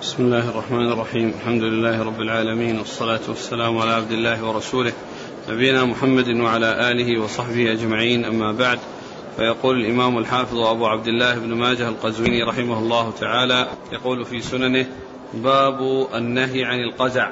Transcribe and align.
بسم 0.00 0.22
الله 0.22 0.50
الرحمن 0.50 0.92
الرحيم. 0.92 1.28
الحمد 1.40 1.62
لله 1.62 2.02
رب 2.02 2.20
العالمين 2.20 2.78
والصلاة 2.78 3.20
والسلام 3.28 3.78
على 3.78 3.90
عبد 3.90 4.12
الله 4.12 4.44
ورسوله 4.44 4.92
نبينا 5.48 5.84
محمد 5.84 6.28
وعلى 6.28 6.90
آله 6.90 7.22
وصحبه 7.22 7.72
أجمعين. 7.72 8.24
أما 8.24 8.52
بعد 8.52 8.78
فيقول 9.36 9.80
الإمام 9.80 10.18
الحافظ 10.18 10.58
أبو 10.58 10.86
عبد 10.86 11.06
الله 11.06 11.38
بن 11.38 11.54
ماجه 11.54 11.88
القزويني 11.88 12.42
رحمه 12.42 12.78
الله 12.78 13.10
تعالى 13.10 13.68
يقول 13.92 14.24
في 14.24 14.40
سننه 14.40 14.86
باب 15.34 16.08
النهي 16.14 16.64
عن 16.64 16.80
القزع 16.80 17.30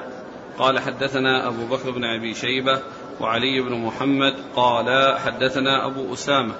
قال 0.57 0.79
حدثنا 0.79 1.47
أبو 1.47 1.65
بكر 1.65 1.91
بن 1.91 2.03
أبي 2.03 2.33
شيبة 2.33 2.81
وعلي 3.21 3.61
بن 3.61 3.73
محمد 3.75 4.33
قال 4.55 5.17
حدثنا 5.19 5.87
أبو 5.87 6.13
أسامة 6.13 6.53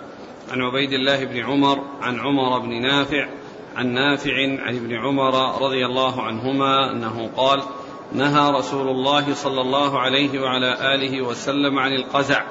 عن 0.52 0.62
عبيد 0.62 0.94
الله 0.94 1.24
بن 1.26 1.38
عمر 1.38 1.84
عن 2.02 2.20
عمر 2.20 2.60
بن 2.60 2.82
نافع 2.82 3.28
عن 3.76 3.88
نافع 3.94 4.34
عن 4.66 4.76
ابن 4.76 4.94
عمر 4.94 5.62
رضي 5.62 5.86
الله 5.86 6.22
عنهما 6.22 6.92
أنه 6.92 7.30
قال 7.38 7.62
نهى 8.14 8.52
رسول 8.52 8.88
الله 8.88 9.34
صلى 9.34 9.62
الله 9.62 10.00
عليه 10.00 10.40
وعلى 10.40 10.96
آله 10.96 11.22
وسلم 11.22 11.80
عن 11.80 11.92
القزع. 11.92 12.44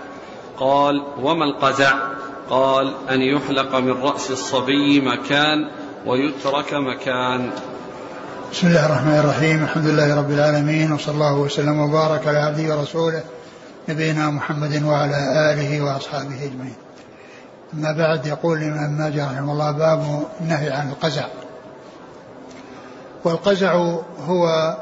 قال 0.58 1.02
وما 1.22 1.44
القزع؟ 1.44 1.92
قال 2.50 2.94
أن 3.10 3.20
يحلق 3.22 3.76
من 3.76 4.02
رأس 4.02 4.30
الصبي 4.30 5.00
مكان 5.00 5.70
ويترك 6.06 6.74
مكان. 6.74 7.50
بسم 8.52 8.66
الله 8.66 8.86
الرحمن 8.86 9.18
الرحيم. 9.18 9.62
الحمد 9.64 9.86
لله 9.86 10.18
رب 10.18 10.30
العالمين 10.30 10.92
وصلى 10.92 11.14
الله 11.14 11.38
وسلم 11.38 11.80
وبارك 11.80 12.26
على 12.26 12.38
عبده 12.38 12.76
ورسوله 12.76 13.22
نبينا 13.88 14.30
محمد 14.30 14.82
وعلى 14.82 15.52
آله 15.52 15.80
وأصحابه 15.84 16.44
أجمعين. 16.44 16.83
أما 17.78 17.92
بعد 17.92 18.26
يقول 18.26 18.58
الإمام 18.58 18.90
ماجه 18.98 19.32
رحمه 19.32 19.52
الله 19.52 19.70
باب 19.70 20.24
النهي 20.40 20.70
عن 20.70 20.90
القزع. 20.90 21.26
والقزع 23.24 23.72
هو 24.26 24.76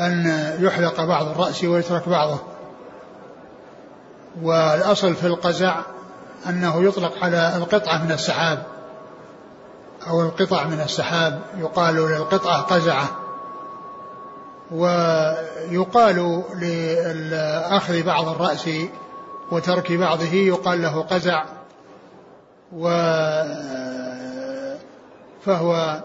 أن 0.00 0.54
يحلق 0.60 1.04
بعض 1.04 1.28
الرأس 1.28 1.64
ويترك 1.64 2.08
بعضه. 2.08 2.38
والأصل 4.42 5.14
في 5.14 5.26
القزع 5.26 5.76
أنه 6.48 6.84
يطلق 6.84 7.24
على 7.24 7.56
القطعة 7.56 8.04
من 8.04 8.12
السحاب 8.12 8.62
أو 10.08 10.20
القطع 10.20 10.64
من 10.64 10.80
السحاب 10.80 11.40
يقال 11.58 11.94
للقطعة 11.94 12.62
قزعة. 12.62 13.08
ويقال 14.70 16.42
لأخذ 17.30 18.02
بعض 18.02 18.28
الرأس 18.28 18.68
وترك 19.50 19.92
بعضه 19.92 20.34
يقال 20.34 20.82
له 20.82 21.02
قزع. 21.02 21.44
و 22.72 22.88
فهو 25.46 26.02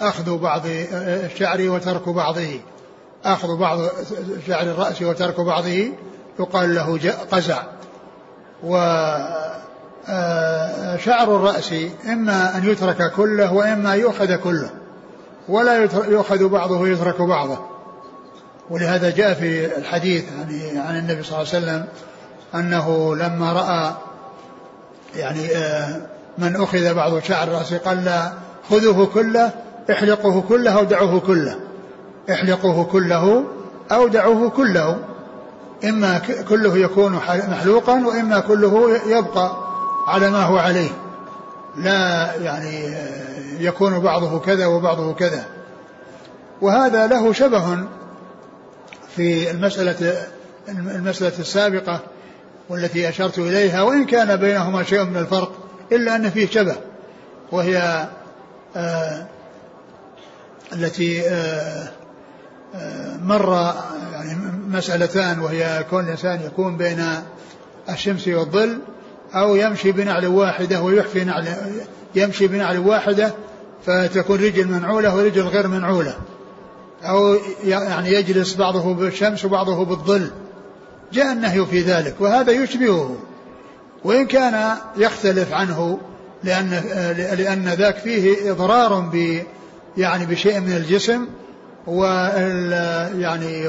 أخذ 0.00 0.38
بعض 0.38 0.62
الشعر 0.66 1.60
وترك 1.60 2.08
بعضه. 2.08 2.60
أخذ 3.24 3.56
بعض 3.56 3.78
شعر 4.46 4.62
الرأس 4.62 5.02
وترك 5.02 5.40
بعضه. 5.40 5.92
يقال 6.38 6.74
له 6.74 7.12
قزع. 7.30 7.62
وشعر 8.64 8.96
الرأس 11.36 11.74
إما 12.06 12.56
أن 12.56 12.70
يترك 12.70 13.12
كله 13.12 13.52
وإما 13.52 13.94
يؤخذ 13.94 14.36
كله. 14.36 14.70
ولا 15.48 15.76
يؤخذ 16.08 16.48
بعضه 16.48 16.80
ويترك 16.80 17.22
بعضه. 17.22 17.58
ولهذا 18.70 19.10
جاء 19.10 19.34
في 19.34 19.78
الحديث 19.78 20.24
يعني 20.32 20.78
عن 20.78 20.96
النبي 20.96 21.22
صلى 21.22 21.38
الله 21.38 21.54
عليه 21.54 21.58
وسلم 21.58 21.86
أنه 22.54 23.16
لما 23.16 23.52
رأى 23.52 23.94
يعني 25.16 25.56
آه، 25.56 26.00
من 26.38 26.56
أخذ 26.56 26.94
بعض 26.94 27.18
شعر 27.18 27.48
رأسه 27.48 27.78
قال 27.78 28.04
لا 28.04 28.32
خذوه 28.70 29.06
كله 29.06 29.52
احلقوه 29.90 30.44
كله 30.48 30.78
أو 30.78 30.84
دعوه 30.84 31.20
كله. 31.20 31.58
احلقوه 32.30 32.84
كله 32.84 33.44
أو 33.92 34.08
دعوه 34.08 34.50
كله. 34.50 34.98
إما 35.84 36.20
كله 36.48 36.76
يكون 36.78 37.12
محلوقا 37.48 38.06
وإما 38.06 38.40
كله 38.40 38.96
يبقى 39.06 39.56
على 40.06 40.30
ما 40.30 40.42
هو 40.42 40.58
عليه. 40.58 40.90
لا 41.76 42.34
يعني 42.34 42.86
آه، 42.86 43.28
يكون 43.58 43.98
بعضه 43.98 44.38
كذا 44.38 44.66
وبعضه 44.66 45.14
كذا. 45.14 45.44
وهذا 46.60 47.06
له 47.06 47.32
شبه 47.32 47.84
في 49.16 49.50
المسألة 49.50 50.16
المسألة 50.68 51.38
السابقة. 51.38 52.00
والتي 52.68 53.08
أشرت 53.08 53.38
إليها 53.38 53.82
وإن 53.82 54.06
كان 54.06 54.36
بينهما 54.36 54.82
شيء 54.82 55.04
من 55.04 55.16
الفرق 55.16 55.52
إلا 55.92 56.16
أن 56.16 56.30
فيه 56.30 56.46
شبه 56.46 56.76
وهي 57.52 58.08
آه 58.76 59.26
التي 60.72 61.28
آه 61.28 61.88
آه 62.74 63.16
مر 63.16 63.74
يعني 64.12 64.36
مسألتان 64.68 65.38
وهي 65.38 65.84
كون 65.90 66.04
الإنسان 66.04 66.40
يكون 66.42 66.76
بين 66.76 67.04
الشمس 67.90 68.28
والظل 68.28 68.78
أو 69.34 69.56
يمشي 69.56 69.92
بنعل 69.92 70.26
واحدة 70.26 70.82
ويحفي 70.82 71.24
نعل 71.24 71.48
يمشي 72.14 72.46
بنعل 72.46 72.78
واحدة 72.78 73.34
فتكون 73.86 74.40
رجل 74.40 74.68
منعولة 74.68 75.16
ورجل 75.16 75.42
غير 75.42 75.68
منعولة. 75.68 76.16
أو 77.02 77.36
يعني 77.64 78.12
يجلس 78.12 78.54
بعضه 78.54 78.94
بالشمس 78.94 79.44
وبعضه 79.44 79.84
بالظل. 79.84 80.30
جاء 81.12 81.32
النهي 81.32 81.66
في 81.66 81.80
ذلك 81.80 82.14
وهذا 82.20 82.52
يشبهه. 82.52 83.16
وإن 84.04 84.26
كان 84.26 84.76
يختلف 84.96 85.52
عنه 85.52 85.98
لأن 86.44 86.70
لأن 87.38 87.68
ذاك 87.68 87.96
فيه 87.96 88.50
إضرار 88.52 89.00
ب 89.00 89.42
يعني 89.96 90.26
بشيء 90.26 90.60
من 90.60 90.72
الجسم 90.72 91.26
و 91.86 92.04
يعني 93.18 93.68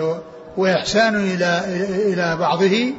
وإحسان 0.57 1.15
إلى 1.15 1.61
إلى 2.13 2.37
بعضه 2.39 2.93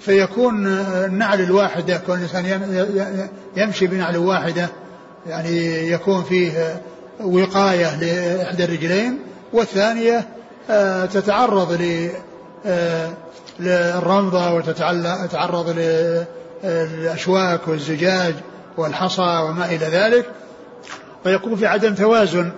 فيكون 0.00 0.66
النعل 0.66 1.40
الواحدة 1.40 1.96
كون 2.06 2.16
الإنسان 2.16 3.26
يمشي 3.56 3.86
بنعل 3.86 4.16
واحدة 4.16 4.68
يعني 5.26 5.90
يكون 5.90 6.22
فيه 6.22 6.82
وقاية 7.20 8.00
لإحدى 8.00 8.64
الرجلين 8.64 9.18
والثانية 9.52 10.28
آه، 10.70 11.06
تتعرض 11.06 11.72
ل 11.72 12.08
آه، 12.66 13.10
للرمضة 13.60 14.52
وتتعرض 14.52 15.76
للأشواك 16.64 17.68
والزجاج 17.68 18.34
والحصى 18.76 19.40
وما 19.48 19.64
إلى 19.64 19.86
ذلك. 19.86 20.26
فيكون 21.24 21.56
في 21.56 21.66
عدم 21.66 21.94
توازن 21.94 22.50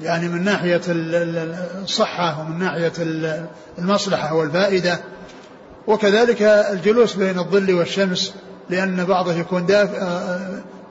يعني 0.00 0.28
من 0.28 0.44
ناحية 0.44 0.80
الصحة 0.88 2.40
ومن 2.40 2.58
ناحية 2.58 2.92
المصلحة 3.78 4.34
والفائدة. 4.34 5.00
وكذلك 5.86 6.42
الجلوس 6.42 7.14
بين 7.14 7.38
الظل 7.38 7.74
والشمس 7.74 8.34
لأن 8.70 9.04
بعضه 9.04 9.32
يكون 9.32 9.66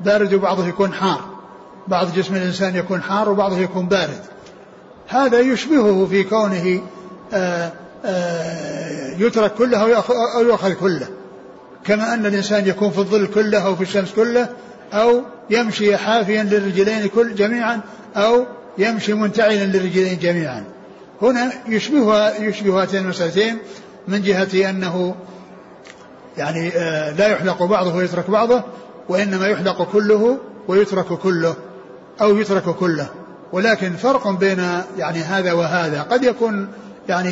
بارد 0.01 0.33
وبعضه 0.33 0.67
يكون 0.67 0.93
حار. 0.93 1.21
بعض 1.87 2.13
جسم 2.13 2.35
الإنسان 2.35 2.75
يكون 2.75 3.01
حار 3.01 3.29
وبعضه 3.29 3.57
يكون 3.57 3.87
بارد. 3.87 4.19
هذا 5.07 5.39
يشبهه 5.39 6.07
في 6.09 6.23
كونه 6.23 6.81
آه 7.33 7.65
آه، 7.65 7.71
يترك 9.19 9.53
كله 9.53 9.77
أو 10.37 10.41
يؤخذ 10.41 10.73
كله. 10.73 11.07
كما 11.85 12.13
أن 12.13 12.25
الإنسان 12.25 12.67
يكون 12.67 12.91
في 12.91 12.97
الظل 12.97 13.27
كله 13.27 13.65
أو 13.65 13.75
في 13.75 13.81
الشمس 13.81 14.11
كله 14.11 14.49
أو 14.93 15.21
يمشي 15.49 15.97
حافيا 15.97 16.43
للرجلين 16.43 17.07
كل 17.07 17.35
جميعا 17.35 17.81
أو 18.15 18.45
يمشي 18.77 19.13
منتعلا 19.13 19.63
للرجلين 19.63 20.19
جميعا. 20.19 20.63
هنا 21.21 21.51
يشبه 21.67 22.29
يشبه 22.29 22.81
هاتين 22.81 23.03
المسألتين 23.03 23.57
من 24.07 24.21
جهة 24.21 24.69
أنه 24.69 25.15
يعني 26.37 26.71
آه، 26.75 27.11
لا 27.11 27.27
يحلق 27.27 27.63
بعضه 27.63 27.95
ويترك 27.95 28.29
بعضه 28.29 28.63
وإنما 29.09 29.47
يحلق 29.47 29.91
كله 29.91 30.37
ويترك 30.67 31.05
كله 31.05 31.55
أو 32.21 32.37
يترك 32.37 32.63
كله. 32.63 33.07
ولكن 33.51 33.93
فرق 33.93 34.27
بين 34.27 34.67
يعني 34.97 35.19
هذا 35.19 35.53
وهذا. 35.53 36.01
قد 36.01 36.23
يكون 36.23 36.67
يعني 37.09 37.31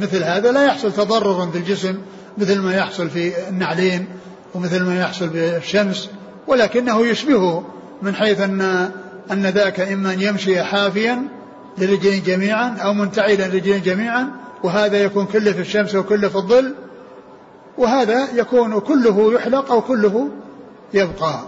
مثل 0.00 0.22
هذا 0.22 0.52
لا 0.52 0.64
يحصل 0.64 0.92
تضررا 0.92 1.44
بالجسم 1.44 1.98
مثل 2.38 2.60
ما 2.60 2.74
يحصل 2.74 3.10
في 3.10 3.48
النعلين 3.48 4.06
ومثل 4.54 4.82
ما 4.82 5.00
يحصل 5.00 5.28
بالشمس 5.28 6.10
ولكنه 6.46 7.06
يشبهه 7.06 7.66
من 8.02 8.14
حيث 8.14 8.40
أن 8.40 8.90
أن 9.30 9.46
ذاك 9.46 9.80
إما 9.80 10.12
أن 10.12 10.20
يمشي 10.20 10.62
حافيا 10.62 11.28
للرجلين 11.78 12.22
جميعا 12.22 12.76
أو 12.78 12.92
منتعلا 12.92 13.32
للرجلين 13.34 13.82
جميعا 13.82 14.30
وهذا 14.62 14.98
يكون 14.98 15.26
كله 15.26 15.52
في 15.52 15.60
الشمس 15.60 15.94
وكله 15.94 16.28
في 16.28 16.36
الظل 16.36 16.74
وهذا 17.78 18.28
يكون 18.34 18.80
كله 18.80 19.34
يحلق 19.34 19.72
أو 19.72 19.80
كله 19.80 20.28
يبقى. 20.94 21.40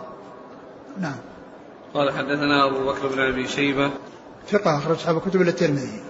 نعم. 1.00 1.16
قال 1.94 2.10
حدثنا 2.10 2.66
أبو 2.66 2.86
بكر 2.86 3.08
بن 3.08 3.20
أبي 3.20 3.48
شيبة. 3.48 3.90
ثقة 4.50 4.78
أخرج 4.78 4.96
أصحاب 4.96 5.20
كتب 5.20 5.42
الترمذي. 5.42 6.00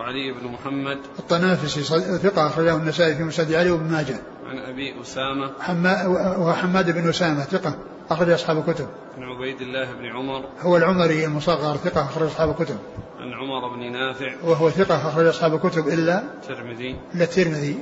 وعلي 0.00 0.32
بن 0.32 0.46
محمد 0.46 0.98
الطنافسي 1.18 1.82
ثقة 2.18 2.46
أخرجه 2.46 2.76
النسائي 2.76 3.14
في 3.14 3.22
مسند 3.22 3.52
علي 3.52 3.70
وابن 3.70 3.92
ماجه. 3.92 4.16
عن 4.46 4.58
أبي 4.58 5.00
أسامة. 5.02 5.50
حما 5.60 6.06
وحماد 6.38 6.90
بن 6.90 7.08
أسامة 7.08 7.40
ثقة 7.40 7.74
أخرج 8.10 8.30
أصحاب 8.30 8.58
الكتب. 8.58 8.86
عن 9.16 9.22
عبيد 9.22 9.60
الله 9.60 9.92
بن 9.92 10.06
عمر. 10.06 10.44
هو 10.60 10.76
العمري 10.76 11.24
المصغر 11.24 11.76
ثقة 11.76 12.04
أخرج 12.04 12.26
أصحاب 12.26 12.50
الكتب. 12.50 12.76
عن 13.20 13.32
عمر 13.32 13.76
بن 13.76 13.92
نافع. 13.92 14.32
وهو 14.44 14.70
ثقة 14.70 15.08
أخرج 15.08 15.26
أصحاب 15.26 15.54
الكتب 15.54 15.88
إلا 15.88 16.22
الترمذي. 16.42 16.96
إلا 17.14 17.24
الترمذي. 17.24 17.78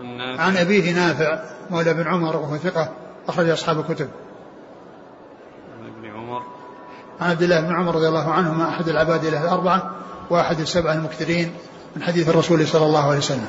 عن 0.00 0.16
نافع. 0.16 0.42
عن 0.42 0.56
أبيه 0.56 0.94
نافع 0.94 1.42
مولى 1.70 1.94
بن 1.94 2.06
عمر 2.06 2.36
وهو 2.36 2.56
ثقة 2.56 2.92
أخرج 3.28 3.48
أصحاب 3.48 3.78
الكتب. 3.78 4.08
عن 5.78 5.86
ابن 5.86 6.10
عمر. 6.16 6.42
عن 7.20 7.30
عبد 7.30 7.42
الله 7.42 7.60
بن 7.60 7.74
عمر 7.74 7.94
رضي 7.94 8.08
الله 8.08 8.32
عنهما 8.32 8.68
أحد 8.68 8.88
العباد 8.88 9.24
الأربعة 9.24 9.94
وأحد 10.32 10.60
السبعة 10.60 10.94
المكثرين 10.94 11.54
من 11.96 12.02
حديث 12.02 12.28
الرسول 12.28 12.66
صلى 12.66 12.86
الله 12.86 13.08
عليه 13.08 13.18
وسلم. 13.18 13.48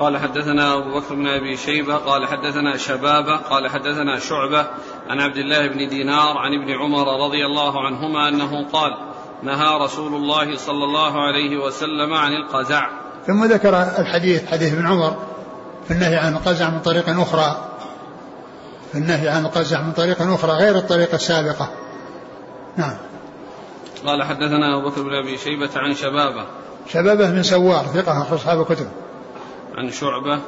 قال 0.00 0.18
حدثنا 0.18 0.74
أبو 0.74 1.00
بكر 1.00 1.14
بن 1.14 1.26
أبي 1.26 1.56
شيبة 1.56 1.96
قال 1.96 2.26
حدثنا 2.26 2.76
شبابة 2.76 3.36
قال 3.36 3.70
حدثنا 3.70 4.18
شعبة 4.18 4.66
عن 5.08 5.20
عبد 5.20 5.36
الله 5.36 5.68
بن 5.68 5.88
دينار 5.88 6.38
عن 6.38 6.50
ابن 6.62 6.70
عمر 6.70 7.24
رضي 7.26 7.46
الله 7.46 7.86
عنهما 7.86 8.28
أنه 8.28 8.68
قال 8.72 8.90
نهى 9.42 9.78
رسول 9.80 10.14
الله 10.14 10.56
صلى 10.56 10.84
الله 10.84 11.20
عليه 11.26 11.56
وسلم 11.56 12.14
عن 12.14 12.32
القزع. 12.32 12.88
ثم 13.26 13.44
ذكر 13.44 13.82
الحديث 13.82 14.50
حديث 14.50 14.72
ابن 14.72 14.86
عمر 14.86 15.16
في 15.84 15.90
النهي 15.90 16.16
عن 16.16 16.32
القزع 16.32 16.70
من 16.70 16.80
طريق 16.80 17.20
أخرى. 17.20 17.68
في 18.92 18.98
النهي 18.98 19.28
عن 19.28 19.46
القزع 19.46 19.82
من 19.82 19.92
طريق 19.92 20.22
أخرى 20.22 20.52
غير 20.52 20.76
الطريقة 20.76 21.14
السابقة. 21.14 21.70
نعم. 22.76 22.96
قال 24.04 24.22
حدثنا 24.22 24.78
أبو 24.78 24.88
بكر 24.88 25.02
بن 25.02 25.14
أبي 25.14 25.38
شيبة 25.38 25.70
عن 25.76 25.94
شبابة. 25.94 26.46
شبابة 26.88 27.30
من 27.30 27.42
سوار 27.42 27.84
ثقة 27.84 28.22
أخرج 28.22 28.38
أصحاب 28.38 28.60
الكتب. 28.60 28.88
عن 29.74 29.90
شعبة. 29.90 30.40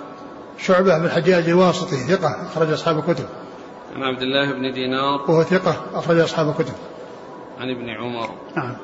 شعبة 0.58 0.98
بن 0.98 1.04
الحجاج 1.04 1.48
الواسطي 1.48 1.96
ثقة 1.96 2.46
أخرج 2.46 2.72
أصحاب 2.72 2.98
الكتب. 2.98 3.26
عن 3.96 4.02
عبد 4.02 4.22
الله 4.22 4.52
بن 4.52 4.72
دينار. 4.72 5.30
وهو 5.30 5.42
ثقة 5.42 5.76
أخرج 5.94 6.18
أصحاب 6.18 6.48
الكتب. 6.48 6.74
عن 7.58 7.70
ابن 7.70 7.88
عمر. 7.88 8.34
نعم. 8.56 8.76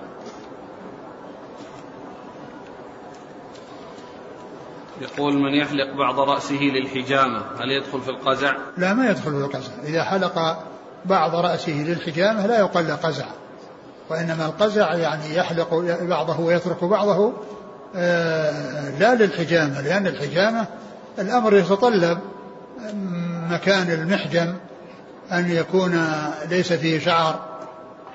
يقول 5.01 5.35
من 5.35 5.55
يحلق 5.55 5.97
بعض 5.99 6.21
رأسه 6.21 6.63
للحجامة 6.63 7.43
هل 7.61 7.71
يدخل 7.71 8.01
في 8.01 8.09
القزع؟ 8.09 8.57
لا 8.77 8.95
ما 8.95 9.11
يدخل 9.11 9.31
في 9.31 9.39
القزع. 9.39 9.73
إذا 9.85 10.05
حلق 10.05 10.59
بعض 11.05 11.35
رأسه 11.35 11.73
للحجامة 11.73 12.47
لا 12.47 12.59
يقال 12.59 12.87
له 12.87 12.95
قزع 12.95 13.27
وإنما 14.11 14.47
القزع 14.47 14.95
يعني 14.95 15.35
يحلق 15.37 15.75
بعضه 16.03 16.41
ويترك 16.41 16.85
بعضه 16.85 17.33
آه، 17.97 18.99
لا 18.99 19.15
للحجامة 19.15 19.81
لأن 19.81 20.07
الحجامة 20.07 20.67
الأمر 21.19 21.57
يتطلب 21.57 22.19
مكان 23.51 23.91
المحجم 23.91 24.55
أن 25.33 25.51
يكون 25.51 26.07
ليس 26.49 26.73
فيه 26.73 26.99
شعر 26.99 27.41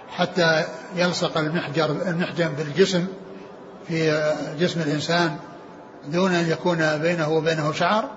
حتى 0.09 0.63
يلصق 0.95 1.37
المحجر 1.37 1.91
المحجم 1.91 2.47
بالجسم 2.57 3.05
في 3.87 4.31
جسم 4.59 4.81
الإنسان 4.81 5.35
دون 6.07 6.33
أن 6.33 6.49
يكون 6.49 6.97
بينه 6.97 7.29
وبينه 7.29 7.71
شعر 7.71 8.09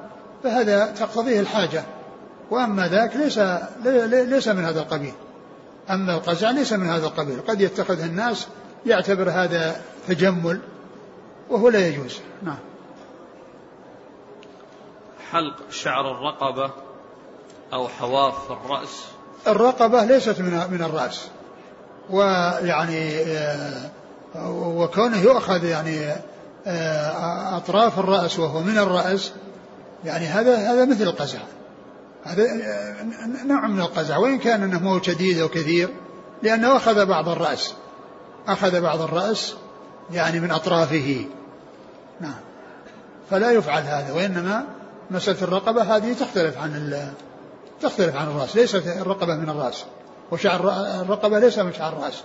فهذا 0.44 0.86
تقتضيه 0.86 1.40
الحاجة. 1.40 1.82
وأما 2.50 2.88
ذاك 2.88 3.16
ليس 3.16 3.40
ليس 4.12 4.48
من 4.48 4.64
هذا 4.64 4.80
القبيل. 4.80 5.12
أما 5.92 6.14
القزع 6.14 6.50
ليس 6.50 6.72
من 6.72 6.88
هذا 6.88 7.06
القبيل. 7.06 7.40
قد 7.40 7.60
يتخذه 7.60 8.04
الناس 8.04 8.46
يعتبر 8.86 9.30
هذا 9.30 9.80
تجمل 10.08 10.60
وهو 11.50 11.68
لا 11.68 11.88
يجوز. 11.88 12.20
نعم. 12.42 12.58
حلق 15.32 15.70
شعر 15.70 16.12
الرقبة 16.12 16.70
أو 17.72 17.88
حواف 17.88 18.50
الرأس. 18.50 19.04
الرقبة 19.46 20.04
ليست 20.04 20.40
من 20.40 20.70
من 20.70 20.82
الرأس. 20.82 21.28
ويعني 22.10 23.22
آه، 23.22 23.90
وكونه 24.50 25.20
يؤخذ 25.20 25.64
يعني 25.64 26.12
آه، 26.66 27.56
أطراف 27.56 27.98
الرأس 27.98 28.38
وهو 28.38 28.60
من 28.60 28.78
الرأس 28.78 29.32
يعني 30.04 30.26
هذا 30.26 30.56
هذا 30.56 30.84
مثل 30.84 31.02
القزع 31.02 31.38
هذا 32.24 32.46
نوع 33.44 33.66
من 33.66 33.80
القزع 33.80 34.16
وإن 34.16 34.38
كان 34.38 34.62
أنه 34.62 34.78
مو 34.78 35.02
شديد 35.02 35.38
أو 35.38 35.48
كثير 35.48 35.88
لأنه 36.42 36.76
أخذ 36.76 37.06
بعض 37.06 37.28
الرأس. 37.28 37.74
أخذ 38.46 38.80
بعض 38.80 39.00
الرأس 39.00 39.56
يعني 40.10 40.40
من 40.40 40.50
أطرافه. 40.50 41.26
نعم. 42.20 42.40
فلا 43.30 43.52
يفعل 43.52 43.82
هذا 43.82 44.12
وإنما 44.12 44.66
مسألة 45.10 45.42
الرقبة 45.42 45.96
هذه 45.96 46.12
تختلف 46.12 46.58
عن 46.58 47.12
تختلف 47.80 48.16
عن 48.16 48.26
الرأس. 48.26 48.56
ليست 48.56 48.86
الرقبة 48.86 49.36
من 49.36 49.50
الرأس. 49.50 49.84
وشعر 50.30 50.70
الرقبة 51.00 51.38
ليس 51.38 51.58
من 51.58 51.72
شعر 51.72 51.92
الرأس. 51.92 52.24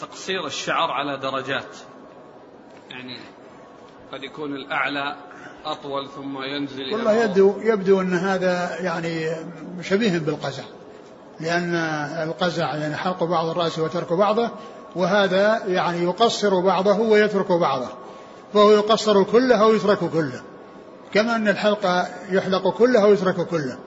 تقصير 0.00 0.46
الشعر 0.46 0.90
على 0.90 1.20
درجات. 1.20 1.76
يعني 2.90 3.20
قد 4.12 4.22
يكون 4.22 4.54
الأعلى 4.54 5.16
أطول 5.66 6.08
ثم 6.08 6.42
ينزل 6.42 6.92
والله 6.92 7.12
يبدو 7.12 7.54
يبدو 7.60 8.00
أن 8.00 8.14
هذا 8.14 8.80
يعني 8.80 9.30
شبيه 9.82 10.18
بالقزع 10.18 10.64
لأن 11.40 11.74
القزع 12.28 12.74
يعني 12.74 12.96
حلق 12.96 13.24
بعض 13.24 13.46
الرأس 13.46 13.78
وترك 13.78 14.12
بعضه 14.12 14.50
وهذا 14.96 15.62
يعني 15.66 16.04
يقصر 16.04 16.60
بعضه 16.60 17.00
ويترك 17.00 17.52
بعضه. 17.52 17.88
فهو 18.54 18.70
يقصر 18.70 19.22
كله 19.22 19.66
ويترك 19.66 19.98
كله. 19.98 20.42
كما 21.12 21.36
أن 21.36 21.48
الحلق 21.48 22.06
يحلق 22.30 22.68
كله 22.68 23.06
ويترك 23.06 23.46
كله. 23.46 23.78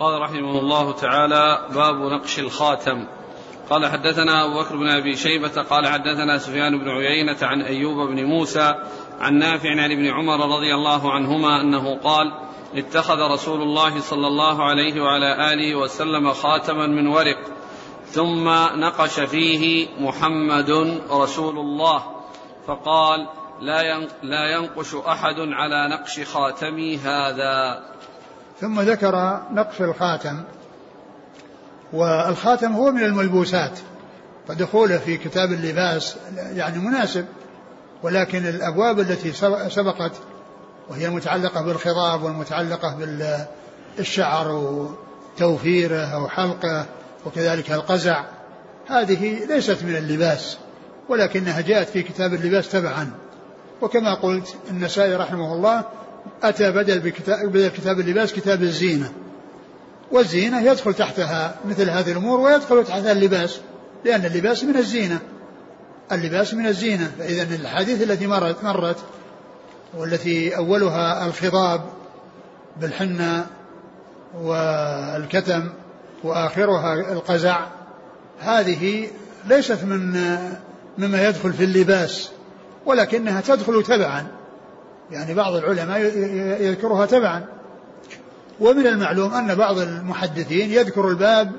قال 0.00 0.22
رحمه 0.22 0.58
الله 0.60 0.92
تعالى 0.92 1.68
باب 1.74 1.94
نقش 1.94 2.38
الخاتم. 2.38 3.06
قال 3.70 3.86
حدثنا 3.86 4.44
أبو 4.44 4.60
بكر 4.60 4.76
بن 4.76 4.88
أبي 4.88 5.16
شيبة 5.16 5.62
قال 5.62 5.86
حدثنا 5.86 6.38
سفيان 6.38 6.78
بن 6.78 6.88
عيينة 6.88 7.36
عن 7.42 7.62
أيوب 7.62 8.08
بن 8.08 8.24
موسى 8.24 8.74
عن 9.20 9.34
نافع 9.34 9.70
عن 9.70 9.92
ابن 9.92 10.06
عمر 10.06 10.56
رضي 10.56 10.74
الله 10.74 11.12
عنهما 11.12 11.60
أنه 11.60 11.98
قال 11.98 12.32
اتخذ 12.74 13.20
رسول 13.32 13.62
الله 13.62 14.00
صلى 14.00 14.26
الله 14.26 14.64
عليه 14.64 15.02
وعلى 15.02 15.52
آله 15.52 15.74
وسلم 15.74 16.32
خاتما 16.32 16.86
من 16.86 17.06
ورق 17.06 17.38
ثم 18.06 18.48
نقش 18.80 19.20
فيه 19.20 19.88
محمد 20.00 21.00
رسول 21.10 21.58
الله 21.58 22.02
فقال 22.66 23.28
لا 24.22 24.50
ينقش 24.56 24.94
أحد 24.94 25.36
على 25.38 25.88
نقش 25.88 26.20
خاتمي 26.20 26.96
هذا. 26.96 27.82
ثم 28.60 28.80
ذكر 28.80 29.42
نقش 29.52 29.80
الخاتم 29.80 30.44
والخاتم 31.94 32.72
هو 32.72 32.90
من 32.90 33.02
الملبوسات 33.02 33.78
فدخوله 34.48 34.98
في 34.98 35.16
كتاب 35.16 35.52
اللباس 35.52 36.16
يعني 36.36 36.78
مناسب 36.78 37.24
ولكن 38.02 38.46
الأبواب 38.46 39.00
التي 39.00 39.32
سبقت 39.68 40.12
وهي 40.88 41.06
المتعلقة 41.06 41.62
بالخضاب 41.62 42.22
والمتعلقة 42.22 42.98
بالشعر 43.98 44.48
وتوفيره 44.52 46.04
أو 46.04 46.28
حلقه 46.28 46.86
وكذلك 47.26 47.72
القزع 47.72 48.24
هذه 48.86 49.44
ليست 49.44 49.82
من 49.82 49.96
اللباس 49.96 50.58
ولكنها 51.08 51.60
جاءت 51.60 51.88
في 51.88 52.02
كتاب 52.02 52.34
اللباس 52.34 52.68
تبعا. 52.68 53.10
وكما 53.82 54.14
قلت 54.14 54.56
النسائي 54.70 55.14
رحمه 55.16 55.54
الله 55.54 55.84
أتى 56.42 56.70
بدل 56.70 57.00
بدل 57.44 57.68
كتاب 57.68 58.00
اللباس 58.00 58.32
كتاب 58.32 58.62
الزينة. 58.62 59.12
والزينة 60.14 60.60
يدخل 60.60 60.94
تحتها 60.94 61.54
مثل 61.64 61.90
هذه 61.90 62.12
الأمور 62.12 62.40
ويدخل 62.40 62.84
تحتها 62.84 63.12
اللباس 63.12 63.60
لأن 64.04 64.24
اللباس 64.24 64.64
من 64.64 64.76
الزينة. 64.76 65.18
اللباس 66.12 66.54
من 66.54 66.66
الزينة. 66.66 67.12
فإذا 67.18 67.54
الحديث 67.54 68.02
التي 68.02 68.26
مرت 68.26 68.64
مرت 68.64 68.96
والتي 69.94 70.56
أولها 70.56 71.26
الخضاب 71.26 71.80
بالحنة 72.80 73.46
والكتم 74.40 75.68
وآخرها 76.24 76.94
القزع 76.94 77.66
هذه 78.40 79.08
ليست 79.46 79.84
من 79.84 80.12
مما 80.98 81.28
يدخل 81.28 81.52
في 81.52 81.64
اللباس 81.64 82.30
ولكنها 82.86 83.40
تدخل 83.40 83.82
تبعا. 83.82 84.26
يعني 85.10 85.34
بعض 85.34 85.54
العلماء 85.54 86.00
يذكرها 86.60 87.06
تبعا. 87.06 87.53
ومن 88.60 88.86
المعلوم 88.86 89.34
أن 89.34 89.54
بعض 89.54 89.78
المحدثين 89.78 90.70
يذكر 90.70 91.08
الباب 91.08 91.52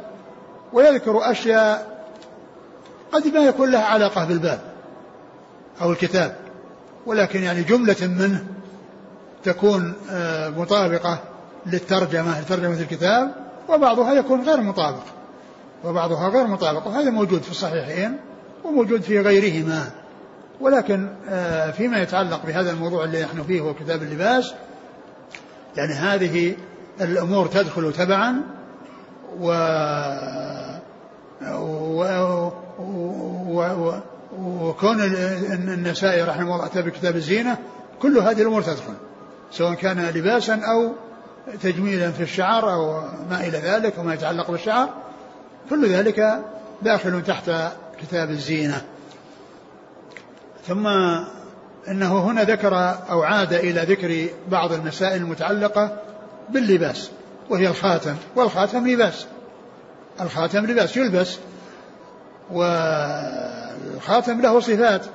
ويذكر 0.74 1.32
أشياء 1.32 1.96
قد 3.12 3.28
ما 3.28 3.40
يكون 3.40 3.72
لها 3.72 3.84
علاقة 3.84 4.26
بالباب 4.26 4.60
أو 5.82 5.92
الكتاب 5.92 6.36
ولكن 7.06 7.44
يعني 7.44 7.64
جملة 7.64 7.96
منه 8.02 8.46
تكون 9.44 9.94
آه، 10.12 10.50
مطابقة 10.50 11.20
للترجمة 11.66 12.42
لترجمة 12.42 12.82
الكتاب 12.82 13.36
وبعضها 13.70 14.14
يكون 14.14 14.42
غير 14.42 14.62
مطابق 14.62 15.04
وبعضها 15.84 16.30
غير 16.30 16.48
مطابق 16.48 16.88
وهذا 16.88 17.10
موجود 17.10 17.42
في 17.42 17.52
الصحيحين 17.52 18.18
وموجود 18.64 19.02
في 19.02 19.20
غيرهما. 19.20 19.92
ولكن 20.62 21.10
آه، 21.30 21.72
فيما 21.72 22.02
يتعلق 22.02 22.46
بهذا 22.46 22.72
الموضوع 22.72 23.04
اللي 23.04 23.24
نحن 23.24 23.44
فيه 23.44 23.62
هو 23.62 23.74
كتاب 23.74 24.04
اللباس 24.04 24.54
يعني 25.78 25.94
هذه 25.94 26.56
الأمور 27.02 27.48
تدخل 27.48 27.94
تبعا 27.94 28.42
و 29.40 29.48
و... 31.52 32.52
و... 32.80 34.00
وكون 34.40 35.02
النسائي 35.54 36.24
رحمه 36.24 36.56
الله 36.56 36.66
أتى 36.66 36.82
بكتاب 36.82 37.16
الزينة 37.16 37.58
كل 38.02 38.18
هذه 38.18 38.42
الأمور 38.42 38.62
تدخل 38.62 38.94
سواء 39.52 39.74
كان 39.74 40.10
لباسا 40.10 40.54
أو 40.56 40.94
تجميلا 41.62 42.12
في 42.12 42.24
الشعر 42.24 42.74
أو 42.74 43.02
ما 43.30 43.48
إلى 43.48 43.58
ذلك 43.58 43.94
وما 43.98 44.14
يتعلق 44.14 44.52
بالشعر 44.52 44.90
كل 45.70 45.90
ذلك 45.90 46.40
داخل 46.82 47.24
تحت 47.24 47.52
كتاب 48.02 48.30
الزينة. 48.30 48.82
ثم 50.68 50.88
إنه 51.88 52.20
هنا 52.20 52.44
ذكر 52.44 52.76
أو 53.10 53.24
عاد 53.24 53.54
إلى 53.54 53.82
ذكر 53.82 54.28
بعض 54.52 54.74
المسائل 54.74 55.22
المتعلقة 55.22 55.98
باللباس 56.50 57.10
وهي 57.50 57.68
الخاتم 57.68 58.16
والخاتم 58.36 58.88
لباس 58.88 59.26
الخاتم 60.22 60.66
لباس 60.66 60.98
يلبس 60.98 61.38
والخاتم 62.52 64.42
له 64.42 64.60
صفات 64.60 65.06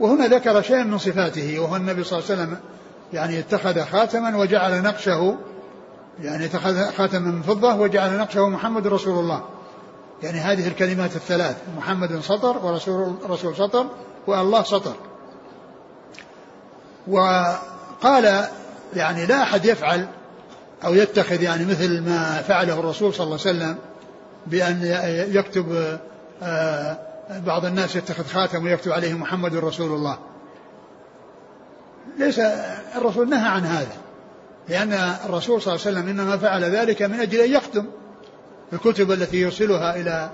وهنا 0.00 0.26
ذكر 0.26 0.62
شيئا 0.62 0.82
من 0.82 0.98
صفاته 0.98 1.60
وهو 1.60 1.76
النبي 1.76 2.04
صلى 2.04 2.18
الله 2.18 2.30
عليه 2.30 2.40
وسلم 2.42 2.58
يعني 3.12 3.38
اتخذ 3.38 3.80
خاتما 3.84 4.36
وجعل 4.36 4.82
نقشه 4.82 5.38
يعني 6.22 6.44
اتخذ 6.44 6.92
خاتما 6.92 7.30
من 7.30 7.42
فضة 7.42 7.74
وجعل 7.74 8.18
نقشه 8.18 8.48
محمد 8.48 8.86
رسول 8.86 9.18
الله. 9.18 9.44
يعني 10.22 10.38
هذه 10.38 10.68
الكلمات 10.68 11.16
الثلاث 11.16 11.56
محمد 11.76 12.20
سطر 12.20 12.66
ورسول 12.66 13.14
رسول 13.30 13.56
سطر 13.56 13.86
والله 14.26 14.62
سطر. 14.62 14.94
وقال 17.08 18.44
يعني 18.94 19.26
لا 19.26 19.42
أحد 19.42 19.64
يفعل 19.64 20.08
أو 20.84 20.94
يتخذ 20.94 21.42
يعني 21.42 21.64
مثل 21.64 22.00
ما 22.00 22.42
فعله 22.42 22.80
الرسول 22.80 23.14
صلى 23.14 23.24
الله 23.24 23.38
عليه 23.46 23.50
وسلم 23.56 23.76
بأن 24.46 24.80
يكتب 25.32 25.98
آه، 26.42 26.98
بعض 27.46 27.64
الناس 27.64 27.96
يتخذ 27.96 28.26
خاتم 28.26 28.64
ويكتب 28.64 28.92
عليه 28.92 29.14
محمد 29.14 29.54
رسول 29.54 29.92
الله. 29.92 30.18
ليس 32.18 32.38
الرسول 32.96 33.28
نهى 33.30 33.48
عن 33.48 33.64
هذا 33.64 33.96
لأن 34.68 34.92
الرسول 35.24 35.62
صلى 35.62 35.74
الله 35.74 35.86
عليه 35.86 35.98
وسلم 35.98 36.08
إنما 36.08 36.36
فعل 36.36 36.64
ذلك 36.64 37.02
من 37.02 37.20
أجل 37.20 37.40
أن 37.40 37.50
يختم 37.50 37.86
الكتب 38.72 39.12
التي 39.12 39.36
يرسلها 39.36 39.96
إلى 39.96 40.30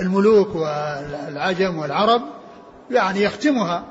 الملوك 0.00 0.54
والعجم 0.54 1.78
والعرب 1.78 2.22
يعني 2.90 3.22
يختمها. 3.22 3.84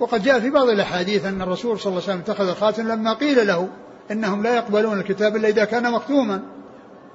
وقد 0.00 0.22
جاء 0.22 0.40
في 0.40 0.50
بعض 0.50 0.68
الأحاديث 0.68 1.24
أن 1.24 1.42
الرسول 1.42 1.80
صلى 1.80 1.90
الله 1.90 2.02
عليه 2.02 2.12
وسلم 2.12 2.32
اتخذ 2.34 2.54
خاتم 2.54 2.88
لما 2.88 3.14
قيل 3.14 3.46
له 3.46 3.68
إنهم 4.10 4.42
لا 4.42 4.54
يقبلون 4.54 5.00
الكتاب 5.00 5.36
إلا 5.36 5.48
إذا 5.48 5.64
كان 5.64 5.92
مختوما 5.92 6.42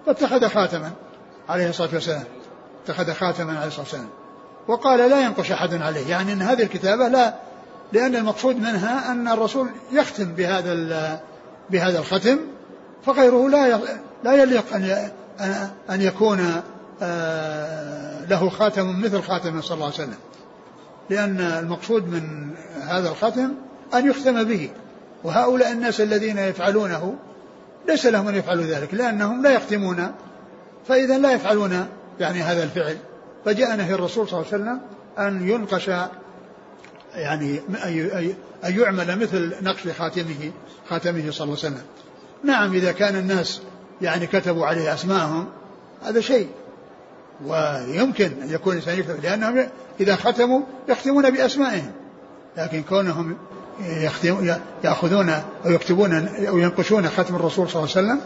فاتخذ 0.06 0.48
خاتما 0.48 0.92
عليه 1.50 1.70
الصلاة 1.70 1.90
والسلام 1.94 2.24
اتخذ 2.84 3.14
خاتما 3.14 3.58
عليه 3.58 3.68
الصلاة 3.68 3.82
والسلام. 3.82 4.10
وقال 4.68 5.10
لا 5.10 5.22
ينقش 5.22 5.52
أحد 5.52 5.82
عليه 5.82 6.10
يعني 6.10 6.34
أن 6.34 6.42
هذه 6.42 6.64
الكتابة 6.64 7.08
لا 7.08 7.34
لأن 7.94 8.16
المقصود 8.16 8.56
منها 8.56 9.12
أن 9.12 9.28
الرسول 9.28 9.70
يختم 9.92 10.26
بهذا 10.26 11.20
بهذا 11.70 12.00
الختم 12.00 12.38
فغيره 13.06 13.50
لا 13.50 13.80
لا 14.24 14.34
يليق 14.34 14.74
أن 14.74 15.12
أن 15.90 16.02
يكون 16.02 16.62
آه، 17.02 18.26
له 18.26 18.50
خاتم 18.50 19.02
مثل 19.02 19.22
خاتم 19.22 19.62
صلى 19.62 19.76
الله 19.76 19.86
عليه 19.86 19.96
وسلم. 19.96 20.18
لأن 21.10 21.42
المقصود 21.42 22.10
من 22.10 22.50
هذا 22.82 23.10
الختم 23.10 23.52
أن 23.94 24.10
يختم 24.10 24.44
به. 24.44 24.70
وهؤلاء 25.24 25.72
الناس 25.72 26.02
الذين 26.02 26.38
يفعلونه 26.38 27.16
ليس 27.88 28.06
لهم 28.06 28.28
أن 28.28 28.36
يفعلوا 28.36 28.64
ذلك 28.64 28.94
لأنهم 28.94 29.44
لا 29.44 29.52
يختمون. 29.52 30.12
فإذا 30.88 31.18
لا 31.18 31.32
يفعلون 31.32 31.88
يعني 32.20 32.42
هذا 32.42 32.64
الفعل. 32.64 32.98
فجاء 33.46 33.76
نهي 33.76 33.94
الرسول 33.94 34.30
صلى 34.30 34.40
الله 34.40 34.54
عليه 34.54 34.64
وسلم 34.64 34.80
أن 35.20 35.50
ينقش 35.50 35.88
يعني 37.16 37.60
أن 38.66 38.80
يعمل 38.80 39.20
مثل 39.20 39.56
نقش 39.62 39.88
خاتمه 39.88 40.52
خاتمه 40.90 41.32
صلى 41.32 41.46
الله 41.46 41.58
عليه 41.64 41.76
وسلم. 41.76 41.82
نعم 42.44 42.74
إذا 42.74 42.92
كان 42.92 43.16
الناس 43.16 43.62
يعني 44.02 44.28
كتبوا 44.28 44.66
عليه 44.66 44.94
أسماءهم 44.94 45.48
هذا 46.06 46.22
شيء. 46.22 46.50
ويمكن 47.46 48.32
أن 48.42 48.50
يكون 48.50 48.74
الإنسان 48.74 49.00
يكتب 49.00 49.24
لأنهم 49.24 49.68
إذا 50.00 50.16
ختموا 50.16 50.62
يختمون 50.90 51.30
بأسمائهم. 51.30 51.92
لكن 52.58 52.84
كونهم 52.84 53.38
يأخذون 54.84 55.30
أو 55.66 55.72
يكتبون 55.72 56.28
أو 56.48 56.58
ينقشون 56.58 57.10
ختم 57.10 57.36
الرسول 57.36 57.70
صلى 57.70 57.84
الله 57.84 57.96
عليه 57.96 58.08
وسلم 58.08 58.20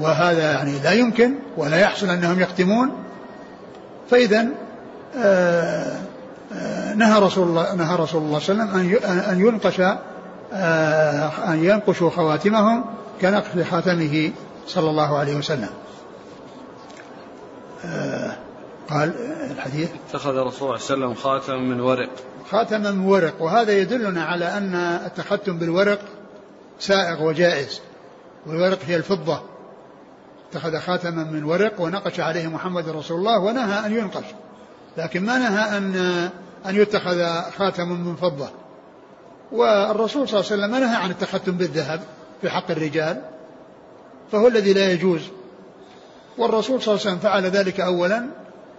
وهذا 0.00 0.52
يعني 0.52 0.78
لا 0.78 0.92
يمكن 0.92 1.34
ولا 1.56 1.76
يحصل 1.76 2.10
أنهم 2.10 2.40
يختمون. 2.40 2.90
فإذا 4.10 4.48
آه، 5.16 5.98
آه، 6.52 6.94
نهى 6.94 7.20
رسول 7.20 7.48
الله 7.48 7.74
نهى 7.74 7.96
رسول 7.96 8.22
الله 8.22 8.38
صلى 8.38 8.54
الله 8.54 8.74
عليه 8.74 8.96
وسلم 8.96 9.30
أن 9.30 9.40
ينقش 9.40 9.80
آه، 10.54 11.30
أن 11.48 11.64
ينقشوا 11.64 12.10
خواتمهم 12.10 12.84
كنقش 13.20 13.68
خاتمه 13.70 14.30
صلى 14.66 14.90
الله 14.90 15.18
عليه 15.18 15.36
وسلم. 15.36 15.68
قال 18.90 19.12
الحديث. 19.50 19.90
اتخذ 20.08 20.36
الرسول 20.36 20.80
صلى 20.80 20.94
الله 20.94 21.06
عليه 21.06 21.14
وسلم 21.14 21.14
خاتما 21.14 21.58
من 21.58 21.80
ورق. 21.80 22.10
خاتما 22.50 22.90
من 22.90 23.04
ورق. 23.06 23.42
وهذا 23.42 23.72
يدلنا 23.72 24.24
على 24.24 24.44
أن 24.44 24.74
التختم 25.06 25.58
بالورق 25.58 26.00
سائغ 26.78 27.22
وجائز. 27.22 27.80
والورق 28.46 28.78
هي 28.86 28.96
الفضة. 28.96 29.42
اتخذ 30.50 30.78
خاتما 30.78 31.24
من 31.24 31.44
ورق 31.44 31.80
ونقش 31.80 32.20
عليه 32.20 32.46
محمد 32.46 32.88
رسول 32.88 33.18
الله 33.18 33.38
ونهى 33.38 33.86
أن 33.86 33.92
ينقش. 33.92 34.24
لكن 34.96 35.24
ما 35.24 35.38
نهى 35.38 35.78
أن 35.78 35.96
أن 36.66 36.76
يتخذ 36.76 37.40
خاتم 37.58 37.88
من 37.88 38.16
فضة. 38.16 38.50
والرسول 39.52 40.28
صلى 40.28 40.40
الله 40.40 40.52
عليه 40.52 40.62
وسلم 40.62 40.76
نهى 40.76 40.96
عن 40.96 41.10
التختم 41.10 41.52
بالذهب 41.52 42.00
في 42.40 42.50
حق 42.50 42.70
الرجال. 42.70 43.22
فهو 44.32 44.48
الذي 44.48 44.72
لا 44.72 44.92
يجوز 44.92 45.20
والرسول 46.38 46.82
صلى 46.82 46.94
الله 46.94 47.06
عليه 47.06 47.16
وسلم 47.16 47.30
فعل 47.30 47.44
ذلك 47.44 47.80
أولا 47.80 48.26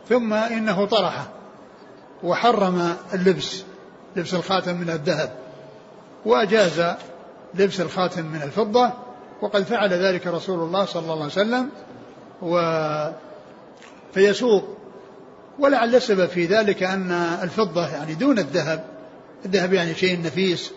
ثم 0.09 0.33
إنه 0.33 0.85
طرحه 0.85 1.27
وحرم 2.23 2.95
اللبس 3.13 3.63
لبس 4.15 4.33
الخاتم 4.33 4.75
من 4.75 4.89
الذهب 4.89 5.29
وأجاز 6.25 6.95
لبس 7.53 7.81
الخاتم 7.81 8.25
من 8.25 8.41
الفضة 8.41 8.91
وقد 9.41 9.63
فعل 9.63 9.93
ذلك 9.93 10.27
رسول 10.27 10.59
الله 10.59 10.85
صلى 10.85 11.01
الله 11.01 11.13
عليه 11.13 11.25
وسلم 11.25 11.69
و 12.41 12.57
فيسوق. 14.13 14.63
ولعل 15.59 15.95
السبب 15.95 16.25
في 16.25 16.45
ذلك 16.45 16.83
أن 16.83 17.11
الفضة 17.41 17.87
يعني 17.87 18.13
دون 18.13 18.39
الذهب 18.39 18.83
الذهب 19.45 19.73
يعني 19.73 19.95
شيء 19.95 20.21
نفيس 20.21 20.71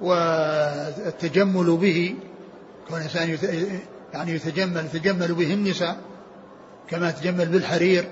والتجمل 0.00 1.76
به 1.76 2.14
كون 2.88 2.98
الإنسان 2.98 3.38
يعني 4.12 4.32
يتجمل 4.32 4.84
يتجمل 4.84 5.34
به 5.34 5.54
النساء 5.54 5.96
كما 6.88 7.08
يتجمل 7.08 7.46
بالحرير 7.46 8.04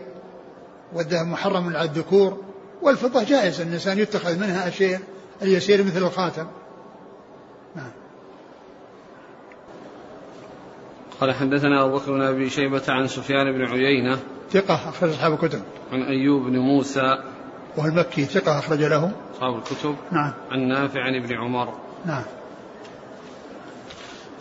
والذهب 0.93 1.26
محرم 1.26 1.76
على 1.76 1.83
الذكور 1.83 2.43
والفضة 2.83 3.25
جائز 3.25 3.61
الإنسان 3.61 3.99
يتخذ 3.99 4.38
منها 4.38 4.69
الشيء 4.69 4.99
اليسير 5.43 5.85
مثل 5.85 6.03
الخاتم. 6.03 6.47
نعم. 7.76 7.91
قال 11.21 11.35
حدثنا 11.35 11.85
أبو 11.85 11.99
بكر 11.99 12.12
بن 12.12 12.23
أبي 12.23 12.50
شيبة 12.50 12.83
عن 12.88 13.09
سفيان 13.09 13.53
بن 13.53 13.65
عيينة 13.67 14.19
ثقة 14.50 14.75
أخرج 14.75 15.11
أصحاب 15.11 15.33
الكتب. 15.33 15.62
عن 15.93 16.03
أيوب 16.03 16.43
بن 16.43 16.59
موسى 16.59 17.19
وهو 17.76 17.88
المكي 17.88 18.25
ثقة 18.25 18.59
أخرج 18.59 18.83
له. 18.83 19.12
أصحاب 19.35 19.57
الكتب. 19.57 19.97
نعم. 20.12 20.33
عن 20.50 20.69
نافع 20.69 21.00
عن 21.00 21.15
ابن 21.15 21.35
عمر. 21.35 21.75
نعم. 22.05 22.23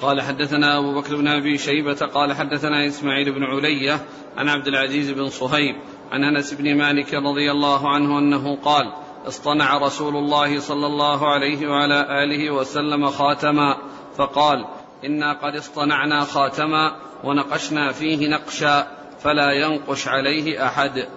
قال 0.02 0.22
حدثنا 0.22 0.78
أبو 0.78 1.02
بكر 1.02 1.16
بن 1.16 1.28
أبي 1.28 1.58
شيبة 1.58 2.06
قال 2.14 2.34
حدثنا 2.34 2.88
إسماعيل 2.88 3.34
بن 3.34 3.44
علية 3.44 4.00
عن 4.38 4.50
عبد 4.50 4.68
العزيز 4.68 5.12
بن 5.12 5.30
صهيب 5.30 5.76
عن 6.12 6.24
أنس 6.24 6.54
بن 6.54 6.78
مالك 6.78 7.14
رضي 7.14 7.52
الله 7.52 7.90
عنه 7.90 8.20
أنه 8.20 8.56
قال 8.56 8.94
اصطنع 9.28 9.78
رسول 9.78 10.16
الله 10.16 10.60
صلى 10.60 10.86
الله 10.86 11.34
عليه 11.34 11.68
وعلى 11.68 12.24
آله 12.24 12.52
وسلم 12.52 13.10
خاتما 13.10 13.78
فقال 14.18 14.66
إنا 15.06 15.34
قد 15.34 15.56
اصطنعنا 15.56 16.22
خاتما 16.22 16.96
ونقشنا 17.24 17.92
فيه 17.92 18.28
نقشا 18.28 18.88
فلا 19.20 19.52
ينقش 19.52 20.08
عليه 20.08 20.66
أحد. 20.66 21.08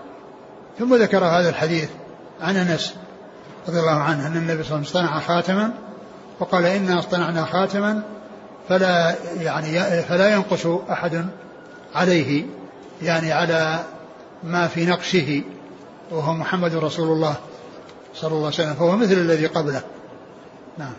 ثم 0.79 0.95
ذكر 0.95 1.25
هذا 1.25 1.49
الحديث 1.49 1.91
عن 2.41 2.57
أنس 2.57 2.95
رضي 3.69 3.79
الله 3.81 4.03
عنه 4.03 4.27
أن 4.27 4.37
النبي 4.37 4.63
صلى 4.63 4.77
الله 4.77 4.89
عليه 4.89 4.89
وسلم 4.89 5.05
اصطنع 5.05 5.21
خاتما 5.21 5.73
وقال 6.41 6.65
إنا 6.65 6.99
اصطنعنا 6.99 7.45
خاتما 7.45 8.03
فلا 8.69 9.15
يعني 9.41 10.03
فلا 10.03 10.35
ينقش 10.35 10.67
أحد 10.67 11.27
عليه 11.95 12.45
يعني 13.03 13.33
على 13.33 13.85
ما 14.45 14.67
في 14.67 14.87
نقشه 14.87 15.43
وهو 16.11 16.33
محمد 16.33 16.75
رسول 16.75 17.09
الله 17.09 17.37
صلى 18.15 18.29
الله 18.31 18.39
عليه 18.39 18.49
وسلم 18.49 18.75
فهو 18.75 18.97
مثل 18.97 19.13
الذي 19.13 19.47
قبله. 19.47 19.83
نعم. 20.79 20.93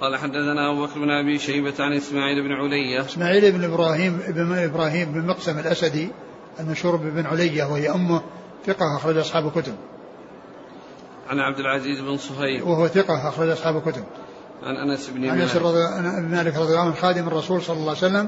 قال 0.00 0.16
حدثنا 0.16 0.70
أبو 0.70 0.86
بكر 0.86 0.98
بن 0.98 1.10
أبي 1.10 1.38
شيبة 1.38 1.74
عن 1.78 1.92
إسماعيل 1.92 2.42
بن 2.42 2.52
علية 2.52 3.00
إسماعيل 3.00 3.52
بن 3.52 3.64
إبراهيم 3.64 4.20
بن 4.28 4.58
إبراهيم 4.58 5.12
بن 5.12 5.26
مقسم 5.26 5.58
الأسدي 5.58 6.08
المشهور 6.60 6.96
بن 6.96 7.26
علية 7.26 7.64
وهي 7.64 7.90
أمه 7.90 8.22
ثقة 8.66 8.96
أخرج 8.96 9.16
أصحاب 9.16 9.46
الكتب. 9.46 9.74
عن 11.28 11.38
عبد 11.38 11.58
العزيز 11.58 12.00
بن 12.00 12.16
صهيب. 12.16 12.66
وهو 12.66 12.88
ثقة 12.88 13.28
أخرج 13.28 13.48
أصحاب 13.48 13.76
الكتب. 13.76 14.04
عن 14.62 14.76
أنس 14.76 15.10
بن 15.10 15.28
عن 15.28 15.36
بن 15.36 16.36
مالك. 16.36 16.56
رضي 16.56 16.68
الله 16.68 16.80
عنه 16.80 16.94
خادم 16.94 17.28
الرسول 17.28 17.62
صلى 17.62 17.76
الله 17.76 17.88
عليه 17.88 17.98
وسلم 17.98 18.26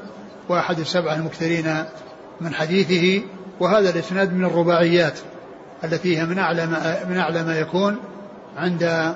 وأحد 0.48 0.78
السبعة 0.78 1.14
المكثرين 1.14 1.84
من 2.40 2.54
حديثه 2.54 3.26
وهذا 3.60 3.90
الإسناد 3.90 4.32
من 4.32 4.44
الرباعيات 4.44 5.18
التي 5.84 6.18
هي 6.18 6.24
من 6.24 6.38
أعلى 6.38 6.66
ما 6.66 7.04
من 7.08 7.18
أعلى 7.18 7.42
ما 7.42 7.58
يكون 7.58 7.96
عند 8.56 9.14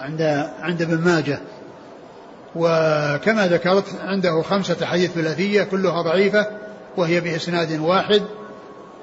عند 0.00 0.22
عند 0.60 0.82
ابن 0.82 0.98
ماجه. 0.98 1.38
وكما 2.56 3.46
ذكرت 3.46 3.84
عنده 4.04 4.42
خمسة 4.42 4.86
حديث 4.86 5.12
ثلاثية 5.12 5.62
كلها 5.62 6.02
ضعيفة 6.02 6.46
وهي 6.96 7.20
بإسناد 7.20 7.80
واحد. 7.80 8.22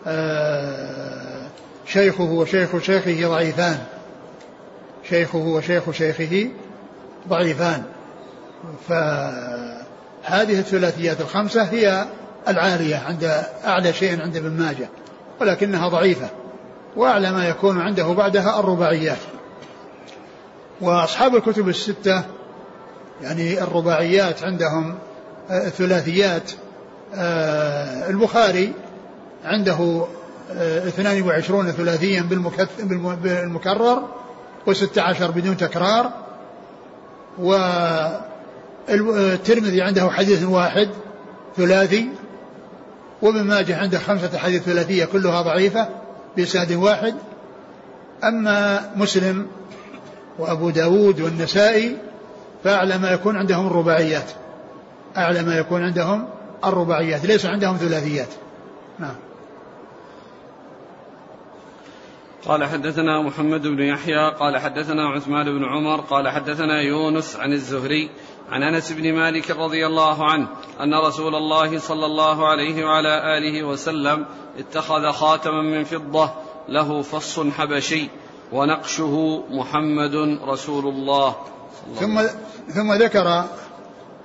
آه، 0.08 1.48
شيخه 1.86 2.24
وشيخ 2.24 2.78
شيخه 2.78 3.28
ضعيفان. 3.30 3.78
شيخه 5.10 5.38
وشيخ 5.38 5.92
شيخه 5.92 6.50
ضعيفان. 7.28 7.84
فهذه 8.88 10.60
الثلاثيات 10.60 11.22
الخمسة 11.22 11.64
هي 11.64 12.06
العالية 12.48 12.96
عند 13.08 13.44
أعلى 13.66 13.94
شيء 13.94 14.22
عند 14.22 14.36
ابن 14.36 14.50
ماجه 14.50 14.90
ولكنها 15.42 15.88
ضعيفة 15.88 16.30
وأعلى 16.96 17.32
ما 17.32 17.50
يكون 17.50 17.82
عنده 17.82 18.08
بعدها 18.08 18.60
الرباعيات. 18.60 19.18
وأصحاب 20.82 21.36
الكتب 21.36 21.70
الستة 21.70 22.24
يعني 23.22 23.64
الرباعيات 23.64 24.44
عندهم 24.44 24.96
آه، 25.50 25.68
الثلاثيات 25.68 26.52
آه، 27.16 28.10
البخاري 28.10 28.74
عنده 29.46 30.06
22 30.52 31.68
آه، 31.68 31.72
ثلاثيا 31.72 32.22
بالمكرر 33.24 34.04
و16 34.68 35.24
بدون 35.24 35.58
تكرار 35.58 36.12
والترمذي 38.90 39.02
عنده 39.82 40.10
حديث 40.10 40.44
واحد 40.44 40.90
ثلاثي 41.58 42.10
وابن 43.22 43.44
ماجه 43.44 43.78
عنده 43.78 44.00
خمسة 44.00 44.38
حديث 44.38 44.64
ثلاثية 44.64 45.06
كلها 45.06 45.42
ضعيفة 45.42 45.90
بإسناد 46.38 46.72
واحد. 46.72 47.16
أما 48.24 48.92
مسلم 48.96 49.48
وأبو 50.40 50.70
داود 50.70 51.22
والنسائي 51.22 51.98
فأعلى 52.64 52.98
ما 52.98 53.12
يكون 53.12 53.38
عندهم 53.38 53.68
الرباعيات. 53.68 54.32
أعلى 55.18 55.44
ما 55.44 55.58
يكون 55.58 55.84
عندهم 55.84 56.28
الرباعيات 56.66 57.26
ليس 57.26 57.46
عندهم 57.46 57.78
ثلاثيات. 57.78 58.30
نعم. 59.00 59.16
قال 62.46 62.66
حدثنا 62.66 63.22
محمد 63.22 63.68
بن 63.68 63.84
يحيى 63.84 64.30
قال 64.40 64.58
حدثنا 64.58 65.10
عثمان 65.10 65.46
بن 65.46 65.66
عمر 65.66 66.02
قال 66.02 66.30
حدثنا 66.30 66.82
يونس 66.82 67.36
عن 67.36 67.54
الزهري 67.54 68.10
عن 68.52 68.64
أنس 68.64 68.92
بن 68.92 69.14
مالك 69.14 69.52
رضي 69.52 69.86
الله 69.86 70.32
عنه 70.32 70.48
أن 70.82 70.94
رسول 70.94 71.36
الله 71.36 71.80
صلى 71.80 72.06
الله 72.06 72.48
عليه 72.48 72.86
وعلى 72.86 73.38
آله 73.38 73.64
وسلم 73.64 74.26
اتخذ 74.60 75.12
خاتما 75.12 75.62
من 75.62 75.84
فضة 75.84 76.32
له 76.70 77.02
فص 77.02 77.40
حبشي 77.40 78.10
ونقشه 78.52 79.44
محمد 79.50 80.40
رسول 80.44 80.88
الله. 80.88 81.36
ثم 82.00 82.22
ثم 82.70 82.94
ذكر 82.94 83.46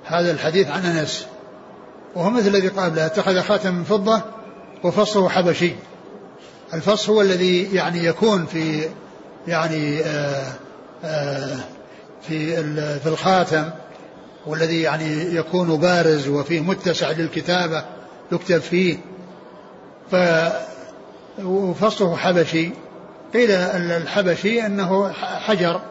هذا 0.05 0.31
الحديث 0.31 0.69
عن 0.69 0.85
أنس 0.85 1.27
وهو 2.15 2.29
مثل 2.29 2.47
الذي 2.47 2.67
قبله 2.67 3.05
اتخذ 3.05 3.41
خاتم 3.41 3.75
من 3.75 3.83
فضة 3.83 4.21
وفصه 4.83 5.29
حبشي. 5.29 5.75
الفص 6.73 7.09
هو 7.09 7.21
الذي 7.21 7.75
يعني 7.75 8.05
يكون 8.05 8.45
في 8.45 8.89
يعني 9.47 9.99
آه، 10.03 10.53
آه، 11.03 11.57
في 12.21 12.55
في 12.99 13.09
الخاتم 13.09 13.69
والذي 14.45 14.81
يعني 14.81 15.35
يكون 15.35 15.77
بارز 15.77 16.27
وفيه 16.27 16.59
متسع 16.59 17.11
للكتابة 17.11 17.83
يكتب 18.31 18.57
فيه. 18.57 18.97
ف 20.11 20.15
وفصله 21.43 22.15
حبشي. 22.15 22.71
قيل 23.33 23.51
الحبشي 23.51 24.65
أنه 24.65 25.11
حجر 25.13 25.81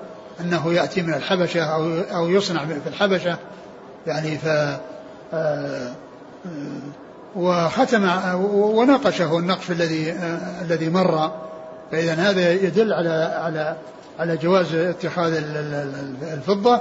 أنه 0.40 0.72
يأتي 0.72 1.02
من 1.02 1.14
الحبشة 1.14 1.62
أو 1.62 2.00
أو 2.00 2.30
يصنع 2.30 2.64
في 2.64 2.88
الحبشة. 2.88 3.38
يعني 4.06 4.38
ف 4.38 4.46
آه، 5.32 5.92
وختم 7.36 8.10
وناقشه 8.50 9.38
النقش 9.38 9.70
الذي 9.70 10.14
الذي 10.62 10.88
مر. 10.88 11.30
فإذا 11.92 12.14
هذا 12.14 12.52
يدل 12.52 12.92
على 12.92 13.38
على 13.44 13.76
على 14.18 14.36
جواز 14.36 14.74
اتخاذ 14.74 15.42
الفضة 16.32 16.80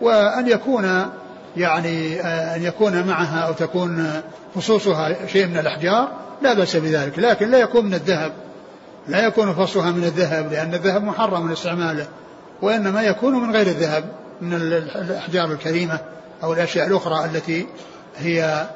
وأن 0.00 0.48
يكون 0.48 1.10
يعني 1.56 2.20
أن 2.20 2.62
يكون 2.62 3.06
معها 3.06 3.38
أو 3.38 3.52
تكون 3.52 4.20
فصوصها 4.54 5.26
شيء 5.26 5.46
من 5.46 5.58
الأحجار 5.58 6.08
لا 6.42 6.54
بأس 6.54 6.76
بذلك. 6.76 7.18
لكن 7.18 7.50
لا 7.50 7.58
يكون 7.58 7.84
من 7.84 7.94
الذهب. 7.94 8.32
لا 9.08 9.26
يكون 9.26 9.54
فصلها 9.54 9.90
من 9.90 10.04
الذهب 10.04 10.52
لأن 10.52 10.74
الذهب 10.74 11.04
محرم 11.04 11.46
من 11.46 11.52
استعماله 11.52 12.06
وإنما 12.62 13.02
يكون 13.02 13.34
من 13.34 13.56
غير 13.56 13.66
الذهب 13.66 14.04
من 14.40 14.54
الأحجار 14.54 15.52
الكريمة 15.52 15.98
أو 16.42 16.52
الأشياء 16.52 16.86
الأخرى 16.86 17.24
التي 17.24 17.66
هي 18.18 18.66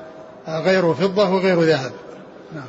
غير 0.48 0.94
فضة 0.94 1.30
وغير 1.30 1.62
ذهب. 1.62 1.92
نعم. 2.54 2.68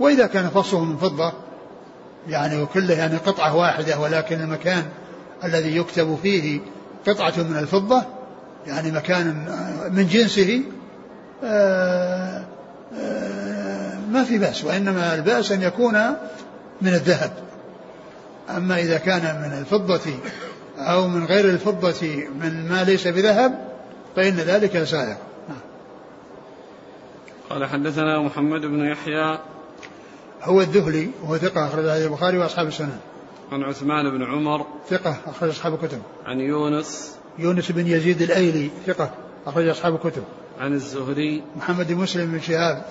وإذا 0.00 0.26
كان 0.26 0.48
فصله 0.48 0.84
من 0.84 0.96
فضة 0.96 1.32
يعني 2.28 2.62
وكله 2.62 2.94
يعني 2.94 3.16
قطعة 3.16 3.56
واحدة 3.56 3.98
ولكن 3.98 4.40
المكان 4.40 4.84
الذي 5.44 5.76
يكتب 5.76 6.18
فيه 6.22 6.60
قطعة 7.06 7.34
من 7.36 7.56
الفضة 7.58 8.02
يعني 8.66 8.90
مكان 8.90 9.26
من 9.92 10.08
جنسه 10.08 10.62
آه، 11.44 12.44
آه، 13.00 13.98
ما 14.10 14.24
في 14.24 14.38
بأس 14.38 14.64
وإنما 14.64 15.14
البأس 15.14 15.52
أن 15.52 15.62
يكون 15.62 15.94
من 16.82 16.94
الذهب. 16.94 17.32
أما 18.56 18.80
إذا 18.80 18.98
كان 18.98 19.22
من 19.22 19.58
الفضة 19.58 20.12
أو 20.78 21.08
من 21.08 21.24
غير 21.24 21.44
الفضة 21.44 22.26
من 22.40 22.68
ما 22.68 22.84
ليس 22.84 23.08
بذهب 23.08 23.75
فإن 24.16 24.36
ذلك 24.36 24.84
سائغ. 24.84 25.16
قال 27.50 27.64
حدثنا 27.64 28.20
محمد 28.20 28.60
بن 28.60 28.86
يحيى. 28.86 29.38
هو 30.42 30.60
الذهلي 30.60 31.10
وهو 31.22 31.38
ثقة 31.38 31.66
أخرج 31.66 31.84
البخاري 31.84 32.38
وأصحاب 32.38 32.66
السنن 32.66 32.98
عن 33.52 33.62
عثمان 33.62 34.10
بن 34.10 34.24
عمر. 34.24 34.66
ثقة 34.90 35.16
أخرج 35.26 35.50
أصحاب 35.50 35.74
الكتب. 35.74 36.02
عن 36.26 36.40
يونس. 36.40 37.16
يونس 37.38 37.72
بن 37.72 37.86
يزيد 37.86 38.22
الأيلي 38.22 38.70
ثقة 38.86 39.10
أخرج 39.46 39.68
أصحاب 39.68 39.94
الكتب. 39.94 40.22
عن 40.60 40.72
الزهري. 40.72 41.42
محمد 41.56 41.92
بن 41.92 41.94
مسلم 41.94 42.32
بن 42.32 42.40
شهاب 42.40 42.84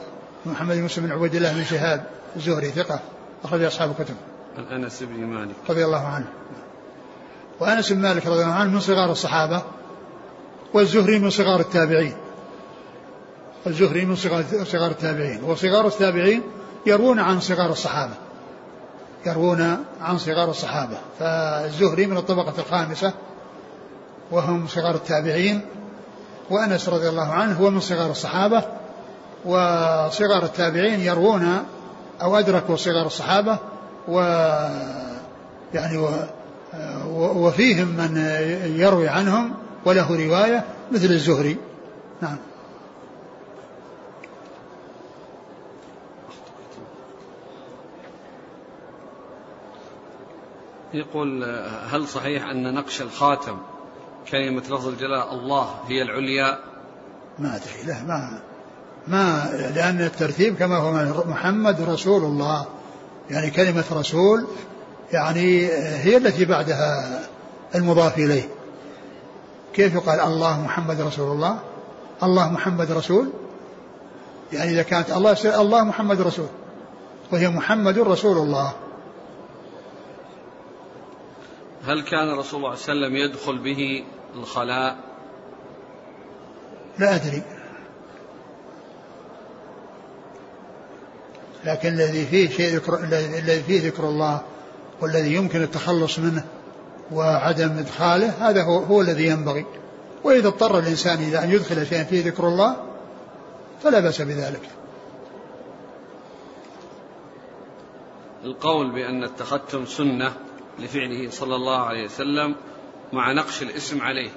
محمد 0.45 0.75
بن 0.75 0.83
مسلم 0.83 1.05
بن 1.05 1.11
عبيد 1.11 1.35
الله 1.35 1.53
بن 1.53 1.63
شهاب 1.63 2.05
الزهري 2.35 2.69
ثقة 2.69 2.99
أخرج 3.43 3.63
أصحاب 3.63 3.91
الكتب. 3.91 4.15
عن 4.57 4.63
أنس 4.63 5.03
بن 5.03 5.25
مالك. 5.25 5.55
رضي 5.69 5.85
الله 5.85 6.07
عنه. 6.07 6.27
وأنس 7.59 7.93
بن 7.93 8.01
مالك 8.01 8.25
رضي 8.25 8.41
الله 8.41 8.53
عنه 8.53 8.71
من 8.71 8.79
صغار 8.79 9.11
الصحابة. 9.11 9.63
والزهري 10.75 11.19
من 11.19 11.29
صغار 11.29 11.59
التابعين. 11.59 12.13
الزهري 13.67 14.05
من 14.05 14.15
صغار 14.15 14.43
صغار 14.63 14.91
التابعين. 14.91 15.43
وصغار 15.43 15.87
التابعين 15.87 16.41
يروون 16.85 17.19
عن 17.19 17.39
صغار 17.39 17.71
الصحابة. 17.71 18.13
يروون 19.25 19.85
عن 20.01 20.17
صغار 20.17 20.49
الصحابة. 20.49 20.97
فالزهري 21.19 22.05
من 22.05 22.17
الطبقة 22.17 22.53
الخامسة 22.59 23.13
وهم 24.31 24.67
صغار 24.67 24.95
التابعين 24.95 25.61
وأنس 26.49 26.89
رضي 26.89 27.09
الله 27.09 27.27
عنه 27.27 27.53
هو 27.53 27.69
من 27.69 27.79
صغار 27.79 28.11
الصحابة 28.11 28.63
وصغار 29.45 30.43
التابعين 30.43 30.99
يروون 30.99 31.63
أو 32.21 32.37
أدركوا 32.37 32.75
صغار 32.75 33.05
الصحابة 33.05 33.57
و 34.07 34.19
يعني 35.73 35.97
و 35.97 36.09
وفيهم 37.15 37.87
من 37.87 38.17
يروي 38.75 39.07
عنهم 39.09 39.64
وله 39.85 40.27
رواية 40.27 40.65
مثل 40.91 41.05
الزهري. 41.05 41.57
نعم. 42.21 42.37
يقول 50.93 51.43
هل 51.91 52.07
صحيح 52.07 52.49
أن 52.49 52.73
نقش 52.73 53.01
الخاتم 53.01 53.57
كلمة 54.31 54.61
لفظ 54.61 54.87
الجلالة 54.87 55.33
الله 55.33 55.75
هي 55.87 56.01
العليا؟ 56.01 56.59
ما 57.39 57.55
أدري. 57.55 57.87
لا 57.87 58.03
ما 58.03 58.39
ما 59.07 59.49
لأن 59.75 60.01
الترتيب 60.01 60.55
كما 60.55 60.77
هو 60.77 60.91
محمد 61.27 61.81
رسول 61.81 62.23
الله. 62.23 62.65
يعني 63.29 63.51
كلمة 63.51 63.83
رسول 63.91 64.47
يعني 65.11 65.67
هي 65.75 66.17
التي 66.17 66.45
بعدها 66.45 67.19
المضاف 67.75 68.17
إليه. 68.17 68.54
كيف 69.75 69.93
يقال 69.93 70.19
الله 70.19 70.61
محمد 70.61 71.01
رسول 71.01 71.31
الله؟ 71.31 71.59
الله 72.23 72.51
محمد 72.51 72.91
رسول. 72.91 73.29
يعني 74.53 74.71
إذا 74.71 74.83
كانت 74.83 75.11
الله 75.11 75.61
الله 75.61 75.83
محمد 75.83 76.21
رسول 76.21 76.47
وهي 77.31 77.49
محمد 77.49 77.99
رسول 77.99 78.37
الله. 78.37 78.73
هل 81.85 82.01
كان 82.01 82.37
رسول 82.37 82.65
الله 82.65 82.75
صلى 82.75 82.93
الله 82.93 83.05
عليه 83.07 83.15
وسلم 83.15 83.15
يدخل 83.15 83.57
به 83.57 84.03
الخلاء؟ 84.35 84.97
لا 86.99 87.15
أدري. 87.15 87.43
لكن 91.65 91.89
الذي 91.89 92.25
فيه 92.25 92.49
شيء 92.49 92.75
ذكر 92.75 93.03
الذي 93.03 93.63
فيه 93.63 93.87
ذكر 93.87 94.03
الله 94.03 94.41
والذي 95.01 95.33
يمكن 95.35 95.63
التخلص 95.63 96.19
منه 96.19 96.45
وعدم 97.11 97.77
إدخاله 97.77 98.49
هذا 98.49 98.63
هو, 98.63 98.77
هو 98.77 99.01
الذي 99.01 99.27
ينبغي. 99.27 99.65
وإذا 100.23 100.47
اضطر 100.47 100.79
الإنسان 100.79 101.23
إلى 101.23 101.43
أن 101.43 101.51
يدخل 101.51 101.87
شيئا 101.87 102.03
فيه 102.03 102.25
ذكر 102.25 102.47
الله 102.47 102.75
فلا 103.83 103.99
بأس 103.99 104.21
بذلك. 104.21 104.69
القول 108.43 108.91
بأن 108.91 109.23
التختم 109.23 109.85
سنة 109.85 110.33
لفعله 110.79 111.29
صلى 111.29 111.55
الله 111.55 111.79
عليه 111.79 112.05
وسلم 112.05 112.55
مع 113.13 113.31
نقش 113.31 113.61
الاسم 113.61 114.01
عليه. 114.01 114.29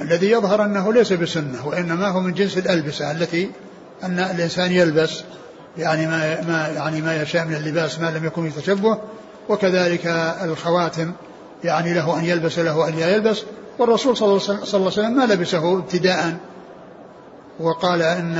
الذي 0.00 0.30
يظهر 0.30 0.64
أنه 0.64 0.92
ليس 0.92 1.12
بسنة 1.12 1.66
وإنما 1.66 2.08
هو 2.08 2.20
من 2.20 2.32
جنس 2.32 2.58
الألبسة 2.58 3.10
التي 3.10 3.50
أن 4.02 4.18
الإنسان 4.18 4.72
يلبس 4.72 5.24
يعني 5.78 6.06
ما 6.06 6.40
ما 6.40 6.68
يعني 6.68 7.02
ما 7.02 7.22
يشاء 7.22 7.44
من 7.44 7.54
اللباس 7.54 8.00
ما 8.00 8.10
لم 8.10 8.24
يكن 8.24 8.46
يتشبه 8.46 8.98
وكذلك 9.48 10.06
الخواتم 10.42 11.12
يعني 11.64 11.94
له 11.94 12.18
أن 12.18 12.24
يلبس 12.24 12.58
له 12.58 12.88
أن 12.88 12.94
لا 12.94 13.16
يلبس. 13.16 13.42
والرسول 13.78 14.16
صلى 14.16 14.28
الله 14.28 14.40
عليه 14.74 14.86
وسلم 14.86 15.16
ما 15.16 15.24
لبسه 15.24 15.78
ابتداء 15.78 16.36
وقال 17.60 18.02
إن 18.02 18.34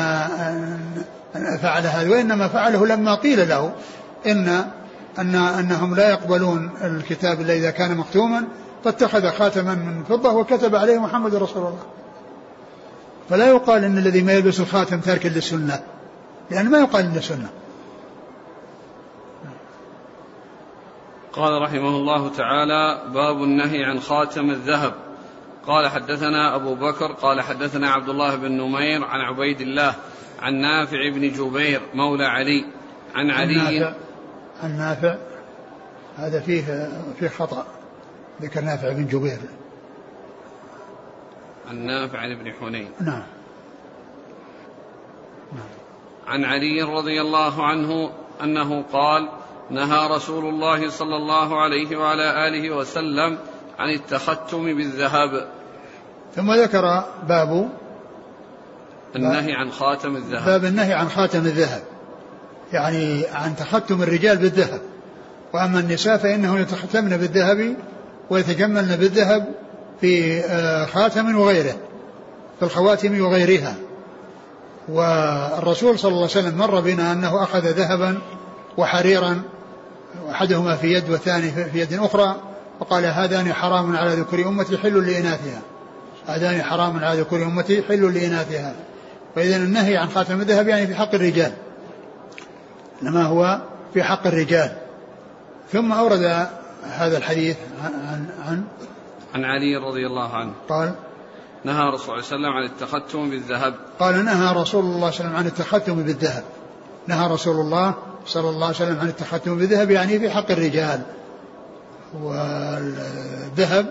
فعل 1.62 1.86
هذا 1.86 2.10
وإنما 2.10 2.48
فعله 2.48 2.86
لما 2.86 3.14
قيل 3.14 3.48
له. 3.48 3.72
إن 4.26 4.64
أن 5.18 5.34
أنهم 5.34 5.94
لا 5.94 6.10
يقبلون 6.10 6.70
الكتاب 6.84 7.40
إلا 7.40 7.54
إذا 7.54 7.70
كان 7.70 7.96
مختوما 7.96 8.44
فاتخذ 8.84 9.30
خاتما 9.30 9.74
من 9.74 10.04
فضة 10.08 10.32
وكتب 10.32 10.76
عليه 10.76 10.98
محمد 10.98 11.34
رسول 11.34 11.62
الله. 11.62 11.82
فلا 13.30 13.46
يقال 13.46 13.84
أن 13.84 13.98
الذي 13.98 14.22
ما 14.22 14.32
يلبس 14.32 14.60
الخاتم 14.60 15.00
تارك 15.00 15.26
للسنة 15.26 15.80
لأن 16.50 16.70
ما 16.70 16.78
يقال 16.78 17.04
إنه 17.04 17.20
سنة. 17.20 17.48
قال 21.34 21.62
رحمه 21.62 21.88
الله 21.88 22.28
تعالى 22.28 23.02
باب 23.14 23.42
النهي 23.42 23.84
عن 23.84 24.00
خاتم 24.00 24.50
الذهب. 24.50 24.94
قال 25.66 25.88
حدثنا 25.88 26.54
أبو 26.54 26.74
بكر 26.74 27.12
قال 27.12 27.40
حدثنا 27.40 27.90
عبد 27.90 28.08
الله 28.08 28.36
بن 28.36 28.52
نمير 28.52 29.04
عن 29.04 29.20
عبيد 29.20 29.60
الله 29.60 29.94
عن 30.42 30.54
نافع 30.54 31.10
بن 31.10 31.32
جبير 31.32 31.80
مولى 31.94 32.24
علي 32.24 32.64
عن 33.14 33.30
علي 33.30 33.94
عن 34.62 34.78
نافع. 34.78 35.16
هذا 36.16 36.40
فيه 36.40 36.90
فيه 37.18 37.28
خطأ 37.28 37.66
ذكر 38.42 38.60
نافع 38.60 38.92
بن 38.92 39.06
جبير. 39.06 39.38
عن 41.68 41.86
نافع 41.86 42.18
عن 42.18 42.32
ابن 42.32 42.52
حنين. 42.52 42.90
نعم. 43.00 43.22
نعم. 45.52 45.68
عن 46.26 46.44
علي 46.44 46.82
رضي 46.82 47.20
الله 47.20 47.66
عنه 47.66 48.10
أنه 48.42 48.84
قال 48.92 49.28
نهى 49.70 50.08
رسول 50.08 50.44
الله 50.44 50.90
صلى 50.90 51.16
الله 51.16 51.60
عليه 51.60 51.96
وعلى 51.96 52.48
آله 52.48 52.76
وسلم 52.76 53.38
عن 53.78 53.90
التختم 53.90 54.64
بالذهب. 54.64 55.48
ثم 56.36 56.52
ذكر 56.52 57.04
باب 57.28 57.70
النهي 59.16 59.52
عن 59.52 59.70
خاتم 59.70 60.16
الذهب. 60.16 60.46
باب 60.46 60.64
النهي 60.64 60.92
عن 60.92 61.08
خاتم 61.08 61.38
الذهب. 61.38 61.82
يعني 62.72 63.24
عن 63.32 63.56
تختم 63.56 64.02
الرجال 64.02 64.36
بالذهب. 64.36 64.80
وأما 65.52 65.80
النساء 65.80 66.16
فانه 66.16 66.58
يتختمن 66.58 67.16
بالذهب 67.16 67.76
ويتجملن 68.30 68.96
بالذهب 68.96 69.54
في 70.00 70.40
آه، 70.40 70.86
خاتم 70.86 71.36
وغيره 71.36 71.76
في 72.58 72.64
الخواتم 72.64 73.20
وغيرها. 73.20 73.74
والرسول 74.88 75.98
صلى 75.98 76.08
الله 76.08 76.28
عليه 76.28 76.30
وسلم 76.30 76.58
مر 76.58 76.80
بنا 76.80 77.12
أنه 77.12 77.42
أخذ 77.42 77.66
ذهبا 77.66 78.18
وحريرا 78.76 79.42
أحدهما 80.30 80.76
في 80.76 80.86
يد 80.86 81.10
والثاني 81.10 81.50
في 81.50 81.80
يد 81.80 81.92
أخرى 81.92 82.36
وقال 82.80 83.04
هذان 83.04 83.52
حرام 83.52 83.96
على 83.96 84.10
ذكر 84.10 84.48
أمتي 84.48 84.78
حل 84.78 85.06
لإناثها. 85.06 85.60
هذان 86.26 86.62
حرام 86.62 87.04
على 87.04 87.20
ذكر 87.20 87.42
أمتي 87.42 87.82
حل 87.82 88.14
لإناثها. 88.14 88.74
فإذا 89.34 89.56
النهي 89.56 89.96
عن 89.96 90.08
خاتم 90.08 90.40
الذهب 90.40 90.68
يعني 90.68 90.86
في 90.86 90.94
حق 90.94 91.14
الرجال. 91.14 91.52
إنما 93.02 93.22
هو 93.22 93.60
في 93.94 94.02
حق 94.02 94.26
الرجال. 94.26 94.76
ثم 95.72 95.92
أورد 95.92 96.48
هذا 96.82 97.16
الحديث 97.16 97.56
عن 97.84 98.26
عن 98.46 98.64
عن 99.34 99.44
علي 99.44 99.76
رضي 99.76 100.06
الله 100.06 100.34
عنه. 100.34 100.52
قال 100.68 100.94
نهى 101.64 101.90
رسول 101.90 102.10
الله 102.10 102.22
صلى 102.22 102.36
الله 102.36 102.48
عليه 102.48 102.48
وسلم 102.48 102.52
عن 102.52 102.64
التختم 102.64 103.30
بالذهب. 103.30 103.74
قال 103.98 104.24
نهى 104.24 104.52
رسول 104.52 104.54
الله 104.54 104.64
صلى 104.64 104.80
الله 104.80 105.06
عليه 105.06 105.16
وسلم 105.16 105.36
عن 105.36 105.46
التختم 105.46 106.02
بالذهب. 106.02 106.44
نهى 107.06 107.28
رسول 107.28 107.56
الله 107.56 107.94
صلى 108.26 108.50
الله 108.50 108.66
عليه 108.66 108.76
وسلم 108.76 108.98
عن 109.00 109.08
التختم 109.08 109.58
بالذهب 109.58 109.90
يعني 109.90 110.18
في 110.18 110.30
حق 110.30 110.50
الرجال. 110.50 111.02
والذهب 112.22 113.86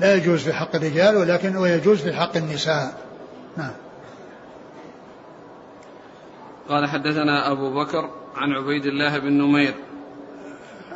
لا 0.00 0.14
يجوز 0.14 0.40
في 0.40 0.52
حق 0.52 0.74
الرجال 0.76 1.16
ولكن 1.16 1.56
ويجوز 1.56 1.98
في 1.98 2.12
حق 2.12 2.36
النساء. 2.36 2.94
نعم. 3.56 3.72
قال 6.68 6.88
حدثنا 6.88 7.52
أبو 7.52 7.74
بكر 7.84 8.10
عن 8.36 8.52
عبيد 8.52 8.86
الله 8.86 9.18
بن 9.18 9.32
نمير. 9.32 9.74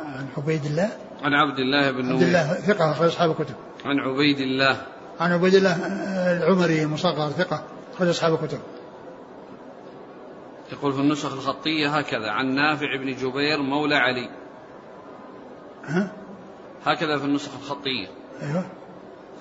عن 0.05 0.27
عبيد 0.37 0.65
الله؟ 0.65 0.89
عن 1.23 1.33
عبد 1.33 1.59
الله 1.59 1.91
بن 1.91 2.05
نمير 2.05 2.13
عبد 2.13 2.23
الله 2.23 2.53
ثقة 2.53 2.93
في 2.93 3.07
أصحاب 3.07 3.31
الكتب. 3.31 3.55
عن 3.85 3.99
عبيد 3.99 4.39
الله. 4.39 4.81
عن 5.19 5.31
عبيد 5.31 5.55
الله 5.55 5.75
العمري 6.37 6.83
المصغر 6.83 7.29
ثقة 7.29 7.63
أخرج 7.95 8.07
أصحاب 8.07 8.33
الكتب. 8.33 8.59
يقول 10.71 10.93
في 10.93 10.99
النسخ 10.99 11.33
الخطية 11.33 11.97
هكذا 11.97 12.31
عن 12.31 12.55
نافع 12.55 12.97
بن 12.97 13.15
جبير 13.15 13.61
مولى 13.61 13.95
علي. 13.95 14.29
ها؟ 15.85 16.11
هكذا 16.85 17.17
في 17.17 17.25
النسخ 17.25 17.51
الخطية. 17.61 18.07
أيوه. 18.41 18.65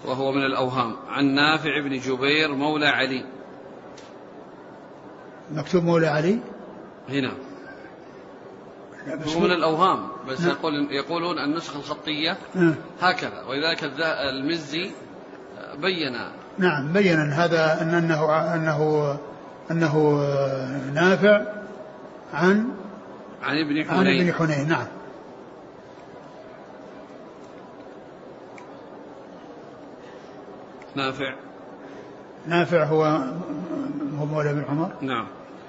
وهو 0.04 0.32
من 0.32 0.44
الأوهام. 0.44 0.96
عن 1.08 1.24
نافع 1.24 1.80
بن 1.80 1.98
جبير 1.98 2.54
مولى 2.54 2.86
علي. 2.86 3.24
مكتوب 5.50 5.84
مولى 5.84 6.06
علي؟ 6.06 6.38
هنا. 7.08 7.32
هو 9.08 9.40
من 9.40 9.50
الأوهام. 9.50 10.08
بس 10.28 10.44
يقول 10.44 10.88
يقولون 10.90 11.38
النسخ 11.38 11.76
الخطية 11.76 12.36
هكذا. 13.00 13.42
ولذلك 13.48 13.92
المزي 14.00 14.90
بين 15.82 16.12
نعم 16.58 16.92
بين 16.92 17.32
هذا 17.32 17.82
أن 17.82 17.88
أنه 17.88 18.54
أنه 18.54 19.18
أنه 19.70 20.24
نافع 20.94 21.42
عن 22.34 22.68
عن 23.42 23.58
ابن 23.58 23.84
حنين 23.84 23.90
عن 23.90 24.06
ابن 24.06 24.32
حنين. 24.32 24.68
نعم. 24.68 24.86
نافع. 30.94 31.34
نافع 32.46 32.84
هو 32.84 33.04
هو 34.18 34.26
مولى 34.26 34.54
بن 34.54 34.64
عمر. 34.68 34.92
نعم. 35.00 35.26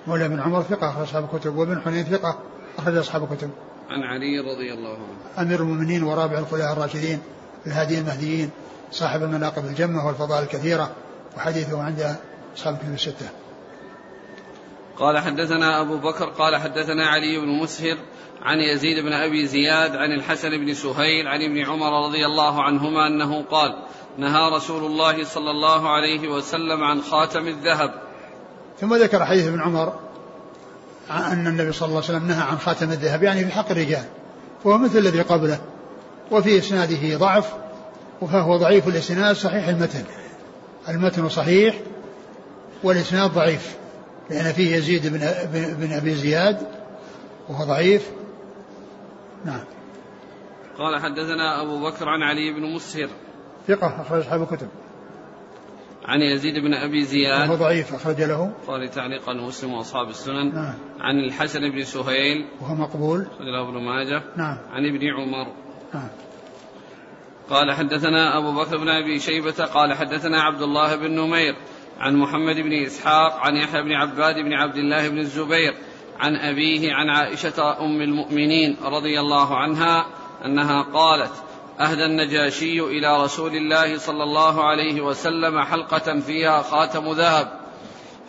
مولى 0.08 0.29
بن 0.29 0.39
عمر 0.39 0.62
ثقة 0.62 0.89
أخرج 0.89 1.03
أصحاب 1.03 1.23
الكتب 1.23 1.55
وابن 1.55 1.81
حنين 1.81 2.03
ثقة 2.03 2.39
أخرج 2.77 2.97
أصحاب 2.97 3.23
الكتب. 3.23 3.49
عن 3.89 4.03
علي 4.03 4.39
رضي 4.39 4.73
الله 4.73 4.93
عنه. 4.93 5.47
أمير 5.47 5.62
المؤمنين 5.62 6.03
ورابع 6.03 6.39
الخلفاء 6.39 6.73
الراشدين 6.73 7.19
الهادي 7.67 7.99
المهديين 7.99 8.49
صاحب 8.91 9.23
المناقب 9.23 9.65
الجمة 9.65 10.08
والفضائل 10.08 10.43
الكثيرة 10.43 10.91
وحديثه 11.38 11.84
عند 11.84 12.15
أصحاب 12.58 12.73
الكتب 12.73 12.93
الستة. 12.93 13.44
قال 14.99 15.19
حدثنا 15.19 15.81
أبو 15.81 15.97
بكر 15.97 16.25
قال 16.25 16.55
حدثنا 16.55 17.08
علي 17.08 17.39
بن 17.39 17.47
مسهر 17.47 17.97
عن 18.41 18.60
يزيد 18.60 19.03
بن 19.03 19.13
أبي 19.13 19.47
زياد 19.47 19.95
عن 19.95 20.12
الحسن 20.12 20.49
بن 20.49 20.73
سهيل 20.73 21.27
عن 21.27 21.41
ابن 21.41 21.65
عمر 21.65 22.08
رضي 22.08 22.25
الله 22.25 22.63
عنهما 22.63 23.08
أنه 23.08 23.43
قال 23.43 23.84
نهى 24.17 24.55
رسول 24.55 24.84
الله 24.84 25.23
صلى 25.23 25.51
الله 25.51 25.89
عليه 25.89 26.27
وسلم 26.27 26.84
عن 26.84 27.01
خاتم 27.01 27.47
الذهب. 27.47 27.93
ثم 28.81 28.95
ذكر 28.95 29.25
حديث 29.25 29.47
ابن 29.47 29.62
عمر 29.62 29.99
أن 31.12 31.47
النبي 31.47 31.71
صلى 31.71 31.88
الله 31.88 32.03
عليه 32.03 32.10
وسلم 32.10 32.27
نهى 32.27 32.43
عن 32.43 32.58
خاتم 32.58 32.91
الذهب 32.91 33.23
يعني 33.23 33.45
في 33.45 33.51
حق 33.51 33.71
الرجال 33.71 34.05
وهو 34.63 34.77
مثل 34.77 34.97
الذي 34.97 35.21
قبله 35.21 35.60
وفي 36.31 36.58
إسناده 36.58 37.17
ضعف 37.17 37.53
فهو 38.21 38.58
ضعيف 38.58 38.88
الإسناد 38.88 39.36
صحيح 39.36 39.67
المتن 39.67 40.03
المتن 40.89 41.29
صحيح 41.29 41.75
والإسناد 42.84 43.31
ضعيف. 43.31 43.75
لأن 44.30 44.54
فيه 44.54 44.76
يزيد 44.76 45.08
بن, 45.08 45.20
بن 45.54 45.94
أبي 45.94 46.16
زياد 46.16 46.68
وهو 47.50 47.64
ضعيف. 47.64 48.12
نعم. 49.46 49.64
قال 50.78 51.02
حدثنا 51.02 51.62
أبو 51.62 51.90
بكر 51.90 52.10
عن 52.10 52.24
علي 52.24 52.54
بن 52.54 52.74
مسهر. 52.74 53.10
ثقة 53.68 54.02
أخرج 54.02 54.20
أصحاب 54.20 54.42
الكتب. 54.42 54.68
عن 56.06 56.22
يزيد 56.22 56.54
بن 56.54 56.74
أبي 56.74 57.04
زياد. 57.04 57.50
وهو 57.50 57.56
ضعيف 57.56 57.94
أخرج 57.94 58.22
له. 58.22 58.54
قال 58.68 58.90
تعليقا 58.90 59.34
مسلم 59.34 59.74
وأصحاب 59.74 60.10
السنن. 60.10 60.56
نعم. 60.56 60.74
عن 61.00 61.20
الحسن 61.20 61.60
بن 61.72 61.84
سهيل. 61.84 62.46
وهو 62.62 62.76
مقبول. 62.76 63.22
أخرج 63.22 63.48
له 63.48 63.70
ابن 63.70 63.82
ماجه. 63.82 64.24
نعم. 64.38 64.58
عن 64.72 64.86
ابن 64.86 65.08
عمر. 65.08 65.54
نعم. 65.94 66.10
قال 67.50 67.72
حدثنا 67.72 68.38
أبو 68.38 68.52
بكر 68.52 68.78
بن 68.78 68.90
أبي 68.90 69.20
شيبة. 69.20 69.66
قال 69.66 69.94
حدثنا 69.94 70.42
عبد 70.42 70.62
الله 70.62 70.96
بن 70.96 71.12
نمير. 71.12 71.56
عن 71.99 72.15
محمد 72.15 72.55
بن 72.55 72.73
إسحاق 72.73 73.34
عن 73.39 73.55
يحيى 73.55 73.81
بن 73.81 73.91
عباد 73.91 74.36
بن 74.36 74.53
عبد 74.53 74.77
الله 74.77 75.10
بن 75.10 75.19
الزبير 75.19 75.73
عن 76.19 76.36
أبيه 76.36 76.93
عن 76.93 77.10
عائشة 77.10 77.79
أم 77.79 78.01
المؤمنين 78.01 78.77
رضي 78.84 79.19
الله 79.19 79.58
عنها 79.58 80.05
أنها 80.45 80.81
قالت 80.81 81.31
أهدى 81.79 82.05
النجاشي 82.05 82.79
إلى 82.79 83.23
رسول 83.23 83.55
الله 83.55 83.97
صلى 83.97 84.23
الله 84.23 84.63
عليه 84.63 85.01
وسلم 85.01 85.62
حلقة 85.62 86.19
فيها 86.19 86.62
خاتم 86.62 87.12
ذهب 87.12 87.60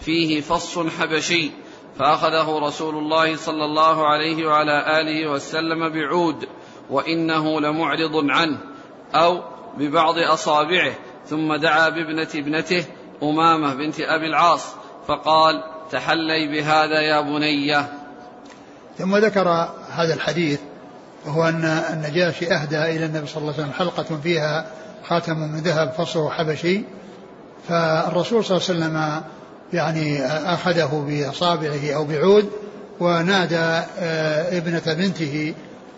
فيه 0.00 0.40
فص 0.40 0.79
حبشي 0.79 1.50
فأخذه 1.98 2.59
رسول 2.59 2.94
الله 2.94 3.37
صلى 3.37 3.64
الله 3.64 4.07
عليه 4.07 4.46
وعلى 4.46 5.00
آله 5.00 5.31
وسلم 5.31 5.88
بعود 5.88 6.48
وإنه 6.90 7.61
لمعرض 7.61 8.31
عنه 8.31 8.59
أو 9.14 9.42
ببعض 9.79 10.18
أصابعه 10.18 10.92
ثم 11.26 11.55
دعا 11.55 11.88
بابنة 11.88 12.29
ابنته 12.35 12.85
أمامة 13.22 13.74
بنت 13.74 14.00
أبي 14.00 14.26
العاص 14.26 14.64
فقال 15.09 15.62
تحلي 15.90 16.48
بهذا 16.48 17.00
يا 17.00 17.20
بني. 17.20 17.76
ثم 18.98 19.16
ذكر 19.16 19.68
هذا 19.90 20.14
الحديث 20.14 20.61
وهو 21.26 21.48
أن 21.48 21.64
النجاشي 21.64 22.55
أهدى 22.55 22.83
إلى 22.83 23.05
النبي 23.05 23.26
صلى 23.26 23.42
الله 23.42 23.52
عليه 23.52 23.62
وسلم 23.62 23.72
حلقة 23.72 24.20
فيها 24.22 24.66
خاتم 25.09 25.38
من 25.38 25.61
ذهب 25.61 25.92
فصه 25.92 26.31
حبشي. 26.31 26.83
فالرسول 27.68 28.44
صلى 28.44 28.57
الله 28.57 28.68
عليه 28.68 28.79
وسلم 28.79 29.22
يعني 29.72 30.26
أخذه 30.26 31.05
بأصابعه 31.09 31.94
أو 31.94 32.05
بعود 32.05 32.50
ونادى 33.00 33.57
آه، 33.98 34.59
ابنة 34.59 34.83
بنته 34.87 35.55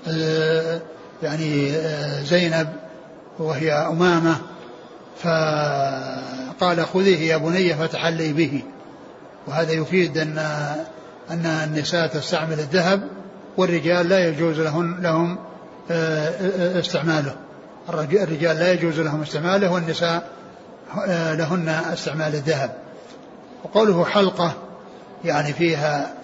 آه، 0.09 0.81
يعني 1.22 1.70
آه، 1.70 2.22
زينب 2.22 2.68
وهي 3.38 3.72
أمامة 3.72 4.37
فقال 5.23 6.87
خذيه 6.87 7.33
يا 7.33 7.37
بني 7.37 7.75
فتحلي 7.75 8.33
به. 8.33 8.62
وهذا 9.47 9.73
يفيد 9.73 10.18
أن 10.18 10.38
أن 11.31 11.47
النساء 11.47 12.07
تستعمل 12.07 12.61
الذهب 12.61 13.09
والرجال 13.57 14.09
لا 14.09 14.29
يجوز 14.29 14.61
لهن 14.61 14.97
لهم 15.01 15.38
آه، 15.90 16.29
آه، 16.29 16.81
استعماله. 16.81 17.37
الرجال 17.88 18.57
لا 18.57 18.73
يجوز 18.73 19.01
لهم 19.01 19.23
استعماله 19.23 19.73
والنساء 19.73 20.29
آه، 21.09 21.35
لهن 21.35 21.68
استعمال 21.68 22.35
الذهب. 22.35 22.71
وقوله 23.64 24.05
حلقة 24.05 24.53
يعني 25.25 25.53
فيها 25.53 26.14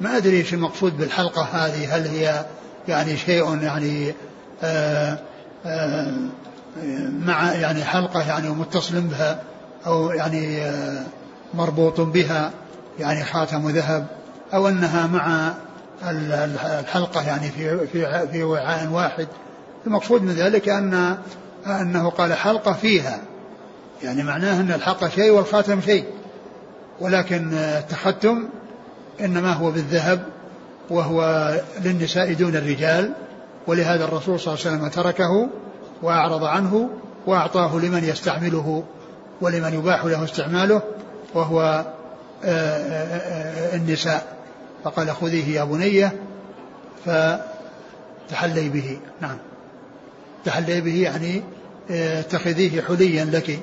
ما 0.00 0.16
أدري 0.16 0.36
إيش 0.36 0.54
المقصود 0.54 0.96
بالحلقة 0.98 1.42
هذه 1.42 1.96
هل 1.96 2.06
هي 2.06 2.44
يعني 2.88 3.16
شيء 3.16 3.62
يعني 3.62 4.14
آآ 4.62 5.18
آآ 5.66 6.14
مع 7.26 7.52
يعني 7.52 7.84
حلقة 7.84 8.28
يعني 8.28 8.48
متصل 8.48 9.00
بها 9.00 9.40
أو 9.86 10.10
يعني 10.10 10.72
مربوط 11.54 12.00
بها 12.00 12.50
يعني 12.98 13.24
خاتم 13.24 13.70
ذهب 13.70 14.06
أو 14.54 14.68
أنها 14.68 15.06
مع 15.06 15.54
الحلقة 16.02 17.26
يعني 17.26 17.50
في 17.50 17.86
في 17.86 18.28
في 18.32 18.42
وعاء 18.42 18.88
واحد. 18.88 19.28
المقصود 19.86 20.22
من 20.22 20.32
ذلك 20.32 20.68
أن 20.68 21.16
أنه 21.66 22.10
قال 22.10 22.32
حلقة 22.32 22.72
فيها. 22.72 23.20
يعني 24.02 24.22
معناه 24.22 24.60
أن 24.60 24.72
الحلقة 24.72 25.08
شيء 25.08 25.30
والخاتم 25.30 25.80
شيء. 25.80 26.04
ولكن 27.00 27.54
التختم 27.54 28.48
إنما 29.20 29.52
هو 29.52 29.70
بالذهب 29.70 30.24
وهو 30.90 31.50
للنساء 31.84 32.32
دون 32.32 32.56
الرجال. 32.56 33.12
ولهذا 33.66 34.04
الرسول 34.04 34.40
صلى 34.40 34.54
الله 34.54 34.66
عليه 34.66 34.76
وسلم 34.76 34.88
تركه 34.88 35.48
وأعرض 36.04 36.44
عنه 36.44 36.90
وأعطاه 37.26 37.76
لمن 37.78 38.04
يستعمله 38.04 38.84
ولمن 39.40 39.74
يباح 39.74 40.04
له 40.04 40.24
استعماله 40.24 40.82
وهو 41.34 41.84
النساء. 43.74 44.36
فقال 44.84 45.10
خذيه 45.10 45.60
يا 45.60 45.64
بنية 45.64 46.12
فتحلي 47.04 48.68
به. 48.68 48.98
نعم. 49.20 49.36
تحلي 50.44 50.80
به 50.80 51.02
يعني 51.02 51.42
اتخذيه 51.90 52.80
حليا 52.80 53.24
لك. 53.24 53.60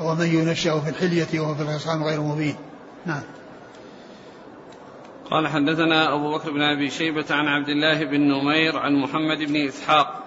ومن 0.00 0.26
ينشأ 0.26 0.80
في 0.80 0.90
الحلية 0.90 1.40
وهو 1.40 1.54
في 1.54 1.62
الخصام 1.62 2.04
غير 2.04 2.20
مبين. 2.20 2.56
نعم. 3.06 3.22
قال 5.30 5.48
حدثنا 5.48 6.14
أبو 6.14 6.38
بكر 6.38 6.50
بن 6.50 6.62
أبي 6.62 6.90
شيبة 6.90 7.24
عن 7.30 7.46
عبد 7.46 7.68
الله 7.68 8.04
بن 8.04 8.20
نمير 8.20 8.78
عن 8.78 8.92
محمد 8.92 9.38
بن 9.38 9.56
إسحاق 9.56 10.25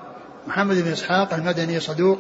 محمد 0.50 0.76
بن 0.84 0.92
إسحاق 0.92 1.34
المدني 1.34 1.80
صدوق 1.80 2.20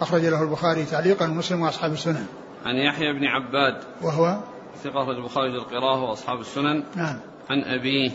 أخرج 0.00 0.24
له 0.24 0.42
البخاري 0.42 0.84
تعليقا 0.84 1.28
ومسلم 1.28 1.62
وأصحاب 1.62 1.92
السنن. 1.92 2.26
عن 2.66 2.76
يحيى 2.76 3.12
بن 3.12 3.24
عباد 3.24 3.84
وهو؟ 4.02 4.40
ثقة 4.84 5.02
أخرج 5.02 5.16
البخاري 5.16 5.48
القراءة 5.48 6.02
وأصحاب 6.02 6.40
السنن. 6.40 6.82
نعم. 6.96 7.18
عن 7.50 7.62
أبيه 7.64 8.10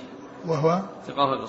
وهو؟ 0.46 0.82
ثقة 1.08 1.46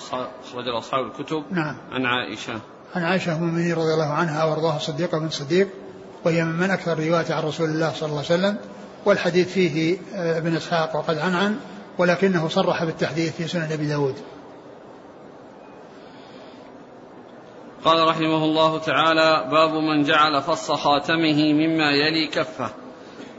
أخرج 0.51 0.67
أصحاب 0.77 1.05
الكتب. 1.05 1.43
نعم. 1.51 1.77
عن 1.91 2.05
عائشة. 2.05 2.59
عن 2.95 3.03
عائشة 3.03 3.35
أم 3.35 3.43
المؤمنين 3.43 3.73
رضي 3.73 3.93
الله 3.93 4.13
عنها 4.13 4.43
وأرضاها 4.43 4.75
الصديقة 4.75 5.19
بن 5.19 5.29
صديق 5.29 5.67
وهي 6.25 6.45
من 6.45 6.71
أكثر 6.71 6.99
رواية 6.99 7.33
عن 7.33 7.43
رسول 7.43 7.69
الله 7.69 7.93
صلى 7.93 8.09
الله 8.09 8.23
عليه 8.29 8.39
وسلم 8.39 8.57
والحديث 9.05 9.51
فيه 9.51 9.97
ابن 10.13 10.55
إسحاق 10.55 10.95
وقد 10.95 11.17
عن 11.17 11.35
عن 11.35 11.55
ولكنه 11.97 12.47
صرح 12.47 12.83
بالتحديث 12.83 13.35
في 13.35 13.47
سنن 13.47 13.71
أبي 13.71 13.87
داود. 13.87 14.15
قال 17.85 18.07
رحمه 18.07 18.43
الله 18.43 18.79
تعالى 18.79 19.47
باب 19.51 19.73
من 19.73 20.03
جعل 20.03 20.41
فص 20.41 20.71
خاتمه 20.71 21.53
مما 21.53 21.91
يلي 21.91 22.27
كفه. 22.27 22.69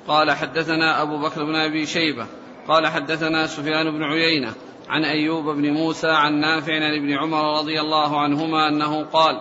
قال 0.08 0.30
حدثنا 0.30 1.02
أبو 1.02 1.18
بكر 1.18 1.44
بن 1.44 1.54
أبي 1.54 1.86
شيبة. 1.86 2.26
قال 2.68 2.86
حدثنا 2.86 3.46
سفيان 3.46 3.90
بن 3.90 4.02
عيينة 4.02 4.52
عن 4.88 5.04
أيوب 5.04 5.44
بن 5.44 5.70
موسى 5.70 6.08
عن 6.08 6.40
نافع 6.40 6.74
عن 6.74 6.94
ابن 6.94 7.12
عمر 7.12 7.58
رضي 7.58 7.80
الله 7.80 8.20
عنهما 8.20 8.68
أنه 8.68 9.04
قال 9.04 9.40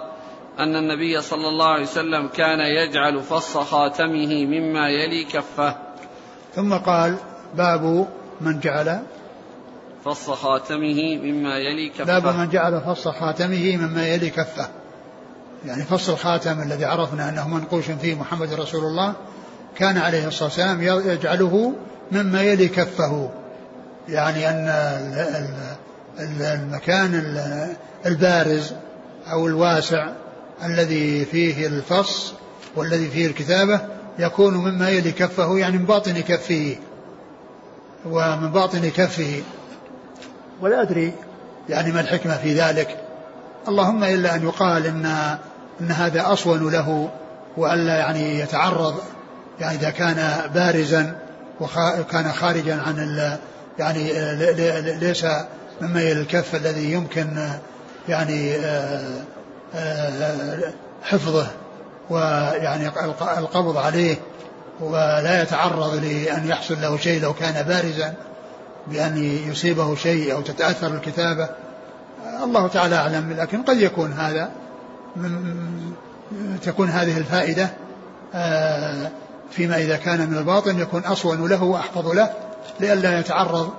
أن 0.60 0.76
النبي 0.76 1.22
صلى 1.22 1.48
الله 1.48 1.68
عليه 1.68 1.84
وسلم 1.84 2.28
كان 2.28 2.60
يجعل 2.60 3.22
فص 3.22 3.58
خاتمه 3.58 4.46
مما 4.46 4.90
يلي 4.90 5.24
كفه. 5.24 5.76
ثم 6.54 6.74
قال 6.74 7.18
باب 7.56 8.08
من 8.42 8.60
جعل 8.60 9.04
فص 10.06 10.30
خاتمه 10.30 11.18
مما 11.24 11.58
يلي 11.58 11.90
كفه. 11.90 12.20
باب 12.20 12.36
من 12.36 12.50
جعل 12.50 12.82
فص 12.82 13.08
خاتمه 13.08 13.78
مما 13.78 14.08
يلي 14.08 14.30
كفه. 14.30 14.70
يعني 15.66 15.84
فص 15.84 16.10
الخاتم 16.10 16.62
الذي 16.62 16.86
عرفنا 16.86 17.30
أنه 17.30 17.48
منقوش 17.48 17.86
فيه 17.86 18.16
محمد 18.16 18.54
رسول 18.54 18.84
الله 18.86 19.14
كان 19.76 19.98
عليه 19.98 20.28
الصلاة 20.28 20.50
والسلام 20.50 20.82
يجعله 20.82 21.74
مما 22.12 22.42
يلي 22.42 22.68
كفه. 22.68 23.30
يعني 24.10 24.50
أن 24.50 24.68
المكان 26.20 27.36
البارز 28.06 28.74
أو 29.32 29.48
الواسع 29.48 30.08
الذي 30.64 31.26
فيه 31.26 31.68
الفص 31.68 32.34
والذي 32.76 33.08
فيه 33.08 33.28
الكتابة 33.28 33.82
يكون 34.20 34.54
مما 34.54 34.90
يلي 34.90 35.12
كفه 35.12 35.58
يعني 35.58 35.78
من 35.78 35.86
باطن 35.86 36.20
كفه. 36.20 36.76
ومن 38.06 38.52
باطن 38.52 38.90
كفه. 38.90 39.42
ولا 40.62 40.82
أدري 40.82 41.14
يعني 41.70 41.92
ما 41.92 42.02
الحكمة 42.02 42.38
في 42.38 42.54
ذلك. 42.54 42.98
اللهم 43.68 44.04
إلا 44.04 44.36
أن 44.36 44.44
يقال 44.44 44.86
إن 44.86 45.38
أن 45.82 45.92
هذا 45.92 46.34
أصون 46.34 46.72
له 46.72 47.10
وألا 47.58 47.98
يعني 47.98 48.40
يتعرض 48.40 48.96
يعني 49.60 49.76
إذا 49.78 49.90
كان 49.90 50.50
بارزا 50.54 51.16
وكان 51.60 52.32
خارجا 52.32 52.82
عن 52.82 53.00
ال 53.00 53.38
يعني 53.80 54.12
ليس 55.00 55.26
مما 55.82 56.12
الكف 56.12 56.56
الذي 56.56 56.92
يمكن 56.92 57.50
يعني 58.10 58.56
آه، 58.56 59.22
آه، 59.76 60.74
حفظه 61.04 61.48
ويعني 62.10 62.88
القبض 63.38 63.78
عليه 63.78 64.18
ولا 64.80 65.42
يتعرض 65.42 65.96
لأن 65.96 66.48
يحصل 66.48 66.82
له 66.82 66.98
شيء 66.98 67.22
لو 67.22 67.34
كان 67.34 67.64
بارزا 67.64 68.14
بأن 68.88 69.18
يصيبه 69.52 69.96
شيء 69.96 70.34
أو 70.34 70.42
تتأثر 70.42 70.88
الكتابة. 70.88 71.50
الله 72.44 72.68
تعالى 72.68 72.96
أعلم 72.96 73.36
لكن 73.38 73.62
قد 73.62 73.82
يكون 73.82 74.14
هذا. 74.14 74.50
تكون 76.62 76.90
هذه 76.90 77.18
الفائدة 77.18 77.70
آه، 78.34 79.12
فيما 79.52 79.78
إذا 79.78 79.98
كان 79.98 80.30
من 80.30 80.38
الباطن 80.38 80.80
يكون 80.80 81.02
أصون 81.02 81.50
له 81.50 81.64
وأحفظ 81.64 82.08
له 82.08 82.30
لئلا 82.80 83.20
يتعرض 83.20 83.74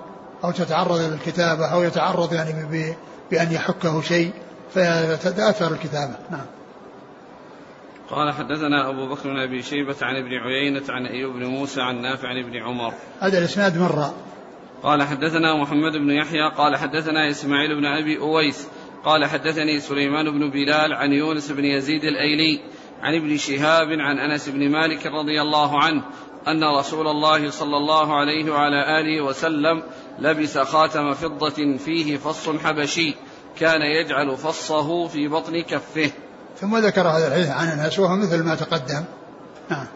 أو 0.44 0.50
تتعرض 0.50 1.00
للكتابة 1.00 1.66
أو 1.66 1.82
يتعرض 1.82 2.32
يعني 2.32 2.94
بأن 3.30 3.52
يحكه 3.52 4.00
شيء 4.00 4.32
فيتأثر 4.74 5.72
الكتابة. 5.72 6.14
نعم. 6.30 6.46
قال 8.10 8.32
حدثنا 8.32 8.90
أبو 8.90 9.14
بكر 9.14 9.28
بن 9.28 9.38
أبي 9.38 9.62
شيبة 9.62 9.96
عن 10.02 10.16
ابن 10.16 10.34
عيينة 10.34 10.82
عن 10.88 11.06
أيوب 11.06 11.34
بن 11.34 11.44
موسى 11.44 11.80
عن 11.80 12.02
نافع 12.02 12.28
عن 12.28 12.44
ابن 12.44 12.56
عمر. 12.56 12.94
هذا 13.20 13.38
الإسناد 13.38 13.78
مرة. 13.78 14.14
قال 14.82 15.02
حدثنا 15.02 15.62
محمد 15.62 15.92
بن 15.92 16.10
يحيى 16.10 16.50
قال 16.56 16.76
حدثنا 16.76 17.30
إسماعيل 17.30 17.76
بن 17.76 17.86
أبي 17.86 18.18
أويس 18.18 18.68
قال 19.04 19.24
حدثني 19.24 19.80
سليمان 19.80 20.30
بن 20.30 20.50
بلال 20.50 20.92
عن 20.92 21.12
يونس 21.12 21.50
بن 21.50 21.64
يزيد 21.64 22.04
الأيلي 22.04 22.60
عن 23.02 23.14
ابن 23.14 23.36
شهاب 23.36 23.88
عن 23.90 24.18
أنس 24.18 24.48
بن 24.48 24.70
مالك 24.70 25.06
رضي 25.06 25.42
الله 25.42 25.84
عنه 25.84 26.02
أن 26.48 26.64
رسول 26.64 27.08
الله 27.08 27.50
صلى 27.50 27.76
الله 27.76 28.16
عليه 28.16 28.50
وعلى 28.50 29.00
آله 29.00 29.24
وسلم 29.24 29.82
لبس 30.18 30.58
خاتم 30.58 31.14
فضة 31.14 31.76
فيه 31.76 32.16
فص 32.16 32.48
حبشي 32.48 33.14
كان 33.58 33.82
يجعل 33.82 34.36
فصه 34.36 35.08
في 35.08 35.28
بطن 35.28 35.62
كفه. 35.62 36.10
ثم 36.60 36.76
ذكر 36.76 37.08
هذا 37.08 37.28
الحديث 37.28 37.48
عن 37.48 37.68
أنس 37.68 37.98
وهو 37.98 38.16
مثل 38.16 38.44
ما 38.44 38.54
تقدم. 38.54 39.04
نعم. 39.70 39.86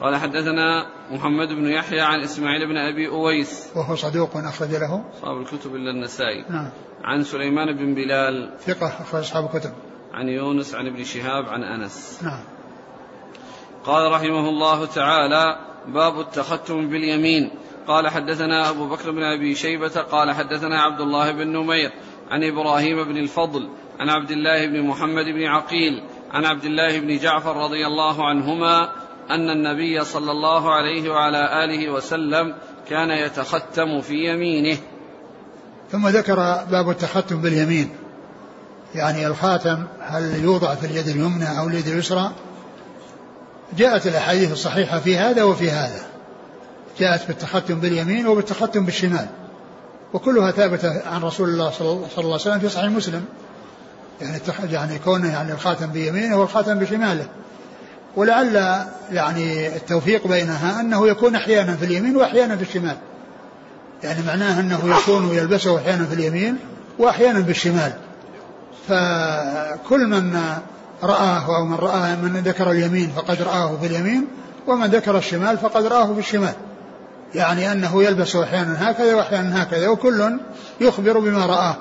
قال 0.00 0.16
حدثنا 0.16 0.86
محمد 1.10 1.48
بن 1.48 1.66
يحيى 1.66 2.00
عن 2.00 2.20
إسماعيل 2.20 2.66
بن 2.66 2.76
أبي 2.76 3.08
أويس. 3.08 3.70
وهو 3.76 3.94
صدوق 3.96 4.36
أخرج 4.36 4.70
له. 4.70 5.04
أصحاب 5.14 5.40
الكتب 5.40 5.74
إلا 5.74 5.90
النسائي. 5.90 6.44
نعم. 6.50 6.70
عن 7.04 7.22
سليمان 7.22 7.76
بن 7.76 7.94
بلال. 7.94 8.50
ثقة 8.60 8.86
أخرج 8.86 9.20
أصحاب 9.20 9.44
الكتب. 9.44 9.72
عن 10.14 10.28
يونس 10.28 10.74
عن 10.74 10.86
ابن 10.86 11.04
شهاب 11.04 11.48
عن 11.48 11.62
أنس. 11.62 12.20
نعم. 12.22 12.40
قال 13.84 14.12
رحمه 14.12 14.48
الله 14.48 14.86
تعالى 14.86 15.58
باب 15.86 16.20
التختم 16.20 16.88
باليمين. 16.88 17.50
قال 17.86 18.08
حدثنا 18.08 18.70
أبو 18.70 18.88
بكر 18.88 19.10
بن 19.10 19.22
أبي 19.22 19.54
شيبة 19.54 20.00
قال 20.00 20.32
حدثنا 20.32 20.82
عبد 20.82 21.00
الله 21.00 21.32
بن 21.32 21.48
نمير 21.48 21.92
عن 22.30 22.44
إبراهيم 22.44 23.04
بن 23.04 23.16
الفضل 23.16 23.68
عن 24.00 24.08
عبد 24.08 24.30
الله 24.30 24.66
بن 24.66 24.82
محمد 24.82 25.24
بن 25.24 25.44
عقيل 25.44 26.02
عن 26.30 26.44
عبد 26.44 26.64
الله 26.64 27.00
بن 27.00 27.16
جعفر 27.18 27.56
رضي 27.56 27.86
الله 27.86 28.28
عنهما 28.28 28.92
أن 29.30 29.50
النبي 29.50 30.04
صلى 30.04 30.32
الله 30.32 30.74
عليه 30.74 31.10
وعلى 31.10 31.64
آله 31.64 31.92
وسلم 31.92 32.54
كان 32.88 33.10
يتختم 33.10 34.00
في 34.00 34.14
يمينه. 34.14 34.78
ثم 35.92 36.08
ذكر 36.08 36.64
باب 36.70 36.90
التختم 36.90 37.40
باليمين. 37.40 37.90
يعني 38.94 39.26
الخاتم 39.26 39.84
هل 40.00 40.44
يوضع 40.44 40.74
في 40.74 40.86
اليد 40.86 41.08
اليمنى 41.08 41.58
أو 41.58 41.68
اليد 41.68 41.88
اليسرى؟ 41.88 42.32
جاءت 43.78 44.06
الأحاديث 44.06 44.52
الصحيحة 44.52 44.98
في 44.98 45.16
هذا 45.16 45.42
وفي 45.42 45.70
هذا. 45.70 46.06
جاءت 46.98 47.26
بالتختم 47.26 47.80
باليمين 47.80 48.26
وبالتختم 48.26 48.84
بالشمال. 48.84 49.26
وكلها 50.14 50.50
ثابتة 50.50 51.08
عن 51.08 51.22
رسول 51.22 51.48
الله 51.48 51.70
صلى 51.70 51.90
الله 51.90 52.08
عليه 52.18 52.34
وسلم 52.34 52.58
في 52.58 52.68
صحيح 52.68 52.90
مسلم. 52.90 53.24
يعني 54.20 54.40
يعني 54.72 54.98
كونه 54.98 55.32
يعني 55.32 55.52
الخاتم 55.52 55.86
بيمينه 55.86 56.36
والخاتم 56.36 56.78
بشماله. 56.78 57.26
ولعل 58.16 58.84
يعني 59.10 59.76
التوفيق 59.76 60.26
بينها 60.26 60.80
أنه 60.80 61.08
يكون 61.08 61.34
أحيانا 61.34 61.76
في 61.76 61.84
اليمين 61.84 62.16
وأحيانا 62.16 62.56
في 62.56 62.62
الشمال. 62.62 62.96
يعني 64.02 64.22
معناه 64.26 64.60
أنه 64.60 64.96
يكون 64.98 65.34
يلبسه 65.34 65.78
أحيانا 65.78 66.04
في 66.04 66.14
اليمين 66.14 66.56
وأحيانا 66.98 67.40
بالشمال 67.40 67.92
فكل 68.88 70.06
من 70.06 70.40
رآه 71.02 71.56
أو 71.56 71.64
من 71.64 71.74
رآه 71.74 72.16
من 72.16 72.42
ذكر 72.44 72.70
اليمين 72.70 73.12
فقد 73.16 73.42
رآه 73.42 73.76
في 73.80 73.86
اليمين 73.86 74.26
ومن 74.66 74.86
ذكر 74.86 75.18
الشمال 75.18 75.58
فقد 75.58 75.86
رآه 75.86 76.14
في 76.14 76.18
الشمال. 76.18 76.54
يعني 77.34 77.72
أنه 77.72 78.02
يلبس 78.02 78.36
أحيانا 78.36 78.90
هكذا 78.90 79.14
وأحيانا 79.14 79.62
هكذا 79.62 79.88
وكل 79.88 80.38
يخبر 80.80 81.18
بما 81.18 81.46
رآه 81.46 81.76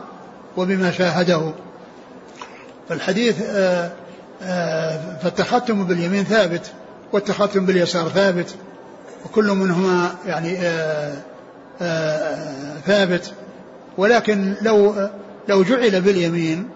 وبما 0.58 0.92
شاهده. 0.92 1.52
فالحديث 2.90 3.42
آه، 3.42 3.92
فالتختم 5.22 5.84
باليمين 5.84 6.24
ثابت 6.24 6.72
والتختم 7.14 7.66
باليسار 7.66 8.10
ثابت 8.10 8.56
وكل 9.26 9.48
منهما 9.48 10.16
يعني 10.26 10.58
آه، 11.82 12.78
ثابت. 12.86 13.34
ولكن 13.98 14.54
لو 14.62 14.96
لو 15.50 15.64
جعل 15.64 16.02
باليمين 16.02 16.70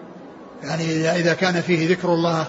يعني 0.62 1.10
إذا 1.10 1.34
كان 1.34 1.60
فيه 1.60 1.90
ذكر 1.90 2.08
الله 2.08 2.46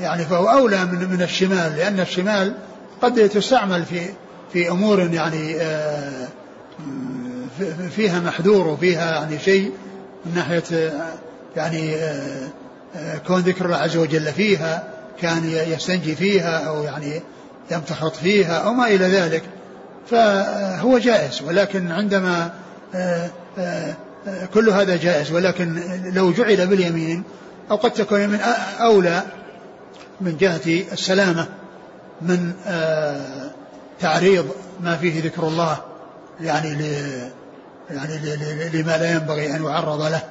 يعني 0.00 0.24
فهو 0.24 0.48
أولى 0.48 0.84
من 0.84 1.10
من 1.10 1.22
الشمال 1.22 1.76
لأن 1.76 2.00
الشمال 2.00 2.54
قد 3.02 3.28
تستعمل 3.28 3.84
في 3.84 4.00
في 4.52 4.70
أمور 4.70 5.00
يعني 5.00 5.56
فيها 7.90 8.20
محذور 8.20 8.68
وفيها 8.68 9.10
يعني 9.10 9.38
شيء 9.38 9.72
من 10.26 10.34
ناحية 10.34 10.92
يعني 11.56 11.96
كون 13.26 13.40
ذكر 13.40 13.64
الله 13.64 13.76
عز 13.76 13.96
وجل 13.96 14.32
فيها 14.32 14.82
كان 15.20 15.44
يستنجي 15.44 16.14
فيها 16.16 16.58
أو 16.68 16.82
يعني 16.82 17.22
يمتخط 17.70 18.16
فيها 18.16 18.58
أو 18.58 18.72
ما 18.72 18.86
إلى 18.86 19.04
ذلك 19.04 19.42
فهو 20.10 20.98
جائز. 20.98 21.42
ولكن 21.42 21.92
عندما 21.92 22.50
آه، 22.94 23.30
آه، 23.58 23.94
كل 24.54 24.68
هذا 24.68 24.96
جائز. 24.96 25.32
ولكن 25.32 25.82
لو 26.14 26.32
جعل 26.32 26.66
باليمين 26.66 27.22
أو 27.70 27.76
قد 27.76 27.90
تكون 27.90 28.28
من 28.28 28.40
أولى 28.80 29.22
من 30.20 30.36
جهة 30.36 30.84
السلامة 30.92 31.46
من 32.22 32.52
آه، 32.66 33.50
تعريض 34.00 34.46
ما 34.80 34.96
فيه 34.96 35.24
ذكر 35.24 35.42
الله 35.42 35.76
يعني 36.40 36.78
يعني 37.90 38.18
لما 38.72 38.96
لا 38.96 39.10
ينبغي 39.10 39.56
أن 39.56 39.64
يعرض 39.64 40.02
له. 40.02 40.22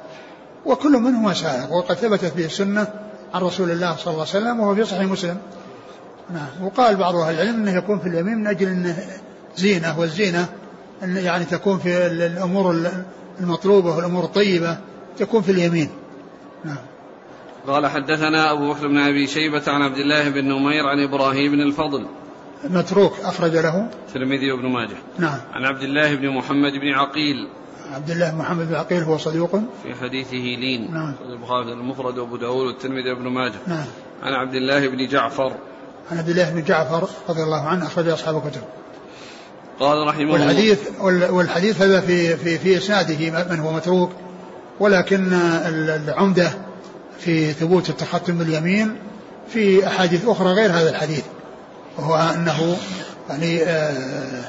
وكل 0.66 0.92
منهما 0.92 1.34
سائغ 1.34 1.72
وقد 1.74 1.94
ثبتت 1.94 2.36
به 2.36 2.44
السنة 2.44 2.86
عن 3.34 3.42
رسول 3.42 3.70
الله 3.70 3.96
صلى 3.96 4.14
الله 4.14 4.26
عليه 4.28 4.30
وسلم 4.30 4.60
وهو 4.60 4.74
في 4.74 4.84
صحيح 4.84 5.02
مسلم. 5.02 5.36
نعم. 6.30 6.46
وقال 6.62 6.96
بعض 6.96 7.16
أهل 7.16 7.34
العلم 7.34 7.54
أنه 7.54 7.76
يكون 7.76 7.98
في 7.98 8.08
اليمين 8.08 8.38
من 8.38 8.46
أجل 8.46 8.66
أنه 8.66 8.96
زينة 9.56 10.00
والزينة 10.00 10.48
أن 11.02 11.16
يعني 11.16 11.44
تكون 11.44 11.78
في 11.78 12.06
الأمور 12.06 12.90
المطلوبة 13.40 13.96
والأمور 13.96 14.24
الطيبة 14.24 14.78
تكون 15.18 15.42
في 15.42 15.52
اليمين. 15.52 15.90
نعم. 16.64 16.76
قال 17.66 17.86
حدثنا 17.86 18.52
أبو 18.52 18.72
بكر 18.72 18.86
بن 18.86 18.98
أبي 18.98 19.26
شيبة 19.26 19.62
عن 19.66 19.82
عبد 19.82 19.98
الله 19.98 20.28
بن 20.28 20.44
نمير 20.44 20.86
عن 20.86 21.00
إبراهيم 21.08 21.52
بن 21.52 21.60
الفضل. 21.60 22.06
متروك 22.64 23.20
أخرج 23.20 23.56
له. 23.56 23.88
الترمذي 24.08 24.52
وابن 24.52 24.68
ماجه. 24.68 24.96
نعم. 25.18 25.38
عن 25.52 25.64
عبد 25.64 25.82
الله 25.82 26.14
بن 26.14 26.28
محمد 26.28 26.72
بن 26.72 26.94
عقيل 26.94 27.48
عبد 27.94 28.10
الله 28.10 28.30
بن 28.30 28.38
محمد 28.38 28.68
بن 28.68 28.74
عقيل 28.74 29.02
هو 29.02 29.18
صديق. 29.18 29.56
في 29.82 29.94
حديثه 30.00 30.36
لين. 30.36 30.94
نعم. 30.94 31.14
البخاري 31.28 31.72
المفرد 31.72 32.18
وأبو 32.18 32.36
داود 32.36 32.66
والترمذي 32.66 33.10
وابن 33.10 33.28
ماجه. 33.28 33.54
نعم. 33.66 33.84
عن 34.22 34.32
عبد 34.32 34.54
الله 34.54 34.88
بن 34.88 35.06
جعفر. 35.06 35.52
عن 36.10 36.18
عبد 36.18 36.28
الله 36.28 36.50
بن 36.50 36.62
جعفر 36.62 37.08
رضي 37.28 37.42
الله 37.42 37.60
عنه 37.60 37.86
أخرج 37.86 38.08
أصحاب 38.08 38.36
الكتب. 38.36 38.62
قال 39.80 40.06
رحمه 40.06 40.32
والحديث 40.32 40.78
والحديث 41.00 41.82
هذا 41.82 42.00
في 42.00 42.36
في 42.36 42.58
في 42.58 42.76
إسناده 42.76 43.44
من 43.50 43.60
هو 43.60 43.72
متروك 43.72 44.10
ولكن 44.80 45.32
العمدة 46.08 46.50
في 47.18 47.52
ثبوت 47.52 47.90
التختم 47.90 48.38
باليمين 48.38 48.96
في 49.48 49.86
أحاديث 49.86 50.28
أخرى 50.28 50.48
غير 50.48 50.70
هذا 50.70 50.90
الحديث. 50.90 51.24
وهو 51.98 52.14
أنه 52.14 52.76
يعني 53.28 53.62
آه، 53.62 54.44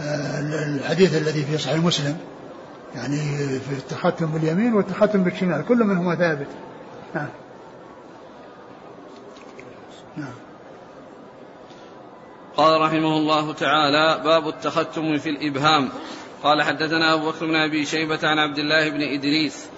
آه، 0.00 0.40
الحديث 0.40 1.16
الذي 1.16 1.44
في 1.44 1.58
صحيح 1.58 1.76
مسلم. 1.76 2.16
يعني 2.94 3.18
في 3.60 3.72
التختم 3.72 4.26
باليمين 4.26 4.74
والتختم 4.74 5.24
بالشمال 5.24 5.66
كل 5.66 5.84
منهما 5.84 6.14
ثابت. 6.14 6.48
نعم. 7.14 7.28
نعم. 10.16 10.34
قال 12.56 12.80
رحمه 12.80 13.16
الله 13.16 13.52
تعالى 13.52 14.20
باب 14.24 14.48
التختم 14.48 15.18
في 15.18 15.30
الإبهام. 15.30 15.88
قال 16.42 16.62
حدثنا 16.62 17.14
أبو 17.14 17.30
بكر 17.30 17.46
بن 17.46 17.56
أبي 17.56 17.84
شيبة 17.84 18.28
عن 18.28 18.38
عبد 18.38 18.58
الله 18.58 18.88
بن 18.88 19.02
إدريس 19.02 19.68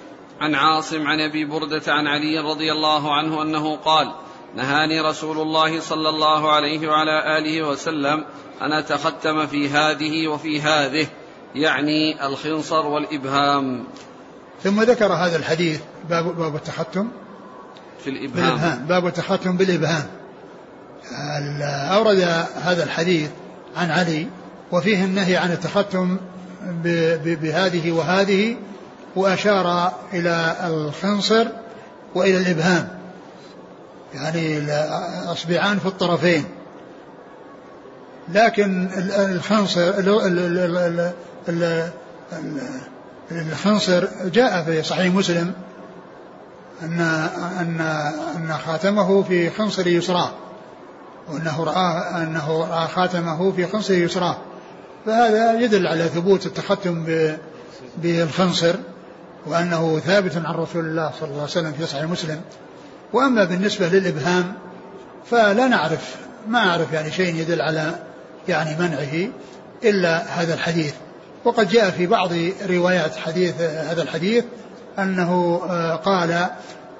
عن 0.40 0.54
عاصم 0.54 1.06
عن 1.06 1.20
أبي 1.20 1.44
بردة 1.44 1.92
عن 1.92 2.06
علي 2.06 2.38
رضي 2.38 2.72
الله 2.72 3.14
عنه 3.14 3.42
أنه 3.42 3.76
قال 3.76 4.12
نهاني 4.54 5.00
رسول 5.00 5.38
الله 5.38 5.80
صلى 5.80 6.08
الله 6.08 6.52
عليه 6.52 6.88
وعلى 6.88 7.38
آله 7.38 7.68
وسلم 7.68 8.24
أن 8.62 8.72
أتختم 8.72 9.46
في 9.46 9.68
هذه 9.68 10.28
وفي 10.28 10.60
هذه. 10.60 11.06
يعني 11.54 12.26
الخنصر 12.26 12.86
والإبهام. 12.86 13.84
ثم 14.62 14.82
ذكر 14.82 15.12
هذا 15.12 15.36
الحديث 15.36 15.80
باب 16.10 16.36
باب 16.36 16.56
التختم 16.56 17.08
في 18.04 18.10
الإبهام, 18.10 18.48
بالإبهام 18.48 18.86
باب 18.86 19.06
التختم 19.06 19.56
بالإبهام. 19.56 20.06
أورد 21.92 22.20
هذا 22.62 22.84
الحديث 22.84 23.30
عن 23.76 23.90
علي 23.90 24.26
وفيه 24.72 25.04
النهي 25.04 25.36
عن 25.36 25.52
التختم 25.52 26.16
بهذه 27.24 27.92
وهذه 27.92 28.56
وأشار 29.16 29.92
إلى 30.12 30.56
الخنصر 30.64 31.46
وإلى 32.14 32.38
الإبهام. 32.38 32.88
يعني 34.14 34.58
الأصبعان 34.58 35.78
في 35.78 35.86
الطرفين. 35.86 36.44
لكن 38.28 38.88
الخنصر 39.16 39.80
الخنصر 43.32 44.08
جاء 44.24 44.64
في 44.64 44.82
صحيح 44.82 45.14
مسلم 45.14 45.52
أن 46.82 47.00
أن 47.60 47.80
أن 48.36 48.54
خاتمه 48.66 49.22
في 49.22 49.50
خنصر 49.50 49.86
يسراه 49.86 50.30
وأنه 51.28 51.64
رأى 51.64 52.22
أنه 52.22 52.66
رأى 52.70 52.88
خاتمه 52.88 53.52
في 53.52 53.66
خنصر 53.66 53.94
يسراه. 53.94 54.36
فهذا 55.06 55.60
يدل 55.60 55.86
على 55.86 56.08
ثبوت 56.08 56.46
التختم 56.46 57.06
بالخنصر 57.96 58.74
وأنه 59.46 59.98
ثابت 59.98 60.36
عن 60.36 60.54
رسول 60.54 60.84
الله 60.84 61.10
صلى 61.20 61.28
الله 61.28 61.40
عليه 61.40 61.50
وسلم 61.50 61.72
في 61.72 61.86
صحيح 61.86 62.04
مسلم. 62.04 62.40
وأما 63.12 63.44
بالنسبة 63.44 63.88
للإبهام 63.88 64.54
فلا 65.30 65.68
نعرف 65.68 66.16
ما 66.48 66.58
أعرف 66.58 66.92
يعني 66.92 67.12
شيء 67.12 67.34
يدل 67.34 67.60
على 67.60 67.94
يعني 68.48 68.76
منعه 68.78 69.28
إلا 69.84 70.42
هذا 70.42 70.54
الحديث. 70.54 70.94
وقد 71.44 71.68
جاء 71.68 71.90
في 71.90 72.06
بعض 72.06 72.30
روايات 72.68 73.16
حديث 73.16 73.60
هذا 73.60 74.02
الحديث 74.02 74.44
أنه 74.98 75.62
آه، 75.70 75.96
قال 75.96 76.46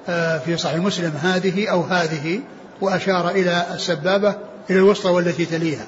آه، 0.09 0.37
في 0.37 0.57
صحيح 0.57 0.77
مسلم 0.77 1.11
هذه 1.21 1.67
أو 1.67 1.81
هذه 1.81 2.39
وأشار 2.81 3.29
إلى 3.29 3.65
السبابة 3.73 4.35
إلى 4.69 4.79
الوسطى 4.79 5.09
والتي 5.09 5.45
تليها. 5.45 5.85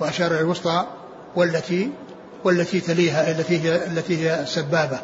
وأشار 0.00 0.30
إلى 0.30 0.40
الوسطى 0.40 0.86
والتي 1.36 1.90
والتي 2.44 2.80
تليها 2.80 3.30
التي 3.30 3.60
هي 3.62 3.86
التي 3.86 4.16
هي 4.16 4.40
السبابة. 4.40 4.98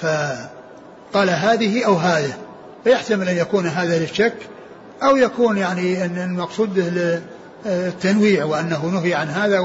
فقال 0.00 1.30
هذه 1.30 1.86
أو 1.86 1.94
هذه. 1.94 2.32
فيحتمل 2.84 3.28
أن 3.28 3.36
يكون 3.36 3.66
هذا 3.66 3.98
للشك 3.98 4.34
أو 5.02 5.16
يكون 5.16 5.58
يعني 5.58 6.04
أن 6.04 6.18
المقصود 6.18 6.74
به 6.74 7.20
التنويع 7.66 8.44
وأنه 8.44 8.86
نهي 8.86 9.14
عن 9.14 9.28
هذا 9.28 9.60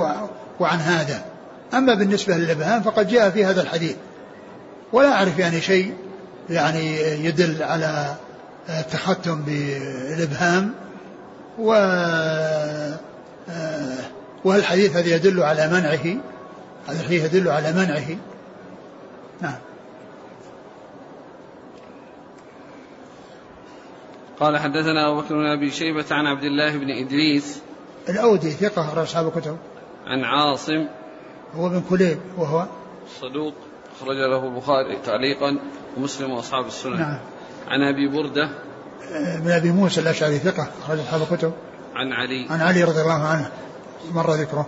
وعن 0.60 0.80
هذا. 0.80 1.33
أما 1.74 1.94
بالنسبة 1.94 2.38
للإبهام 2.38 2.82
فقد 2.82 3.08
جاء 3.08 3.30
في 3.30 3.46
هذا 3.46 3.62
الحديث. 3.62 3.96
ولا 4.94 5.14
أعرف 5.14 5.40
يعني 5.40 5.62
شيء 5.62 5.94
يعني 6.50 6.98
يدل 7.26 7.64
على 7.64 8.16
التختم 8.70 9.42
بالإبهام. 9.42 10.74
و 11.60 11.70
والحديث 14.46 14.96
هذا 14.96 15.16
يدل 15.16 15.44
على 15.44 15.68
منعه. 15.68 16.22
هذا 16.88 17.00
الحديث 17.00 17.34
يدل 17.34 17.50
على 17.50 17.72
منعه. 17.72 18.18
نعم. 19.42 19.56
قال 24.40 24.58
حدثنا 24.58 25.08
أبو 25.12 25.22
بكر 25.22 25.34
بن 25.36 25.46
أبي 25.46 25.72
شيبة 25.72 26.06
عن 26.12 26.26
عبد 26.26 26.44
الله 26.44 26.78
بن 26.78 26.90
إدريس 27.06 27.62
الأودي 28.10 28.52
ثقة 28.52 29.04
أصحاب 29.04 29.28
الكتب. 29.28 29.58
عن 30.06 30.24
عاصم 30.24 30.88
هو 31.56 31.70
بن 31.70 31.84
كليب 31.90 32.18
وهو 32.38 32.66
صدوق 33.22 33.54
أخرج 33.98 34.18
له 34.18 34.48
البخاري 34.48 34.98
تعليقا 35.06 35.60
ومسلم 35.98 36.32
وأصحاب 36.32 36.68
السنن 36.68 37.00
نعم. 37.00 37.20
عن 37.68 37.82
أبي 37.82 38.08
بردة. 38.08 38.50
من 39.46 39.52
أبي 39.52 39.72
موسى 39.72 40.02
الأشعري 40.02 40.40
ثقة 40.40 40.68
أخرج 40.84 41.00
أصحاب 41.00 41.22
الكتب. 41.22 41.54
عن 41.96 42.14
علي. 42.14 42.48
عن 42.50 42.62
علي 42.62 42.84
رضي 42.84 43.02
الله 43.02 43.28
عنه 43.28 43.52
مر 44.12 44.34
ذكره. 44.34 44.68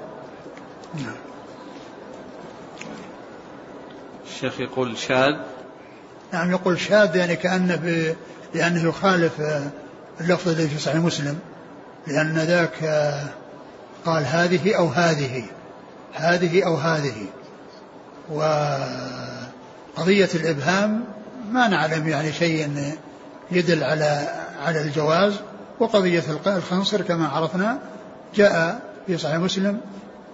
نعم. 0.95 1.15
الشيخ 4.27 4.59
يقول 4.59 4.97
شاذ. 4.97 5.35
نعم 6.33 6.51
يقول 6.51 6.79
شاذ 6.79 7.15
يعني 7.15 7.35
كأنه. 7.35 8.15
لأنه 8.53 8.89
يخالف 8.89 9.41
آه، 9.41 9.69
اللفظ 10.21 10.49
الذي 10.49 10.67
في 10.67 10.79
صحيح 10.79 10.95
مسلم 10.95 11.39
لأن 12.07 12.37
ذاك 12.37 12.83
آه، 12.83 13.23
قال 14.05 14.25
هذه 14.25 14.75
أو 14.75 14.87
هذه. 14.87 15.43
هذه 16.15 16.65
أو 16.65 16.75
هذه. 16.75 17.25
وقضية 18.29 20.29
الإبهام 20.35 21.03
ما 21.51 21.67
نعلم 21.67 22.07
يعني 22.07 22.33
شيء 22.33 22.93
يدل 23.51 23.83
على 23.83 24.29
على 24.65 24.81
الجواز. 24.81 25.33
وقضية 25.79 26.23
الخنصر 26.47 27.01
كما 27.01 27.27
عرفنا 27.27 27.79
جاء 28.35 28.81
في 29.07 29.17
صحيح 29.17 29.35
مسلم 29.35 29.79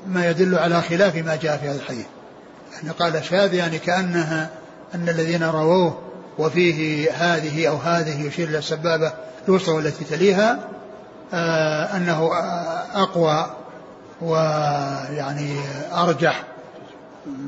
ما 0.08 0.30
يدل 0.30 0.56
على 0.56 0.82
خلاف 0.82 1.16
ما 1.16 1.36
جاء 1.36 1.58
في 1.58 1.70
هذا 1.70 1.76
الحديث. 1.76 2.06
يعني 2.74 2.90
قال 2.90 3.26
شاذ 3.26 3.54
يعني 3.54 3.80
كأنها 3.80 4.50
أن 4.96 5.10
الذين 5.10 5.44
رووه 5.44 6.12
وفيه 6.38 7.12
هذه 7.12 7.68
أو 7.68 7.78
هذه 7.78 8.28
يشير 8.28 8.48
إلى 8.48 8.58
السبابة 8.58 9.14
الوسطى 9.48 9.72
والتي 9.72 10.06
تليها 10.06 10.60
آه 11.34 11.98
أنه 11.98 12.30
أقوى 12.94 13.56
ويعني 14.22 15.56
أرجح 15.94 16.44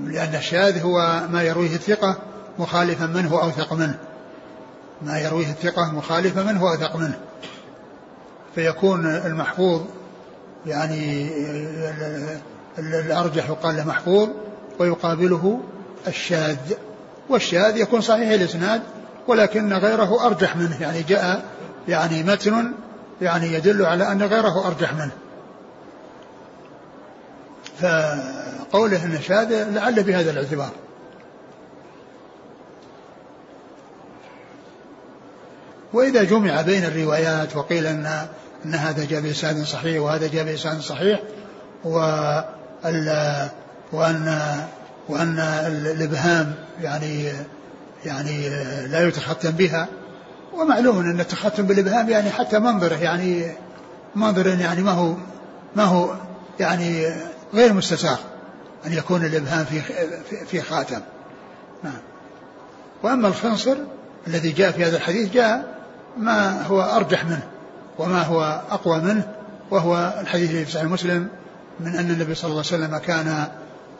لأن 0.06 0.36
الشاذ 0.36 0.82
هو 0.82 1.22
ما 1.30 1.44
يرويه 1.44 1.76
الثقة 1.76 2.18
مخالفا 2.60 3.06
منه 3.06 3.42
أوثق 3.44 3.74
منه. 3.74 3.98
ما 5.02 5.20
يرويه 5.20 5.48
الثقة 5.48 5.92
مخالفا 5.92 6.44
منه 6.44 6.72
أوثق 6.72 6.96
منه. 6.96 7.20
فيكون 8.56 9.06
المحفوظ 9.06 9.82
يعني 10.66 11.30
الأرجح 12.80 13.50
يقال 13.50 13.76
له 13.76 13.88
محفوظ 13.88 14.30
ويقابله 14.80 15.60
الشاذ. 16.08 16.58
والشاذ 17.30 17.78
يكون 17.78 18.02
صحيح 18.02 18.30
الإسناد 18.30 18.82
ولكن 19.28 19.74
غيره 19.74 20.26
أرجح 20.26 20.56
منه. 20.56 20.82
يعني 20.82 21.04
جاء 21.04 21.44
يعني 21.88 22.24
متن 22.24 22.72
يعني 23.22 23.54
يدل 23.54 23.86
على 23.86 24.12
أن 24.12 24.24
غيره 24.24 24.68
أرجح 24.68 24.94
منه. 24.94 25.12
فقوله 27.82 29.06
أن 29.06 29.22
شاذ 29.22 29.70
لعل 29.70 30.04
بهذا 30.04 30.32
الاعتبار. 30.32 30.72
وإذا 35.94 36.24
جمع 36.24 36.62
بين 36.62 36.84
الروايات 36.84 37.56
وقيل 37.56 37.88
أن 37.88 38.28
أن 38.66 38.76
هذا 38.76 39.06
جاء 39.06 39.22
بإسناد 39.22 39.64
صحيح 39.64 40.02
وهذا 40.02 40.28
جاء 40.28 40.44
بإسناد 40.44 40.80
صحيح 40.80 41.20
وأن 41.84 43.48
وأن 45.10 45.40
الإبهام 45.68 46.56
يعني 46.82 47.32
يعني 48.06 48.50
لا 48.88 49.08
يتختم 49.08 49.52
بها. 49.52 49.88
ومعلوم 50.54 51.00
أن 51.00 51.20
التختم 51.20 51.64
بالإبهام 51.64 52.10
يعني 52.10 52.30
حتى 52.30 52.60
منظره 52.60 52.96
يعني 52.96 53.52
منظر 54.16 54.48
يعني 54.48 54.82
ما 54.82 54.92
هو 54.92 55.14
ما 55.76 55.84
هو 55.84 56.16
يعني 56.60 57.08
غير 57.54 57.74
مستساغ 57.74 58.18
أن 58.86 58.94
يكون 58.94 59.26
الإبهام 59.26 59.66
في 59.66 59.82
في 60.46 60.62
خاتم. 60.62 61.02
نعم. 61.84 62.00
وأما 63.04 63.28
الخنصر 63.28 63.78
الذي 64.28 64.52
جاء 64.52 64.72
في 64.72 64.86
هذا 64.86 64.98
الحديث 64.98 65.34
جاء 65.34 65.84
ما 66.18 66.62
هو 66.62 66.82
أرجح 66.82 67.26
منه 67.26 67.48
وما 68.00 68.22
هو 68.22 68.62
أقوى 68.72 69.00
منه 69.00 69.28
وهو 69.72 70.14
الحديث 70.22 70.52
في 70.52 70.72
صحيح 70.72 70.86
مسلم 70.86 71.30
من 71.80 71.96
أن 71.96 72.12
النبي 72.12 72.36
صلى 72.36 72.52
الله 72.52 72.64
عليه 72.72 72.84
وسلم 72.84 72.98
كان 72.98 73.48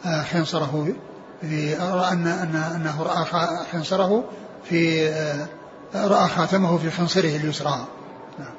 آه، 0.06 0.24
خنصره 0.24 0.94
في 1.42 1.76
رأى 1.76 2.14
أن 2.14 2.28
أنه 2.76 3.04
رأى 3.04 3.26
خنصره 3.72 4.24
في 4.64 5.10
آه، 5.10 5.48
رأى 5.96 6.30
خاتمه 6.30 6.78
في 6.78 6.92
خنصره 6.92 7.36
اليسرى. 7.36 7.88
نعم. 8.40 8.54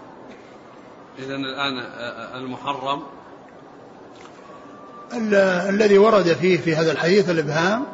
إذا 1.18 1.34
الآن 1.34 1.78
آه، 1.78 2.38
المحرم 2.38 3.02
الذي 5.68 5.98
ورد 5.98 6.36
فيه 6.40 6.58
في 6.58 6.76
هذا 6.76 6.92
الحديث 6.92 7.30
الإبهام 7.30 7.84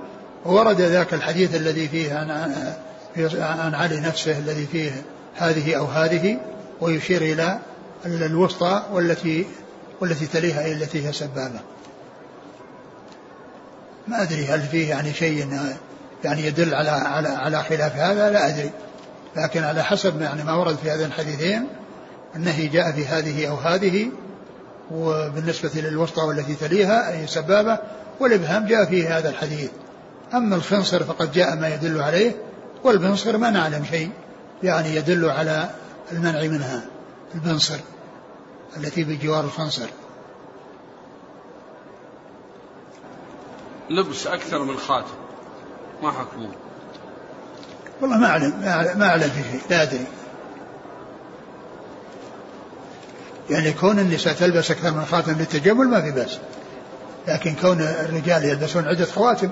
ورد 0.44 0.80
ذاك 0.80 1.14
الحديث 1.14 1.54
الذي 1.54 1.88
فيه 1.88 2.14
عن 2.14 2.54
عن 3.40 3.74
علي 3.74 4.00
نفسه 4.00 4.38
الذي 4.38 4.66
فيه 4.66 4.90
هذه 5.36 5.74
أو 5.74 5.84
هذه 5.84 6.38
ويشير 6.80 7.22
إلى 7.22 7.58
الوسطى 8.06 8.82
والتي 8.92 9.46
والتي 10.00 10.26
تليها 10.26 10.64
أي 10.64 10.72
التي 10.72 11.08
هي 11.08 11.12
سبابة. 11.12 11.61
ما 14.08 14.22
أدري 14.22 14.44
هل 14.44 14.62
فيه 14.62 14.90
يعني 14.90 15.14
شيء 15.14 15.48
يعني 16.24 16.46
يدل 16.46 16.74
على 16.74 16.90
على 16.90 17.28
على 17.28 17.62
خلاف 17.62 17.96
هذا؟ 17.96 18.30
لا 18.30 18.48
أدري. 18.48 18.70
لكن 19.36 19.64
على 19.64 19.82
حسب 19.82 20.22
يعني 20.22 20.44
ما 20.44 20.54
ورد 20.54 20.76
في 20.76 20.90
هذين 20.90 21.06
الحديثين 21.06 21.66
النهي 22.36 22.66
جاء 22.66 22.92
في 22.92 23.06
هذه 23.06 23.48
أو 23.48 23.56
هذه 23.56 24.11
وبالنسبة 24.91 25.70
للوسطى 25.74 26.22
والتي 26.22 26.55
تليها 26.55 27.12
أي 27.12 27.26
سبابة 27.26 27.78
والإبهام 28.20 28.66
جاء 28.66 28.84
فيه 28.84 29.18
هذا 29.18 29.28
الحديث. 29.28 29.70
أما 30.34 30.57
الخنصر 30.57 31.05
فقد 31.05 31.32
جاء 31.32 31.57
ما 31.57 31.68
يدل 31.68 32.01
عليه 32.03 32.32
والبنصر 32.84 33.36
ما 33.36 33.51
نعلم 33.51 33.84
شيء 33.84 34.11
يعني 34.62 34.97
يدل 34.97 35.30
على 35.30 35.70
المنع 36.12 36.43
منها 36.43 36.82
البنصر 37.34 37.78
التي 38.76 39.05
بجوار 39.05 39.45
الخنصر. 39.45 39.86
لبس 43.91 44.26
أكثر 44.26 44.62
من 44.62 44.76
خاتم 44.76 45.14
ما 46.03 46.11
حكمه؟ 46.11 46.51
والله 48.01 48.18
ما 48.18 48.26
أعلم 48.26 48.61
ما 48.99 49.07
أعلم 49.07 49.30
في 49.30 49.43
شيء 49.43 49.61
لا 49.70 49.82
أدري. 49.82 50.07
يعني 53.51 53.72
كون 53.72 53.98
النساء 53.98 54.34
تلبس 54.34 54.70
أكثر 54.70 54.90
من 54.90 55.05
خاتم 55.05 55.32
للتجمل 55.32 55.88
ما 55.88 56.03
في 56.03 56.11
بأس. 56.11 56.38
لكن 57.28 57.55
كون 57.55 57.80
الرجال 57.80 58.44
يلبسون 58.44 58.84
عدة 58.88 59.05
خواتم 59.05 59.51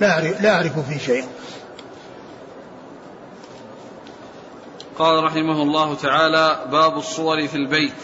لا 0.00 0.10
أعرف, 0.10 0.40
لا 0.40 0.54
أعرف 0.54 0.78
فيه 0.88 0.98
شيء. 0.98 1.24
قال 4.98 5.24
رحمه 5.24 5.62
الله 5.62 5.94
تعالى 5.94 6.64
باب 6.70 6.98
الصور 6.98 7.48
في 7.48 7.54
البيت. 7.54 7.94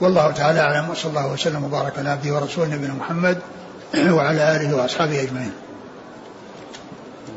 والله 0.00 0.30
تعالى 0.30 0.60
أعلم 0.60 0.90
وصلى 0.90 1.10
الله 1.10 1.32
وسلم 1.32 1.64
وبارك 1.64 1.98
على 1.98 2.10
عبده 2.10 2.34
ورسوله 2.34 2.74
نبينا 2.74 2.94
محمد 2.94 3.38
وعلى 3.94 4.56
آله 4.56 4.76
وأصحابه 4.76 5.22
أجمعين. 5.22 5.52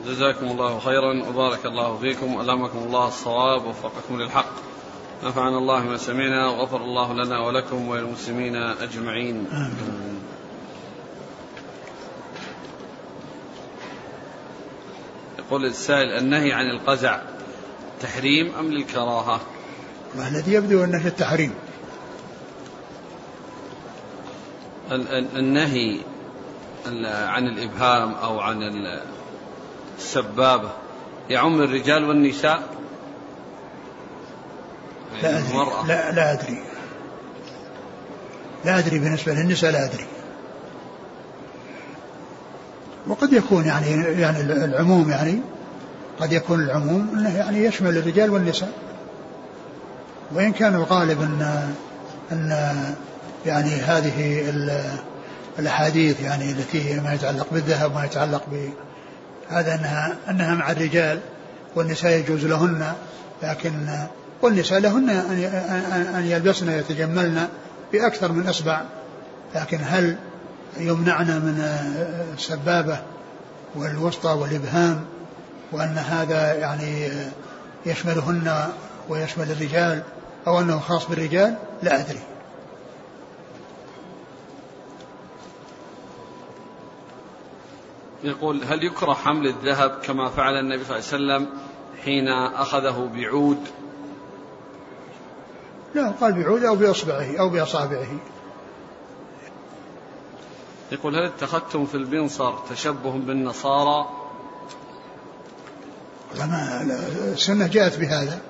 جزاكم 0.08 0.46
الله 0.46 0.80
خيرا 0.80 1.30
وبارك 1.30 1.66
الله 1.66 1.98
فيكم 1.98 2.36
وألهمكم 2.36 2.78
الله 2.78 3.08
الصواب 3.08 3.66
ووفقكم 3.66 4.22
للحق. 4.22 4.71
نفعنا 5.24 5.58
الله 5.58 5.84
ما 5.84 5.98
سمعنا 5.98 6.48
وغفر 6.48 6.78
الله 6.78 7.14
لنا 7.14 7.40
ولكم 7.40 7.88
وللمسلمين 7.88 8.56
أجمعين. 8.56 9.48
آمين. 9.52 10.22
يقول 15.40 15.66
السائل 15.66 16.10
النهي 16.18 16.54
عن 16.54 16.70
القزع 16.70 17.22
تحريم 18.02 18.52
أم 18.60 18.72
للكراهة؟ 18.72 19.42
الذي 20.16 20.54
يبدو 20.54 20.84
أنه 20.84 21.08
التحريم 21.08 21.54
النهي 25.36 26.00
عن 27.06 27.48
الإبهام 27.48 28.14
أو 28.14 28.40
عن 28.40 28.88
السبابة 29.98 30.70
يعم 31.30 31.62
الرجال 31.62 32.04
والنساء؟ 32.04 32.81
لا 35.24 35.38
أدري. 35.38 35.88
لا, 35.88 36.12
لا 36.12 36.34
أدري. 36.34 36.64
لا 38.66 38.80
أدري 38.80 39.00
بالنسبة 39.00 39.34
للنساء 39.34 39.72
لا 39.72 39.86
أدري. 39.86 40.06
وقد 43.08 43.34
يكون 43.34 43.66
يعني 43.66 44.04
يعني 44.22 44.42
العموم 44.42 45.10
يعني 45.10 45.40
قد 46.20 46.34
يكون 46.34 46.60
العموم 46.64 47.10
إنه 47.14 47.38
يعني 47.38 47.66
يشمل 47.66 47.98
الرجال 47.98 48.30
والنساء. 48.30 48.72
وإن 50.34 50.52
كان 50.52 50.76
الغالب 50.76 51.22
أن 51.22 51.74
أن 52.32 52.74
يعني 53.46 53.70
هذه 53.70 54.44
الأحاديث 55.60 56.22
يعني 56.22 56.52
التي 56.52 57.00
ما 57.00 57.14
يتعلق 57.14 57.48
بالذهب 57.52 57.92
وما 57.92 58.06
يتعلق 58.06 58.44
بهذا 58.52 59.76
أنها 59.76 60.16
أنها 60.30 60.56
مع 60.56 60.72
الرجال 60.72 61.20
والنساء 61.76 62.12
يجوز 62.12 62.46
لهن 62.46 62.94
لكن 63.44 63.88
والنساء 64.42 64.80
لهن 64.80 65.10
أن 66.16 66.26
يلبسن 66.26 66.72
يتجملن 66.72 67.48
بأكثر 67.94 68.32
من 68.32 68.48
أصبع. 68.48 68.82
لكن 69.56 69.80
هل 69.82 70.18
يمنعن 70.78 71.28
من 71.28 71.60
السبابة 72.34 73.00
والوسطى 73.76 74.30
والإبهام 74.30 75.06
وأن 75.72 75.98
هذا 75.98 76.54
يعني 76.54 77.10
يشملهن 77.86 78.70
ويشمل 79.10 79.52
الرجال 79.52 80.04
أو 80.48 80.60
أنه 80.60 80.80
خاص 80.80 81.06
بالرجال؟ 81.06 81.56
لا 81.84 82.00
أدري. 82.00 82.20
يقول 88.24 88.64
هل 88.64 88.84
يكره 88.84 89.14
حمل 89.14 89.48
الذهب 89.48 89.92
كما 90.04 90.30
فعل 90.30 90.54
النبي 90.54 90.84
صلى 90.84 90.98
الله 90.98 91.34
عليه 91.34 91.44
وسلم 91.44 91.58
حين 92.04 92.28
أخذه 92.56 93.10
بعود 93.16 93.58
لا 95.96 96.10
قال 96.10 96.44
بعود 96.44 96.64
أو 96.64 96.76
بإصبعه 96.76 97.40
أو 97.40 97.50
بأصابعه. 97.50 98.20
يقول 100.92 101.16
هل 101.16 101.26
اتخذتم 101.26 101.86
في 101.86 101.96
البنصر 101.96 102.54
تشبه 102.70 103.12
بالنصارى؟ 103.12 104.10
ما 106.40 106.82
السنة 107.34 107.68
جاءت 107.68 108.00
بهذا. 108.00 108.42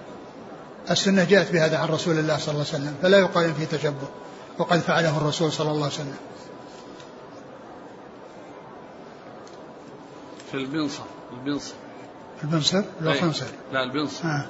السنة 0.92 1.24
جاءت 1.24 1.52
بهذا 1.52 1.78
عن 1.78 1.88
رسول 1.88 2.20
الله 2.20 2.38
صلى 2.38 2.54
الله 2.54 2.66
عليه 2.68 2.84
وسلم 2.84 2.96
فلا 3.02 3.20
يقال 3.20 3.54
فيه 3.54 3.66
تشبه 3.66 4.08
وقد 4.58 4.80
فعله 4.80 5.18
الرسول 5.18 5.52
صلى 5.52 5.72
الله 5.72 5.84
عليه 5.84 5.94
وسلم. 5.94 6.16
في 10.52 10.58
البنصر 10.58 11.04
البنصر. 11.34 11.74
البنصر؟ 12.44 12.84
لو 13.02 13.14
خنصر 13.14 13.46
لا 13.72 13.84
البنصر. 13.84 14.26
آه. 14.26 14.46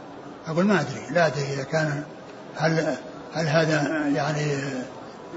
أقول 0.48 0.66
ما 0.66 0.82
أدري 0.82 1.08
لا 1.12 1.28
أدري 1.28 1.54
إذا 1.54 1.64
كان 1.64 2.04
هل 2.58 2.98
هل 3.34 3.48
هذا 3.48 4.08
يعني 4.16 4.56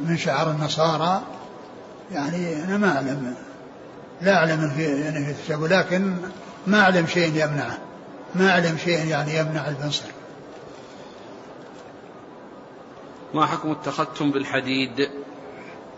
من 0.01 0.17
شعار 0.17 0.51
النصارى؟ 0.51 1.23
يعني 2.13 2.65
أنا 2.65 2.77
ما 2.77 2.97
أعلم. 2.97 3.35
لا 4.23 4.37
أعلم 4.37 4.71
في 4.77 5.01
يعني 5.01 5.35
في 5.35 5.55
لكن 5.55 6.17
ما 6.67 6.81
أعلم 6.81 7.07
شيء 7.07 7.29
يمنعه. 7.29 7.79
ما 8.35 8.51
أعلم 8.51 8.77
شيء 8.85 9.07
يعني 9.07 9.39
يمنع 9.39 9.69
البنصر. 9.69 10.07
ما 13.35 13.47
حكم 13.47 13.71
اتخذتم 13.71 14.31
بالحديد؟ 14.31 15.09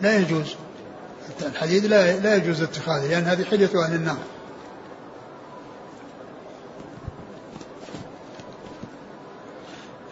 لا 0.00 0.18
يجوز. 0.18 0.54
الحديد 1.42 1.84
لا 1.86 2.16
لا 2.16 2.36
يجوز 2.36 2.62
اتخاذه 2.62 3.06
لأن 3.06 3.24
هذه 3.24 3.44
حلية 3.44 3.84
أهل 3.84 3.94
النار. 3.94 4.18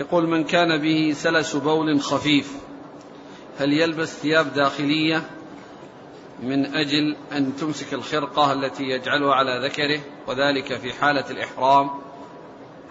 يقول 0.04 0.28
من 0.28 0.44
كان 0.44 0.82
به 0.82 1.14
سلس 1.16 1.56
بول 1.56 2.00
خفيف 2.00 2.52
هل 3.58 3.72
يلبس 3.72 4.08
ثياب 4.08 4.54
داخلية 4.54 5.22
من 6.42 6.74
أجل 6.74 7.16
أن 7.32 7.56
تمسك 7.56 7.94
الخرقة 7.94 8.52
التي 8.52 8.82
يجعلها 8.82 9.34
على 9.34 9.68
ذكره؟ 9.68 10.00
وذلك 10.26 10.78
في 10.78 10.92
حالة 10.92 11.30
الإحرام 11.30 11.90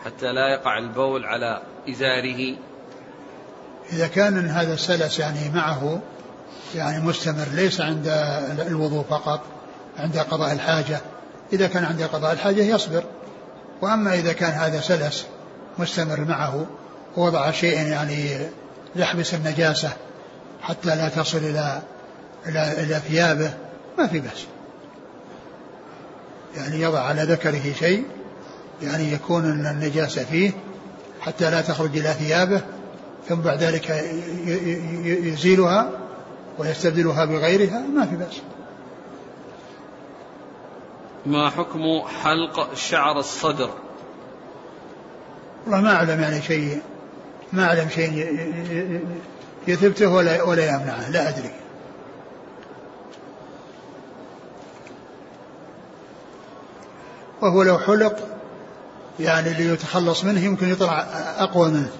حتى 0.05 0.32
لا 0.32 0.53
يقع 0.53 0.78
البول 0.78 1.26
على 1.26 1.61
إزاره. 1.89 2.55
إذا 3.93 4.07
كان 4.07 4.47
هذا 4.47 4.74
السلس 4.74 5.20
يعني 5.20 5.49
معه 5.55 6.01
يعني 6.76 7.05
مستمر 7.05 7.47
ليس 7.53 7.82
عند 7.82 8.07
الوضوء 8.68 9.03
فقط 9.03 9.41
عند 9.97 10.18
قضاء 10.18 10.53
الحاجة. 10.53 11.01
إذا 11.53 11.68
كان 11.68 11.86
عند 11.86 12.03
قضاء 12.03 12.34
الحاجة 12.34 12.61
يصبر. 12.61 13.03
وأما 13.82 14.14
إذا 14.14 14.34
كان 14.34 14.51
هذا 14.51 14.80
سلس 14.80 15.26
مستمر 15.80 16.20
معه 16.20 16.66
ووضع 17.18 17.51
شيء 17.51 17.88
يعني 17.88 18.38
يحبس 18.95 19.34
النجاسة 19.34 19.89
حتى 20.61 20.95
لا 20.95 21.09
تصل 21.09 21.38
إلى 21.38 21.82
إلى 22.47 22.84
إلى 22.84 23.01
ثيابه 23.07 23.53
ما 23.97 24.07
في 24.07 24.20
بأس. 24.20 24.45
يعني 26.57 26.82
يضع 26.82 26.99
على 26.99 27.24
ذكره 27.24 27.74
شيء 27.80 28.05
يعني 28.82 29.14
يكون 29.14 29.45
النجاسة 29.45 30.24
فيه 30.24 30.51
حتى 31.22 31.51
لا 31.51 31.61
تخرج 31.61 31.97
إلى 31.97 32.14
ثيابه 32.14 32.61
ثم 33.30 33.36
بعد 33.36 33.64
ذلك 33.64 33.89
يزيلها 35.03 35.91
ويستبدلها 36.57 37.26
بغيرها 37.26 37.80
ما 37.80 38.05
في 38.05 38.16
بأس. 38.16 38.41
ما 41.26 41.49
حكم 41.49 42.01
حلق 42.24 42.74
شعر 42.74 43.20
الصدر؟ 43.20 43.70
والله 45.66 45.82
ما 45.82 45.95
أعلم 45.95 46.22
يعني 46.22 46.41
شيء 46.41 46.82
ما 47.54 47.66
أعلم 47.66 47.89
شيء 47.89 48.38
يثبته 49.68 50.08
ولا 50.08 50.43
ولا 50.43 50.66
يمنعه 50.66 51.10
لا 51.10 51.30
أدري. 51.30 51.51
وهو 57.41 57.64
لو 57.64 57.80
حلق 57.80 58.16
يعني 59.20 59.54
ليتخلص 59.54 60.24
منه 60.24 60.39
يمكن 60.39 60.70
يطلع 60.70 60.99
أقوى 61.38 61.70
منه. 61.70 61.91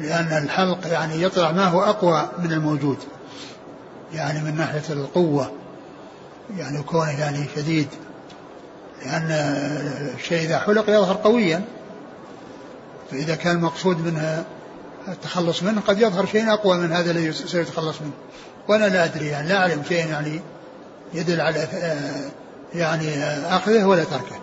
لأن 0.00 0.44
الحلق 0.44 0.86
يعني 0.86 1.22
يطلع 1.22 1.52
ما 1.52 1.64
هو 1.64 1.82
أقوى 1.82 2.28
من 2.38 2.52
الموجود 2.52 2.98
يعني 4.14 4.40
من 4.40 4.56
ناحية 4.56 4.92
القوة 4.92 5.52
يعني 6.56 6.82
كونه 6.82 7.20
يعني 7.20 7.46
شديد. 7.56 7.88
لأن 9.02 9.30
الشيء 10.16 10.44
إذا 10.46 10.58
حلق 10.58 10.90
يظهر 10.90 11.16
قويا. 11.16 11.64
فإذا 13.10 13.34
كان 13.34 13.56
المقصود 13.56 14.06
منها 14.06 14.44
التخلص 15.08 15.62
منه 15.62 15.80
قد 15.80 16.00
يظهر 16.00 16.26
شيء 16.26 16.52
أقوى 16.52 16.78
من 16.78 16.92
هذا 16.92 17.10
الذي 17.10 17.32
سيتخلص 17.32 18.00
منه. 18.00 18.12
وأنا 18.68 18.84
لا 18.84 19.04
أدري 19.04 19.26
يعني 19.26 19.48
لا 19.48 19.56
أعلم 19.56 19.82
شيء 19.88 20.06
يعني 20.06 20.40
يدل 21.14 21.40
على 21.40 21.68
يعني 22.74 23.24
أخذه 23.56 23.84
ولا 23.84 24.04
تركه. 24.04 24.40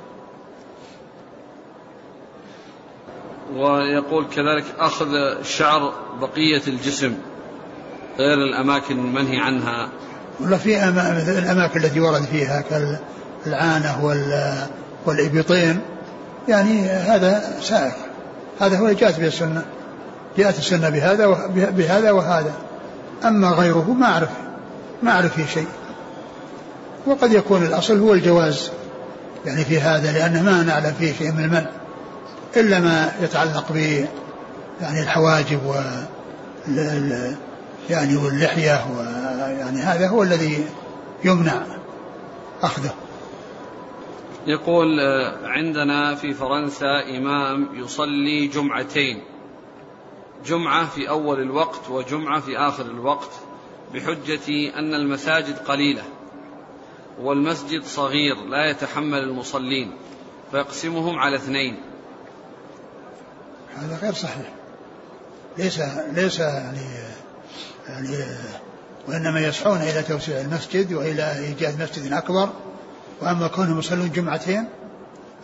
ويقول 3.53 4.25
كذلك 4.25 4.65
أخذ 4.79 5.07
شعر 5.43 5.93
بقية 6.21 6.61
الجسم 6.67 7.17
غير 8.17 8.37
الأماكن 8.37 8.99
المنهي 8.99 9.39
عنها. 9.39 9.89
ولا 10.39 10.57
في 10.57 10.89
الأماكن 11.39 11.79
التي 11.79 11.99
ورد 11.99 12.21
فيها 12.21 12.63
كالعانة 13.45 14.05
والإبطين. 15.05 15.81
يعني 16.47 16.81
هذا 16.89 17.59
سائر 17.61 18.06
هذا 18.59 18.77
هو 18.77 18.91
جاءت 18.91 19.19
به 19.19 19.27
السنة 19.27 19.65
جاءت 20.37 20.57
السنة 20.57 20.89
بهذا 20.89 21.27
بهذا 21.55 22.11
وهذا. 22.11 22.51
أما 23.25 23.49
غيره 23.49 23.95
ما 23.99 24.05
أعرف 24.05 24.29
ما 25.03 25.11
أعرف 25.11 25.35
فيه 25.35 25.45
شيء. 25.45 25.67
وقد 27.05 27.33
يكون 27.33 27.63
الأصل 27.63 27.99
هو 27.99 28.13
الجواز. 28.13 28.71
يعني 29.45 29.65
في 29.65 29.81
هذا 29.81 30.11
لأنه 30.11 30.43
ما 30.43 30.63
نعلم 30.63 30.93
فيه 30.99 31.13
شيء 31.13 31.31
من 31.31 31.43
المنع. 31.43 31.69
إلا 32.57 32.79
ما 32.79 33.11
يتعلق 33.21 33.71
ب 33.71 34.05
يعني 34.81 34.99
الحواجب 34.99 35.59
و 35.65 35.73
يعني 37.89 38.17
واللحية 38.17 38.85
ويعني 38.97 39.81
هذا 39.81 40.07
هو 40.07 40.23
الذي 40.23 40.65
يمنع 41.23 41.61
أخذه. 42.63 42.91
يقول 44.47 44.99
آه، 44.99 45.47
عندنا 45.47 46.15
في 46.15 46.33
فرنسا 46.33 47.17
إمام 47.17 47.69
يصلي 47.73 48.47
جمعتين. 48.47 49.23
جمعة 50.45 50.89
في 50.89 51.09
أول 51.09 51.41
الوقت 51.41 51.89
وجمعة 51.89 52.39
في 52.39 52.57
آخر 52.57 52.85
الوقت 52.85 53.31
بحجة 53.93 54.79
أن 54.79 54.93
المساجد 54.93 55.57
قليلة 55.57 56.03
والمسجد 57.21 57.83
صغير 57.83 58.35
لا 58.35 58.69
يتحمل 58.69 59.19
المصلين 59.19 59.91
فيقسمهم 60.51 61.19
على 61.19 61.35
اثنين. 61.35 61.79
هذا 63.75 63.99
غير 64.01 64.13
صحيح. 64.13 64.53
ليس 65.57 65.79
ليس 66.13 66.39
يعني 66.39 66.81
يعني 67.87 68.17
وإنما 69.07 69.39
يسعون 69.39 69.81
إلى 69.81 70.03
توسيع 70.03 70.41
المسجد 70.41 70.93
وإلى 70.93 71.39
إيجاد 71.39 71.81
مسجد 71.81 72.13
أكبر. 72.13 72.49
وأما 73.21 73.47
كونهم 73.47 73.79
يصلون 73.79 74.11
جمعتين 74.11 74.65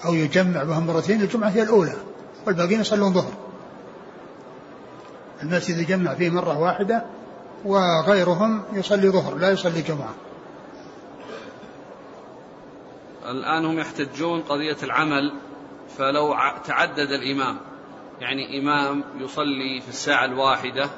أو 0.06 0.14
يجمع 0.14 0.64
بهم 0.64 0.88
مرتين 0.88 1.22
الجمعة 1.22 1.50
هي 1.50 1.64
الأولى 1.64 1.94
والباقيين 2.48 2.82
يصلون 2.82 3.14
ظهر. 3.14 3.34
المسجد 5.44 5.78
يجمع 5.78 6.14
فيه 6.14 6.30
مرة 6.30 6.60
واحدة 6.60 7.04
وغيرهم 7.66 8.64
يصلي 8.74 9.10
ظهر 9.10 9.36
لا 9.36 9.52
يصلي 9.52 9.82
جمعة. 9.82 10.14
الآن 13.30 13.66
هم 13.66 13.80
يحتجون 13.80 14.42
قضية 14.42 14.78
العمل 14.84 15.34
فلو 15.98 16.36
تعدد 16.68 17.12
الإمام 17.12 17.58
يعني 18.22 18.60
إمام 18.60 19.04
يصلي 19.20 19.82
في 19.82 19.90
الساعة 19.90 20.26
الواحدة 20.26 20.90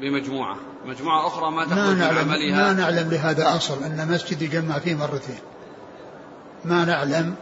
بمجموعة. 0.00 0.56
مجموعة 0.86 1.26
أخرى 1.26 1.50
ما 1.50 1.64
تخرج 1.64 1.96
من 1.96 2.02
عملها 2.02 2.66
ما 2.66 2.72
نعلم 2.72 3.10
لهذا 3.10 3.56
أصل 3.56 3.84
أن 3.84 4.08
مسجد 4.10 4.42
يجمع 4.42 4.78
فيه 4.78 4.94
مرتين. 4.94 5.38
ما 6.64 6.84
نعلم 6.84 7.34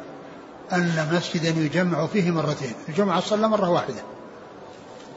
أن 0.72 1.08
مسجدا 1.12 1.48
يجمع 1.48 2.06
فيه 2.06 2.30
مرتين 2.30 2.72
الجمعة 2.88 3.20
صلى 3.20 3.48
مرة 3.48 3.70
واحدة 3.70 4.02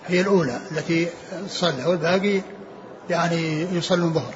هي 0.07 0.21
الأولى 0.21 0.61
التي 0.71 1.07
صلى 1.47 1.85
والباقي 1.85 2.41
يعني 3.09 3.61
يصلون 3.61 4.13
ظهر 4.13 4.33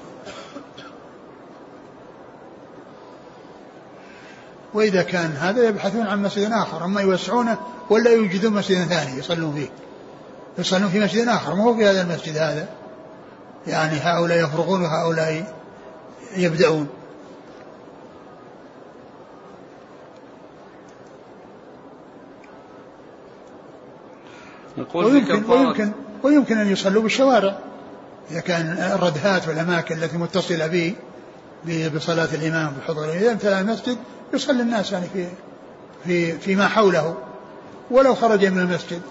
وإذا 4.76 5.03
كان 5.03 5.32
هذا 5.32 5.68
يبحثون 5.68 6.07
عن 6.07 6.24
مسجد 6.24 6.51
آخر 6.51 6.86
أما 6.86 7.01
يوسعونه 7.01 7.57
ولا 7.89 8.11
يوجدون 8.11 8.53
مسجد 8.53 8.84
ثاني 8.84 9.20
يصلون 9.20 9.55
فيه. 9.55 9.70
يصلون 10.57 10.89
في 10.89 10.99
مسجد 10.99 11.28
آخر 11.28 11.55
ما 11.55 11.63
هو 11.63 11.76
في 11.76 11.86
هذا 11.86 12.01
المسجد 12.01 12.38
هذا؟ 12.38 12.68
يعني 13.68 13.97
هؤلاء 13.97 14.43
يفرغون 14.43 14.82
وهؤلاء 14.82 15.53
يبدأون. 16.36 16.88
ويمكن, 24.93 25.43
ويمكن, 25.51 25.91
ويمكن 26.23 26.57
أن 26.57 26.71
يصلوا 26.71 27.03
بالشوارع 27.03 27.57
إذا 28.32 28.39
كان 28.39 28.65
الردهات 28.95 29.47
والأماكن 29.47 29.95
التي 29.95 30.17
متصلة 30.17 30.67
به 31.65 31.91
بصلاة 31.95 32.30
الإمام 32.34 32.73
بحضور 32.80 33.09
إذا 33.09 33.32
امتلأ 33.32 33.61
المسجد 33.61 33.97
يصلي 34.34 34.61
الناس 34.61 34.91
يعني 34.91 35.05
في 35.13 35.28
في 36.05 36.32
فيما 36.32 36.67
حوله 36.67 37.17
ولو 37.91 38.15
خرج 38.15 38.45
من 38.45 38.59
المسجد. 38.59 39.01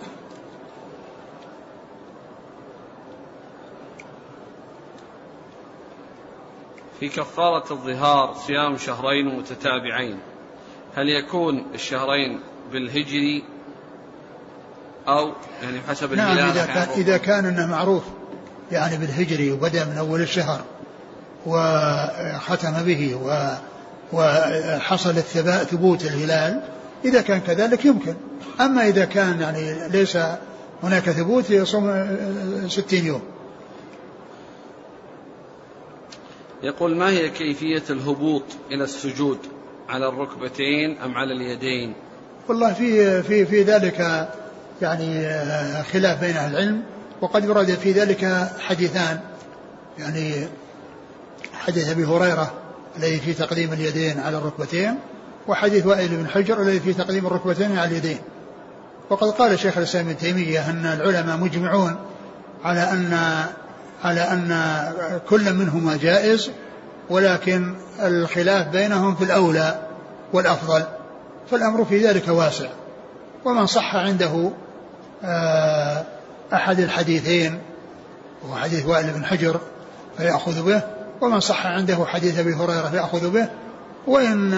في 7.00 7.08
كفارة 7.08 7.72
الظهار 7.72 8.34
صيام 8.34 8.76
شهرين 8.76 9.38
متتابعين 9.38 10.18
هل 10.94 11.08
يكون 11.08 11.66
الشهرين 11.74 12.40
بالهجري 12.72 13.44
أو 15.08 15.32
يعني 15.62 15.80
حسب 15.88 16.12
نعم 16.12 16.38
إذا 16.38 16.66
كان, 16.66 16.88
إذا 16.96 17.16
كان 17.16 17.44
أنه 17.44 17.66
معروف 17.66 18.02
يعني 18.72 18.96
بالهجري 18.96 19.52
وبدأ 19.52 19.84
من 19.84 19.98
أول 19.98 20.20
الشهر 20.20 20.60
وختم 21.46 22.82
به 22.82 23.14
و 23.14 23.54
وحصل 24.12 25.14
ثبوت 25.70 26.04
الهلال 26.04 26.60
إذا 27.04 27.20
كان 27.20 27.40
كذلك 27.40 27.84
يمكن. 27.84 28.14
أما 28.60 28.88
إذا 28.88 29.04
كان 29.04 29.40
يعني 29.40 29.88
ليس 29.88 30.18
هناك 30.82 31.10
ثبوت 31.10 31.50
يصوم 31.50 32.16
ستين 32.68 33.06
يوم. 33.06 33.22
يقول 36.62 36.96
ما 36.96 37.10
هي 37.10 37.30
كيفية 37.30 37.82
الهبوط 37.90 38.42
إلى 38.70 38.84
السجود؟ 38.84 39.38
على 39.88 40.08
الركبتين 40.08 40.98
أم 40.98 41.14
على 41.14 41.32
اليدين؟ 41.32 41.94
والله 42.48 42.72
في 42.72 43.22
في 43.22 43.46
في 43.46 43.62
ذلك 43.62 44.28
يعني 44.82 45.28
خلاف 45.82 46.20
بين 46.20 46.36
أهل 46.36 46.50
العلم 46.50 46.82
وقد 47.20 47.46
ورد 47.46 47.66
في 47.66 47.92
ذلك 47.92 48.50
حديثان. 48.58 49.20
يعني 49.98 50.48
حديث 51.54 51.88
أبي 51.88 52.04
هريرة 52.04 52.52
الذي 52.96 53.20
في 53.20 53.34
تقديم 53.34 53.72
اليدين 53.72 54.20
على 54.20 54.38
الركبتين 54.38 54.98
وحديث 55.48 55.86
وائل 55.86 56.08
بن 56.08 56.28
حجر 56.28 56.62
الذي 56.62 56.80
في 56.80 56.92
تقديم 56.92 57.26
الركبتين 57.26 57.78
على 57.78 57.90
اليدين. 57.90 58.18
وقد 59.10 59.30
قال 59.30 59.58
شيخ 59.58 59.78
الإسلام 59.78 60.08
ابن 60.08 60.18
تيمية 60.18 60.70
أن 60.70 60.86
العلماء 60.86 61.36
مجمعون 61.36 61.96
على 62.64 62.80
أن 62.80 63.18
على 64.04 64.20
أن 64.20 64.58
كل 65.28 65.52
منهما 65.52 65.96
جائز 65.96 66.50
ولكن 67.10 67.74
الخلاف 68.00 68.68
بينهم 68.68 69.14
في 69.14 69.24
الأولى 69.24 69.80
والأفضل 70.32 70.82
فالأمر 71.50 71.84
في 71.84 72.06
ذلك 72.06 72.28
واسع. 72.28 72.68
ومن 73.44 73.66
صح 73.66 73.96
عنده 73.96 74.50
آه، 75.24 76.04
أحد 76.52 76.80
الحديثين 76.80 77.58
وهو 78.42 78.56
حديث 78.56 78.86
وائل 78.86 79.10
بن 79.12 79.24
حجر 79.24 79.60
فيأخذ 80.16 80.66
به 80.66 80.82
ومن 81.20 81.40
صح 81.40 81.66
عنده 81.66 82.04
حديث 82.06 82.38
أبي 82.38 82.54
هريرة 82.54 82.90
ياخذ 82.94 83.30
به 83.30 83.48
وإن 84.06 84.54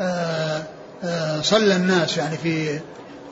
آه، 0.00 0.62
آه، 1.04 1.40
صلى 1.40 1.76
الناس 1.76 2.18
يعني 2.18 2.36
في 2.36 2.80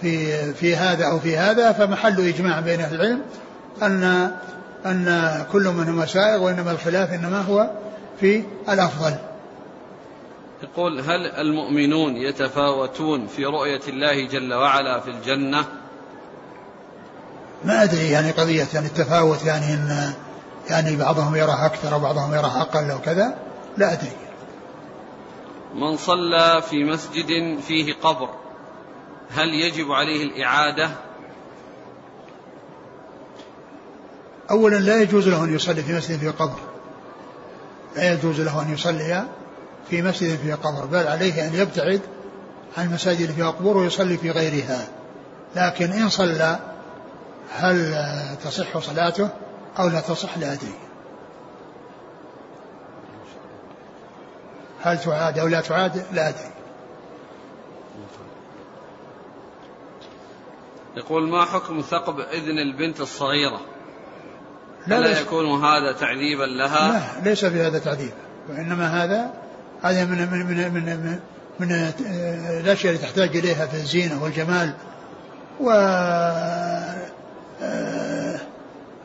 في 0.00 0.52
في 0.54 0.76
هذا 0.76 1.06
أو 1.06 1.18
في 1.18 1.36
هذا 1.36 1.72
فمحل 1.72 2.28
إجماع 2.28 2.60
بين 2.60 2.80
أهل 2.80 2.94
العلم 2.94 3.22
أن 3.82 4.30
أن 4.86 5.44
كل 5.52 5.68
منهما 5.68 6.06
سائغ 6.06 6.42
وإنما 6.42 6.70
الخلاف 6.70 7.12
إنما 7.12 7.40
هو 7.40 7.70
في 8.20 8.42
الأفضل. 8.68 9.14
يقول 10.62 11.00
هل 11.00 11.26
المؤمنون 11.26 12.16
يتفاوتون 12.16 13.26
في 13.26 13.44
رؤية 13.44 13.80
الله 13.88 14.26
جل 14.26 14.54
وعلا 14.54 15.00
في 15.00 15.10
الجنة؟ 15.10 15.64
ما 17.64 17.82
أدري 17.82 18.10
يعني 18.10 18.30
قضية 18.30 18.66
يعني 18.74 18.86
التفاوت 18.86 19.44
يعني 19.44 19.74
إن 19.74 20.12
يعني 20.70 20.96
بعضهم 20.96 21.36
يراه 21.36 21.66
أكثر 21.66 21.94
وبعضهم 21.94 22.34
يراه 22.34 22.60
أقل 22.60 22.92
وكذا 22.92 23.34
لا 23.76 23.92
أدري. 23.92 24.12
من 25.74 25.96
صلى 25.96 26.62
في 26.70 26.84
مسجد 26.84 27.60
فيه 27.60 27.94
قبر 28.02 28.28
هل 29.30 29.48
يجب 29.48 29.92
عليه 29.92 30.24
الإعادة؟ 30.24 30.90
أولا 34.50 34.76
لا 34.76 35.02
يجوز 35.02 35.28
له 35.28 35.44
أن 35.44 35.54
يصلي 35.54 35.82
في 35.82 35.92
مسجد 35.92 36.18
فيه 36.18 36.30
قبر. 36.30 36.58
لا 37.96 38.12
يجوز 38.12 38.40
له 38.40 38.62
أن 38.62 38.72
يصلي 38.74 39.24
في 39.90 40.02
مسجد 40.02 40.38
فيه 40.38 40.54
قبر 40.54 40.84
بل 40.86 41.06
عليه 41.06 41.46
أن 41.46 41.54
يبتعد 41.54 42.00
عن 42.78 42.86
المساجد 42.86 43.20
اللي 43.20 43.32
فيها 43.32 43.50
قبور 43.50 43.76
ويصلي 43.76 44.16
في 44.16 44.30
غيرها. 44.30 44.88
لكن 45.56 45.92
إن 45.92 46.08
صلى 46.08 46.58
هل 47.50 47.94
تصح 48.44 48.78
صلاته 48.78 49.28
أو 49.78 49.88
لا 49.88 50.00
تصح 50.00 50.38
لا 50.38 50.52
أدري. 50.52 50.74
هل 54.82 54.98
تعاد 54.98 55.38
أو 55.38 55.46
لا 55.46 55.60
تعاد؟ 55.60 56.04
لا 56.12 56.28
أدري. 56.28 56.50
يقول 60.96 61.28
ما 61.28 61.44
حكم 61.44 61.80
ثقب 61.80 62.20
إذن 62.20 62.58
البنت 62.58 63.00
الصغيرة؟ 63.00 63.60
لا, 64.86 65.00
لا 65.00 65.20
يكون 65.20 65.64
هذا 65.64 65.92
تعذيبا 65.92 66.44
لها؟ 66.44 66.92
لا 66.92 67.28
ليس 67.30 67.44
في 67.44 67.60
هذا 67.60 67.78
تعذيب 67.78 68.12
وإنما 68.48 69.04
هذا 69.04 69.34
هذا 69.82 70.04
من 70.04 70.30
من 70.30 70.46
من 70.46 70.72
من, 70.72 70.84
من, 70.84 71.20
من 71.60 71.92
الأشياء 72.60 72.94
اللي 72.94 73.06
تحتاج 73.06 73.36
إليها 73.36 73.66
في 73.66 73.74
الزينة 73.74 74.22
والجمال 74.22 74.74
و 75.60 75.70
آه، 75.70 77.06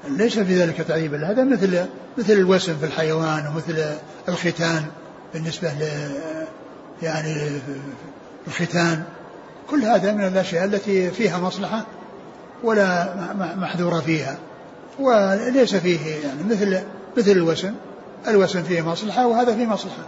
ليس 0.10 0.40
في 0.40 0.62
ذلك 0.62 0.82
تعيب 0.82 1.14
هذا 1.14 1.44
مثل 1.44 1.86
مثل 2.18 2.34
الوسم 2.34 2.78
في 2.78 2.86
الحيوان 2.86 3.48
ومثل 3.48 3.86
الختان 4.30 4.86
بالنسبة 5.34 5.70
ل 5.70 6.10
يعني 7.02 7.60
الختان. 8.48 9.04
كل 9.70 9.82
هذا 9.82 10.12
من 10.12 10.28
الأشياء 10.28 10.66
التي 10.66 11.12
فيها 11.12 11.38
مصلحة 11.38 11.86
ولا 12.64 13.16
محذور 13.56 14.02
فيها. 14.02 14.38
وليس 15.00 15.76
فيه 15.76 16.16
يعني 16.16 16.44
مثل 16.50 16.80
مثل 17.18 17.32
الوسم. 17.32 17.74
الوسم 18.28 18.64
فيه 18.64 18.82
مصلحة 18.82 19.28
وهذا 19.28 19.56
فيه 19.56 19.66
مصلحة. 19.66 20.04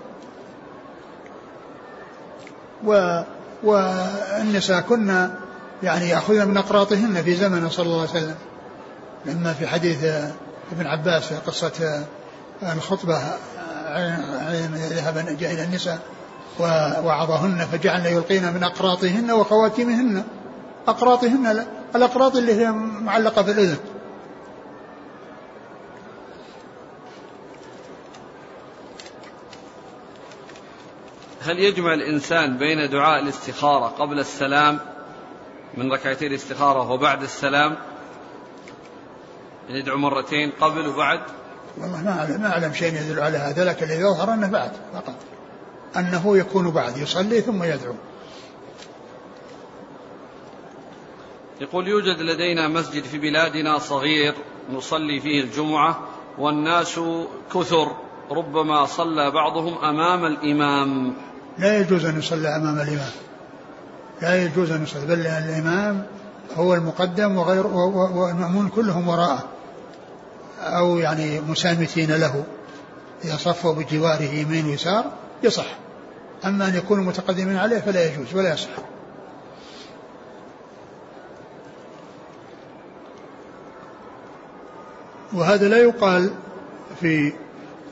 و 2.86 3.22
والنساء 3.64 4.82
كنا 4.82 5.32
يعني 5.84 6.10
يأخذن 6.10 6.48
من 6.48 6.58
أقراطهن 6.58 7.24
في 7.24 7.36
زمن 7.36 7.70
صلى 7.70 7.86
الله 7.86 8.00
عليه 8.00 8.10
وسلم. 8.10 8.36
لما 9.26 9.54
في 9.54 9.68
حديث 9.68 10.04
ابن 10.72 10.88
عباس 10.88 11.26
في 11.26 11.36
قصة 11.36 12.06
الخطبة 12.64 13.18
ذهب 14.90 15.38
جاء 15.40 15.54
إلى 15.54 15.64
النساء 15.64 16.00
ووعظهن 16.60 17.66
فجعلن 17.72 18.06
يلقين 18.06 18.54
من 18.54 18.64
أقراطهن 18.64 19.32
وخواتمهن 19.32 20.24
أقراطهن 20.88 21.66
الأقراط 21.96 22.36
اللي 22.36 22.54
هي 22.54 22.72
معلقة 23.02 23.44
في 23.44 23.52
الأذن. 23.52 23.78
هل 31.42 31.60
يجمع 31.60 31.94
الإنسان 31.94 32.58
بين 32.58 32.90
دعاء 32.90 33.24
الاستخارة 33.24 33.86
قبل 33.86 34.20
السلام 34.20 34.80
من 35.78 35.92
ركعتي 35.92 36.28
الاستخارة 36.28 36.92
وبعد 36.92 37.24
السلام 37.24 37.78
يدعو 39.70 39.98
مرتين 39.98 40.52
قبل 40.62 40.88
وبعد؟ 40.88 41.22
والله 41.78 42.02
ما 42.04 42.20
أعلم 42.20 42.42
ما 42.42 42.52
أعلم 42.52 42.74
شيء 42.74 42.94
يدل 42.94 43.20
على 43.20 43.38
هذا 43.38 43.66
لكن 43.66 43.86
الذي 43.86 44.02
يظهر 44.02 44.34
أنه 44.34 44.48
بعد 44.48 44.72
فقط. 44.94 45.16
أنه 45.98 46.38
يكون 46.38 46.72
بعد 46.72 46.98
يصلي 46.98 47.42
ثم 47.42 47.64
يدعو. 47.64 47.94
يقول 51.62 51.88
يوجد 51.88 52.22
لدينا 52.22 52.68
مسجد 52.68 53.04
في 53.04 53.18
بلادنا 53.18 53.80
صغير 53.80 54.34
نصلي 54.70 55.20
فيه 55.20 55.42
الجمعة 55.42 56.00
والناس 56.38 57.00
كثر 57.54 57.92
ربما 58.32 58.86
صلى 58.86 59.32
بعضهم 59.32 59.78
أمام 59.78 60.26
الإمام. 60.26 61.14
لا 61.58 61.80
يجوز 61.80 62.06
أن 62.06 62.20
يصلى 62.20 62.56
أمام 62.56 62.76
الإمام. 62.80 63.27
لا 64.22 64.44
يجوز 64.44 64.72
أن 64.72 64.84
يصلي 64.84 65.06
بل 65.06 65.28
الإمام 65.28 66.06
هو 66.56 66.74
المقدم 66.74 67.38
وغير 67.38 67.68
والمأمون 67.68 68.70
كلهم 68.70 69.08
وراءه 69.08 69.44
أو 70.60 70.98
يعني 70.98 71.42
مسامتين 71.42 72.12
له 72.12 72.44
إذا 73.24 73.38
صفوا 73.38 73.74
بجواره 73.74 74.24
يمين 74.24 74.66
ويسار 74.66 75.06
يصح. 75.44 75.66
أما 76.46 76.68
أن 76.68 76.76
يكونوا 76.76 77.04
متقدمين 77.04 77.58
عليه 77.58 77.80
فلا 77.80 78.06
يجوز 78.06 78.36
ولا 78.36 78.54
يصح. 78.54 78.70
وهذا 85.34 85.68
لا 85.68 85.78
يقال 85.78 86.32
في 87.02 87.34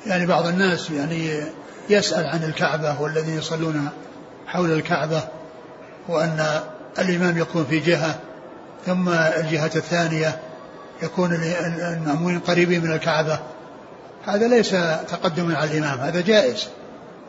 يعني 0.05 0.25
بعض 0.25 0.47
الناس 0.47 0.89
يعني 0.89 1.43
يسأل 1.89 2.25
عن 2.25 2.43
الكعبة 2.43 3.01
والذين 3.01 3.37
يصلون 3.37 3.89
حول 4.47 4.71
الكعبة. 4.71 5.23
وأن 6.07 6.61
الإمام 6.99 7.37
يكون 7.37 7.65
في 7.69 7.79
جهة 7.79 8.19
ثم 8.85 9.09
الجهة 9.09 9.71
الثانية 9.75 10.39
يكون 11.03 11.33
المأمومين 11.33 12.39
قريبين 12.39 12.83
من 12.83 12.91
الكعبة. 12.91 13.39
هذا 14.25 14.47
ليس 14.47 14.69
تقدما 15.11 15.57
على 15.57 15.71
الإمام 15.71 15.99
هذا 15.99 16.21
جائز. 16.21 16.67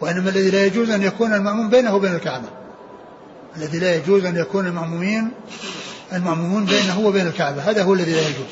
وإنما 0.01 0.31
الذي 0.31 0.51
لا 0.51 0.65
يجوز 0.65 0.91
أن 0.91 1.03
يكون 1.03 1.35
المأموم 1.35 1.71
بينه 1.71 1.95
وبين 1.95 2.15
الكعبة. 2.15 2.49
الذي 3.57 3.79
لا 3.79 3.95
يجوز 3.95 4.25
أن 4.25 4.37
يكون 4.37 4.67
المأمومين 4.67 5.31
المأمومون 6.13 6.65
بينه 6.65 7.01
وبين 7.01 7.27
الكعبة 7.27 7.71
هذا 7.71 7.83
هو 7.83 7.95
الذي 7.95 8.13
لا 8.13 8.21
يجوز. 8.21 8.47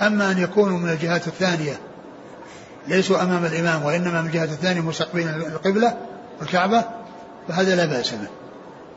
أما 0.00 0.30
أن 0.30 0.38
يكونوا 0.38 0.78
من 0.78 0.88
الجهات 0.88 1.26
الثانية 1.26 1.78
ليسوا 2.88 3.22
أمام 3.22 3.44
الإمام 3.44 3.84
وإنما 3.84 4.20
من 4.22 4.26
الجهة 4.26 4.44
الثانية 4.44 4.80
مستقبلين 4.80 5.28
القبلة 5.28 5.96
والكعبة 6.40 6.84
فهذا 7.48 7.76
لا 7.76 7.84
بأس 7.84 8.10
به. 8.10 8.41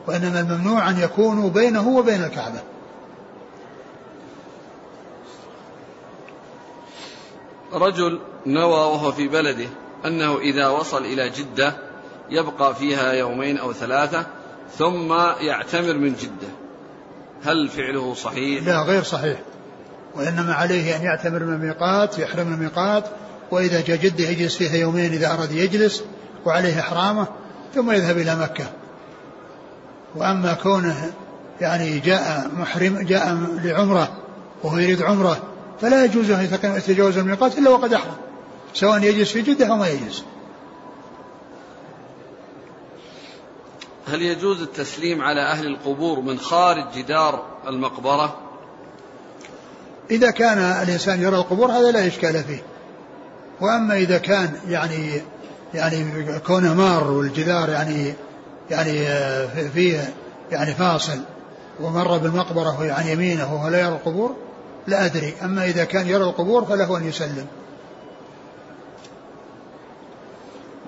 وإنما 0.06 0.40
الممنوع 0.40 0.90
أن 0.90 0.98
يكونوا 0.98 1.50
بينه 1.50 1.88
وبين 1.88 2.24
الكعبة. 2.24 2.60
رجل 7.72 8.20
نوى 8.46 8.72
وهو 8.72 9.12
في 9.12 9.28
بلده 9.28 9.68
أنه 10.04 10.38
إذا 10.38 10.68
وصل 10.68 11.04
إلى 11.04 11.30
جدة 11.30 11.76
يبقى 12.30 12.74
فيها 12.74 13.12
يومين 13.12 13.58
أو 13.58 13.72
ثلاثة 13.72 14.26
ثم 14.78 15.12
يعتمر 15.40 15.94
من 15.94 16.14
جدة. 16.14 16.48
هل 17.44 17.68
فعله 17.68 18.14
صحيح؟ 18.14 18.66
لا 18.66 18.82
غير 18.82 19.02
صحيح. 19.02 19.38
وإنما 20.14 20.54
عليه 20.54 20.96
أن 20.96 21.02
يعتمر 21.02 21.44
من 21.44 21.54
الميقات 21.54 22.18
يحرم 22.18 22.46
من 22.46 22.54
الميقات 22.54 23.04
وإذا 23.50 23.80
جاء 23.80 23.96
جدة 23.96 24.28
يجلس 24.28 24.56
فيها 24.56 24.76
يومين 24.76 25.12
إذا 25.12 25.32
أراد 25.32 25.52
يجلس 25.52 26.04
وعليه 26.44 26.80
إحرامه 26.80 27.26
ثم 27.74 27.90
يذهب 27.90 28.18
إلى 28.18 28.36
مكة. 28.36 28.64
وأما 30.16 30.54
كونه 30.54 31.12
يعني 31.60 31.98
جاء 31.98 32.50
محرم 32.58 32.98
جاء 32.98 33.38
لعمرة 33.64 34.08
وهو 34.62 34.78
يريد 34.78 35.02
عمرة 35.02 35.42
فلا 35.80 36.04
يجوز 36.04 36.30
أن 36.30 36.48
يتجاوز 36.64 37.18
الميقات 37.18 37.58
إلا 37.58 37.70
وقد 37.70 37.92
أحرم. 37.92 38.16
سواء 38.74 39.02
يجلس 39.02 39.32
في 39.32 39.42
جدة 39.42 39.66
أو 39.66 39.76
ما 39.76 39.88
يجلس. 39.88 40.24
هل 44.06 44.22
يجوز 44.22 44.62
التسليم 44.62 45.22
على 45.22 45.40
أهل 45.40 45.66
القبور 45.66 46.20
من 46.20 46.38
خارج 46.38 46.84
جدار 46.96 47.46
المقبرة؟ 47.66 48.38
إذا 50.10 50.30
كان 50.30 50.58
الإنسان 50.58 51.22
يرى 51.22 51.36
القبور 51.36 51.70
هذا 51.70 51.90
لا 51.90 52.06
إشكال 52.06 52.44
فيه. 52.44 52.62
وأما 53.60 53.96
إذا 53.96 54.18
كان 54.18 54.60
يعني 54.68 55.22
يعني 55.74 56.24
كونه 56.46 56.74
مار 56.74 57.10
والجدار 57.10 57.70
يعني 57.70 58.14
يعني 58.70 59.08
آه، 59.08 59.68
فيه 59.68 60.14
يعني 60.50 60.74
فاصل 60.74 61.18
ومر 61.80 62.18
بالمقبرة 62.18 62.76
عن 62.80 62.86
يعني 62.86 63.12
يمينه 63.12 63.54
وهو 63.54 63.68
لا 63.68 63.80
يرى 63.80 63.88
القبور؟ 63.88 64.36
لا 64.86 65.04
أدري. 65.04 65.34
أما 65.42 65.64
إذا 65.64 65.84
كان 65.84 66.06
يرى 66.06 66.24
القبور 66.24 66.64
فله 66.64 66.96
أن 66.96 67.08
يسلم. 67.08 67.46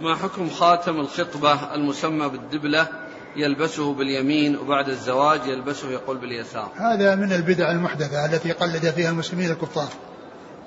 ما 0.01 0.15
حكم 0.15 0.51
خاتم 0.51 1.01
الخطبة 1.01 1.75
المسمى 1.75 2.29
بالدبلة 2.29 2.89
يلبسه 3.37 3.95
باليمين 3.95 4.57
وبعد 4.57 4.89
الزواج 4.89 5.47
يلبسه 5.47 5.91
يقول 5.91 6.19
باليسار؟ 6.19 6.71
هذا 6.77 7.15
من 7.15 7.33
البدع 7.33 7.71
المحدثة 7.71 8.27
التي 8.27 8.53
قلد 8.53 8.91
فيها 8.91 9.11
المسلمين 9.11 9.51
الكفار 9.51 9.89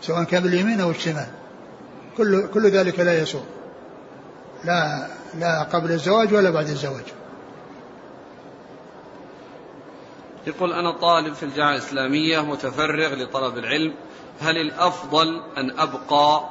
سواء 0.02 0.24
كان 0.24 0.44
باليمين 0.44 0.82
أو 0.82 0.92
الشمال. 0.92 1.28
كل, 2.18 2.48
كل 2.48 2.70
ذلك 2.70 3.00
لا 3.00 3.22
يسوء. 3.22 3.44
لا 4.64 5.08
لا 5.40 5.64
قبل 5.64 5.92
الزواج 5.92 6.34
ولا 6.34 6.50
بعد 6.50 6.68
الزواج. 6.68 7.04
يقول 10.48 10.74
أنا 10.74 10.92
طالب 10.92 11.34
في 11.34 11.44
الجامعة 11.44 11.72
الإسلامية 11.72 12.40
متفرغ 12.40 13.14
لطلب 13.14 13.58
العلم 13.58 13.94
هل 14.40 14.58
الأفضل 14.58 15.42
أن 15.58 15.80
أبقى 15.80 16.44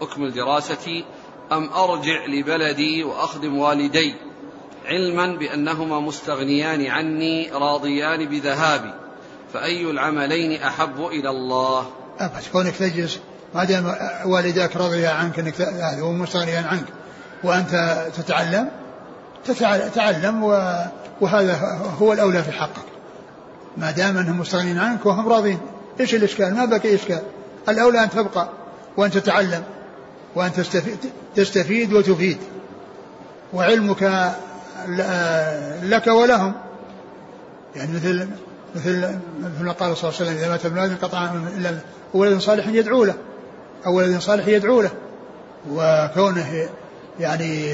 أكمل 0.00 0.32
دراستي 0.32 1.04
أم 1.52 1.70
أرجع 1.72 2.26
لبلدي 2.26 3.04
وأخدم 3.04 3.58
والدي؟ 3.58 4.14
علما 4.86 5.36
بأنهما 5.36 6.00
مستغنيان 6.00 6.86
عني 6.86 7.50
راضيان 7.50 8.28
بذهابي 8.28 8.94
فأي 9.52 9.90
العملين 9.90 10.62
أحب 10.62 11.06
إلى 11.06 11.30
الله؟ 11.30 11.90
أبد 12.18 12.42
كونك 12.52 12.76
تجلس 12.76 13.20
ما 13.54 13.64
دام 13.64 13.94
والداك 14.26 14.76
رضيا 14.76 15.10
عنك 15.10 15.38
إنك 15.38 15.60
هذا 15.60 16.00
هو 16.00 16.12
مستغنيا 16.12 16.60
عنك. 16.60 16.86
وأنت 17.46 18.04
تتعلم؟ 18.16 18.68
تتعلم 19.94 20.44
وهذا 21.20 21.80
هو 22.00 22.12
الأولى 22.12 22.42
في 22.42 22.52
حقك. 22.52 22.86
ما 23.76 23.90
دام 23.90 24.16
أنهم 24.16 24.40
مستغنين 24.40 24.78
عنك 24.78 25.06
وهم 25.06 25.28
راضين. 25.28 25.58
إيش 26.00 26.14
الإشكال؟ 26.14 26.54
ما 26.54 26.64
بقي 26.64 26.94
إشكال. 26.94 27.22
الأولى 27.68 28.02
أن 28.02 28.10
تبقى 28.10 28.48
وأن 28.96 29.10
تتعلم 29.10 29.62
وأن 30.34 30.52
تستفيد 30.52 30.98
تستفيد 31.34 31.92
وتفيد. 31.92 32.38
وعلمك 33.52 34.32
لك 35.82 36.06
ولهم. 36.06 36.52
يعني 37.76 37.92
مثل 37.92 38.28
مثل 38.74 39.18
مثل 39.40 39.72
قال 39.72 39.96
صلى 39.96 40.10
الله 40.10 40.20
عليه 40.20 40.30
وسلم 40.30 40.36
إذا 40.36 40.48
مات 40.48 40.66
ابن 40.66 40.78
آدم 40.78 40.96
قطع 41.02 41.30
إلا 41.56 41.78
ولد 42.14 42.38
صالح 42.38 42.66
يدعو 42.66 43.04
له. 43.04 43.14
أو 43.86 43.94
ولد 43.94 44.18
صالح 44.20 44.46
يدعو 44.46 44.80
له. 44.80 44.90
وكونه 45.70 46.68
يعني 47.20 47.66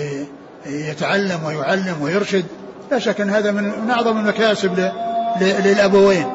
يتعلم 0.66 1.44
ويعلم 1.44 2.02
ويرشد. 2.02 2.46
لا 2.90 2.98
شك 2.98 3.20
أن 3.20 3.30
هذا 3.30 3.50
من 3.50 3.90
أعظم 3.90 4.18
المكاسب 4.18 4.92
للأبوين. 5.40 6.26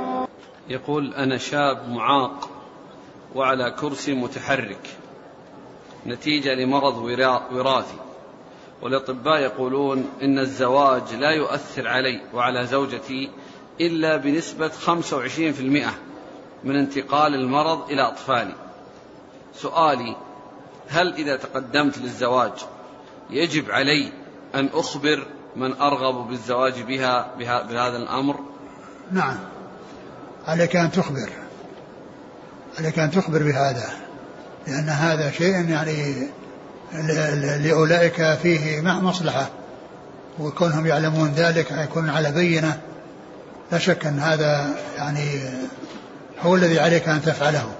يقول 0.69 1.13
أنا 1.13 1.37
شاب 1.37 1.89
معاق 1.89 2.49
وعلى 3.35 3.71
كرسي 3.71 4.13
متحرك 4.13 4.89
نتيجة 6.07 6.53
لمرض 6.53 6.97
وراثي. 7.51 7.97
والأطباء 8.81 9.39
يقولون 9.39 10.09
إن 10.21 10.39
الزواج 10.39 11.13
لا 11.13 11.31
يؤثر 11.31 11.87
علي 11.87 12.21
وعلى 12.33 12.65
زوجتي 12.65 13.29
إلا 13.81 14.17
بنسبة 14.17 14.67
25% 14.67 15.93
من 16.63 16.75
انتقال 16.75 17.35
المرض 17.35 17.91
إلى 17.91 18.01
أطفالي. 18.01 18.53
سؤالي 19.55 20.15
هل 20.87 21.13
إذا 21.13 21.35
تقدمت 21.35 21.97
للزواج 21.97 22.51
يجب 23.29 23.71
علي 23.71 24.11
أن 24.55 24.69
أخبر 24.73 25.27
من 25.55 25.73
أرغب 25.73 26.27
بالزواج 26.27 26.81
بها 26.81 27.35
بهذا 27.39 27.97
الأمر؟ 27.97 28.39
نعم. 29.11 29.37
عليك 30.45 30.75
أن 30.75 30.91
تخبر. 30.91 31.29
عليك 32.79 32.99
أن 32.99 33.11
تخبر 33.11 33.43
بهذا. 33.43 33.89
لأن 34.67 34.89
هذا 34.89 35.31
شيء 35.31 35.69
يعني 35.69 36.27
لأولئك 37.57 38.33
فيه 38.33 38.81
مصلحة. 38.81 39.49
وكونهم 40.39 40.85
يعلمون 40.85 41.29
ذلك 41.29 41.71
يكون 41.71 42.09
على 42.09 42.31
بينة. 42.31 42.79
لا 43.71 43.77
شك 43.77 44.05
أن 44.05 44.19
هذا 44.19 44.75
يعني 44.97 45.39
هو 46.41 46.55
الذي 46.55 46.79
عليك 46.79 47.09
أن 47.09 47.21
تفعله. 47.21 47.71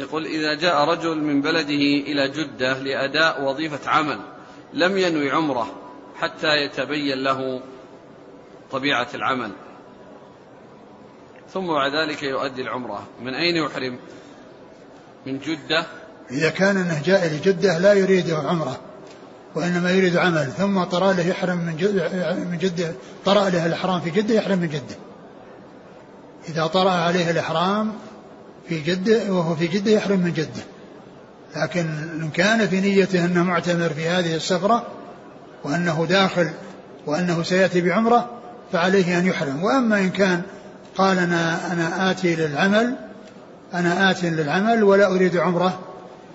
يقول 0.00 0.26
إذا 0.26 0.54
جاء 0.54 0.84
رجل 0.88 1.18
من 1.18 1.42
بلده 1.42 1.84
إلى 2.10 2.28
جدة 2.28 2.78
لأداء 2.78 3.44
وظيفة 3.44 3.90
عمل 3.90 4.20
لم 4.72 4.98
ينوي 4.98 5.30
عمره 5.30 5.66
حتى 6.16 6.56
يتبين 6.56 7.18
له 7.18 7.60
طبيعة 8.70 9.08
العمل. 9.14 9.50
ثم 11.52 11.66
بعد 11.66 11.92
ذلك 11.94 12.22
يؤدي 12.22 12.62
العمرة. 12.62 13.06
من 13.22 13.34
أين 13.34 13.56
يحرم؟ 13.56 13.98
من 15.26 15.38
جدة؟ 15.38 15.86
إذا 16.30 16.50
كان 16.50 16.76
أنه 16.76 17.02
جاء 17.04 17.26
لجدة 17.26 17.78
لا 17.78 17.92
يريد 17.92 18.30
عمرة 18.30 18.80
وإنما 19.54 19.90
يريد 19.90 20.16
عمل. 20.16 20.46
ثم 20.46 20.84
طرأ 20.84 21.12
له 21.12 21.26
يحرم 21.28 21.56
من 21.56 21.76
جدة, 21.76 22.34
من 22.34 22.58
جدة 22.58 22.92
طرأ 23.24 23.48
له 23.48 23.66
الإحرام 23.66 24.00
في 24.00 24.10
جدة 24.10 24.34
يحرم 24.34 24.58
من 24.58 24.68
جدة. 24.68 24.96
إذا 26.48 26.66
طرأ 26.66 26.90
عليه 26.90 27.30
الإحرام 27.30 27.92
في 28.68 28.80
جدة 28.80 29.32
وهو 29.32 29.56
في 29.56 29.66
جدة 29.66 29.90
يحرم 29.90 30.20
من 30.20 30.32
جدة. 30.32 30.62
لكن 31.56 31.86
إن 32.20 32.30
كان 32.30 32.68
في 32.68 32.80
نيته 32.80 33.24
أنه 33.24 33.42
معتمر 33.42 33.88
في 33.88 34.08
هذه 34.08 34.36
السفرة 34.36 34.86
وأنه 35.64 36.06
داخل 36.08 36.50
وأنه 37.06 37.42
سيأتي 37.42 37.80
بعمرة 37.80 38.30
فعليه 38.72 39.18
أن 39.18 39.26
يحرم. 39.26 39.62
وأما 39.64 39.98
إن 39.98 40.10
كان 40.10 40.42
قال 40.96 41.18
أنا 41.18 41.72
أنا 41.72 42.10
آتي 42.10 42.36
للعمل 42.36 42.96
أنا 43.74 44.10
آتي 44.10 44.30
للعمل 44.30 44.84
ولا 44.84 45.14
أريد 45.14 45.36
عمرة 45.36 45.78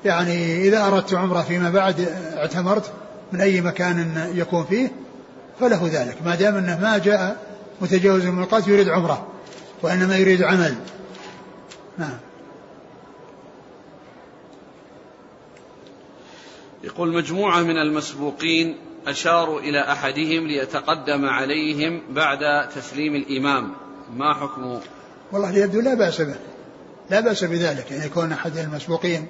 يعني 0.05 0.67
إذا 0.67 0.87
أردت 0.87 1.13
عمرة 1.13 1.41
فيما 1.41 1.69
بعد 1.69 2.07
اعتمرت 2.37 2.91
من 3.31 3.41
أي 3.41 3.61
مكان 3.61 4.27
يكون 4.35 4.65
فيه 4.65 4.91
فله 5.59 5.89
ذلك. 5.93 6.17
ما 6.25 6.35
دام 6.35 6.55
أنه 6.55 6.79
ما 6.81 6.97
جاء 6.97 7.37
متجاوز 7.81 8.25
الميقات 8.25 8.67
يريد 8.67 8.89
عمرة 8.89 9.27
وإنما 9.81 10.17
يريد 10.17 10.43
عمل. 10.43 10.75
نعم. 11.99 12.17
يقول 16.83 17.13
مجموعة 17.13 17.61
من 17.61 17.77
المسبوقين 17.77 18.77
أشاروا 19.07 19.59
إلى 19.59 19.91
أحدهم 19.91 20.47
ليتقدم 20.47 21.25
عليهم 21.25 22.01
بعد 22.09 22.69
تسليم 22.69 23.15
الإمام. 23.15 23.71
ما 24.13 24.33
حكمه؟ 24.33 24.81
والله 25.31 25.57
يبدو 25.57 25.81
لا 25.81 25.93
بأس 25.93 26.21
به. 26.21 26.35
لا 27.09 27.19
بأس 27.19 27.43
بذلك. 27.43 27.91
يعني 27.91 28.05
يكون 28.05 28.31
أحد 28.31 28.57
المسبوقين 28.57 29.27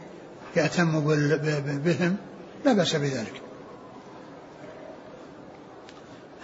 يهتم 0.55 0.99
بهم 1.83 2.17
لا 2.65 2.73
بأس 2.73 2.95
بذلك. 2.95 3.41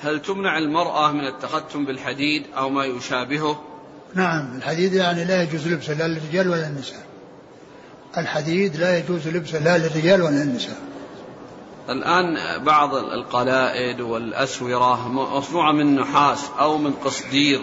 هل 0.02 0.22
تمنع 0.22 0.58
المرأة 0.58 1.12
من 1.12 1.28
التختم 1.28 1.86
بالحديد 1.86 2.46
أو 2.58 2.70
ما 2.70 2.86
يشابهه؟ 2.86 3.75
نعم 4.14 4.58
الحديد 4.58 4.94
يعني 4.94 5.26
لا 5.26 5.44
يجوز 5.44 5.68
لبسه 5.68 5.94
لا 5.94 6.08
للرجال 6.08 6.50
ولا 6.50 6.70
للنساء. 6.70 7.06
الحديد 8.18 8.76
لا 8.76 8.98
يجوز 8.98 9.28
لبسه 9.28 9.60
لا 9.60 9.78
للرجال 9.78 10.22
ولا 10.22 10.44
للنساء. 10.44 10.78
الآن 11.90 12.38
بعض 12.64 12.96
القلائد 12.96 14.02
والأسورة 14.02 15.08
مصنوعة 15.08 15.72
من 15.72 15.96
نحاس 15.96 16.40
أو 16.60 16.78
من 16.78 16.92
قصدير 16.92 17.62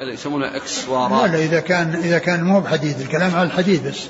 اللي 0.00 0.14
يسمونها 0.14 0.56
إكسوارات. 0.56 1.30
لا 1.30 1.38
إذا 1.38 1.60
كان 1.60 1.94
إذا 1.94 2.18
كان 2.18 2.44
مو 2.44 2.60
بحديد 2.60 3.00
الكلام 3.00 3.34
على 3.34 3.46
الحديد 3.46 3.88
بس. 3.88 4.00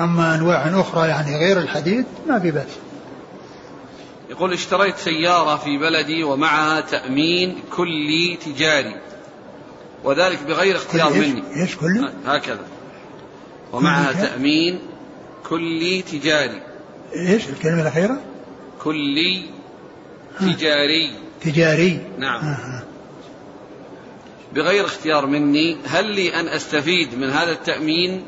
أما 0.00 0.34
أنواع 0.34 0.80
أخرى 0.80 1.08
يعني 1.08 1.36
غير 1.36 1.58
الحديد 1.58 2.04
ما 2.28 2.40
في 2.40 2.50
بأس. 2.50 2.68
يقول 4.30 4.52
اشتريت 4.52 4.96
سيارة 4.96 5.56
في 5.56 5.78
بلدي 5.78 6.24
ومعها 6.24 6.80
تأمين 6.80 7.58
كلي 7.76 8.38
تجاري. 8.46 8.96
وذلك 10.04 10.42
بغير 10.42 10.76
اختيار 10.76 11.12
مني. 11.12 11.42
إيش 11.56 11.76
كلي؟ 11.76 12.12
هكذا. 12.26 12.64
ومعها 13.72 14.12
تأمين 14.12 14.78
كلي 15.48 16.02
تجاري. 16.02 16.62
إيش 17.16 17.48
الكلمة 17.48 17.82
الأخيرة؟ 17.82 18.20
كلي 18.82 19.44
تجاري. 20.40 21.12
تجاري. 21.40 22.00
نعم. 22.18 22.44
آه. 22.44 22.82
بغير 24.54 24.84
اختيار 24.84 25.26
مني 25.26 25.76
هل 25.86 26.04
لي 26.04 26.40
أن 26.40 26.48
أستفيد 26.48 27.18
من 27.18 27.30
هذا 27.30 27.52
التأمين؟ 27.52 28.24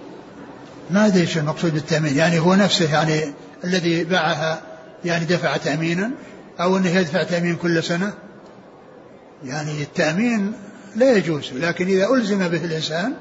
ما 0.90 1.06
أدري 1.06 1.20
إيش 1.20 1.38
المقصود 1.38 1.74
بالتأمين. 1.74 2.16
يعني 2.16 2.38
هو 2.38 2.54
نفسه 2.54 2.92
يعني 2.92 3.34
الذي 3.64 4.04
باعها 4.04 4.62
يعني 5.04 5.24
دفع 5.24 5.56
تأمينا 5.56 6.10
أو 6.60 6.76
أنه 6.76 6.98
يدفع 6.98 7.22
تأمين 7.22 7.56
كل 7.56 7.82
سنة؟ 7.82 8.12
يعني 9.44 9.82
التأمين 9.82 10.52
لا 10.96 11.16
يجوز 11.16 11.52
لكن 11.52 11.86
إذا 11.86 12.08
ألزم 12.10 12.48
به 12.48 12.64
الإنسان 12.64 13.12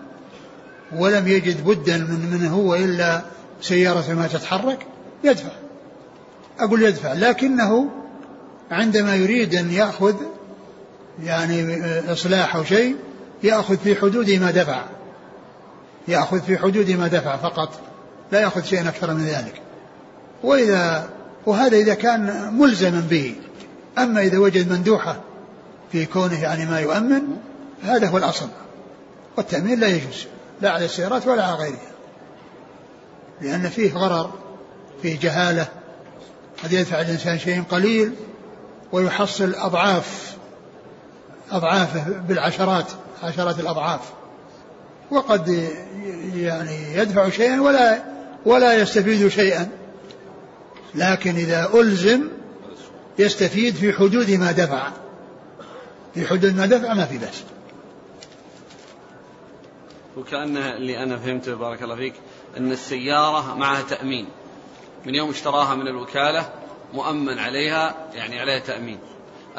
ولم 0.95 1.27
يجد 1.27 1.65
بدا 1.65 1.97
من 1.97 2.37
من 2.41 2.47
هو 2.47 2.75
إلا 2.75 3.21
سيارة 3.61 4.13
ما 4.13 4.27
تتحرك 4.27 4.79
يدفع. 5.23 5.51
أقول 6.59 6.83
يدفع 6.83 7.13
لكنه 7.13 7.89
عندما 8.71 9.15
يريد 9.15 9.55
أن 9.55 9.71
يأخذ 9.71 10.15
يعني 11.23 11.81
إصلاح 12.11 12.55
أو 12.55 12.63
شيء 12.63 12.95
يأخذ 13.43 13.77
في 13.77 13.95
حدود 13.95 14.31
ما 14.31 14.51
دفع. 14.51 14.83
يأخذ 16.07 16.41
في 16.41 16.57
حدود 16.57 16.91
ما 16.91 17.07
دفع 17.07 17.37
فقط 17.37 17.79
لا 18.31 18.39
يأخذ 18.39 18.63
شيئا 18.63 18.89
أكثر 18.89 19.13
من 19.13 19.25
ذلك. 19.25 19.61
وإذا 20.43 21.09
وهذا 21.45 21.77
إذا 21.77 21.93
كان 21.93 22.53
ملزما 22.59 23.07
به. 23.09 23.35
أما 23.97 24.21
إذا 24.21 24.37
وجد 24.37 24.71
مندوحة 24.71 25.21
في 25.91 26.05
كونه 26.05 26.41
يعني 26.41 26.65
ما 26.65 26.79
يؤمن 26.79 27.21
هذا 27.85 28.07
هو 28.07 28.17
الأصل. 28.17 28.47
والتأمين 29.37 29.79
لا 29.79 29.87
يجوز 29.87 30.25
لا 30.61 30.71
على 30.71 30.85
السيارات 30.85 31.27
ولا 31.27 31.43
على 31.43 31.55
غيرها. 31.55 31.91
لأن 33.41 33.69
فيه 33.69 33.93
غرر 33.93 34.31
فيه 35.01 35.19
جهالة. 35.19 35.67
قد 36.63 36.73
يدفع 36.73 37.01
الإنسان 37.01 37.39
شيء 37.39 37.63
قليل 37.63 38.13
ويحصل 38.91 39.55
أضعاف 39.55 40.35
أضعافه 41.51 42.05
بالعشرات 42.27 42.85
عشرات 43.23 43.59
الأضعاف. 43.59 44.01
وقد 45.11 45.69
يعني 46.35 46.95
يدفع 46.95 47.29
شيئا 47.29 47.61
ولا 47.61 48.03
ولا 48.45 48.73
يستفيد 48.73 49.27
شيئا. 49.27 49.69
لكن 50.95 51.35
إذا 51.35 51.69
ألزم 51.73 52.21
يستفيد 53.19 53.75
في 53.75 53.93
حدود 53.93 54.31
ما 54.31 54.51
دفع. 54.51 54.89
في 56.13 56.27
حدود 56.27 56.55
ما 56.55 56.65
دفع 56.65 56.93
ما 56.93 57.05
في 57.05 57.17
بأس. 57.17 57.43
وكأنه 60.17 60.75
اللي 60.75 61.03
أنا 61.03 61.17
فهمته 61.17 61.55
بارك 61.55 61.83
الله 61.83 61.95
فيك 61.95 62.13
أن 62.57 62.71
السيارة 62.71 63.55
معها 63.55 63.81
تأمين. 63.81 64.27
من 65.05 65.15
يوم 65.15 65.29
اشتراها 65.29 65.75
من 65.75 65.87
الوكالة 65.87 66.49
مؤمن 66.93 67.39
عليها 67.39 67.95
يعني 68.13 68.39
عليها 68.39 68.59
تأمين. 68.59 68.99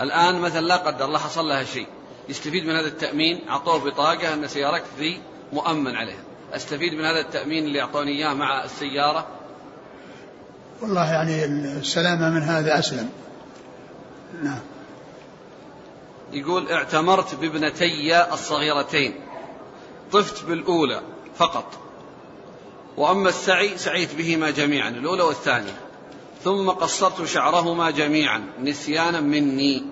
الآن 0.00 0.40
مثلا 0.40 0.60
لا 0.60 0.76
قدر 0.76 1.04
الله 1.04 1.18
حصل 1.18 1.48
لها 1.48 1.64
شيء. 1.64 1.86
يستفيد 2.28 2.66
من 2.66 2.76
هذا 2.76 2.88
التأمين 2.88 3.48
أعطوه 3.48 3.78
بطاقة 3.78 4.34
أن 4.34 4.48
سيارتك 4.48 4.84
ذي 4.98 5.20
مؤمن 5.52 5.96
عليها. 5.96 6.22
أستفيد 6.52 6.94
من 6.94 7.04
هذا 7.04 7.20
التأمين 7.20 7.64
اللي 7.64 7.80
أعطوني 7.80 8.10
إياه 8.10 8.34
مع 8.34 8.64
السيارة؟ 8.64 9.26
والله 10.82 11.12
يعني 11.12 11.44
السلامة 11.44 12.30
من 12.30 12.42
هذا 12.42 12.78
أسلم. 12.78 13.10
نعم. 14.42 14.60
يقول 16.32 16.72
اعتمرت 16.72 17.34
بابنتي 17.34 18.24
الصغيرتين. 18.32 19.14
طفت 20.12 20.44
بالأولى 20.44 21.00
فقط. 21.36 21.64
وأما 22.96 23.28
السعي 23.28 23.78
سعيت 23.78 24.14
بهما 24.14 24.50
جميعا 24.50 24.88
الأولى 24.88 25.22
والثانية. 25.22 25.74
ثم 26.44 26.70
قصرت 26.70 27.24
شعرهما 27.24 27.90
جميعا 27.90 28.42
نسيانا 28.62 29.20
مني. 29.20 29.82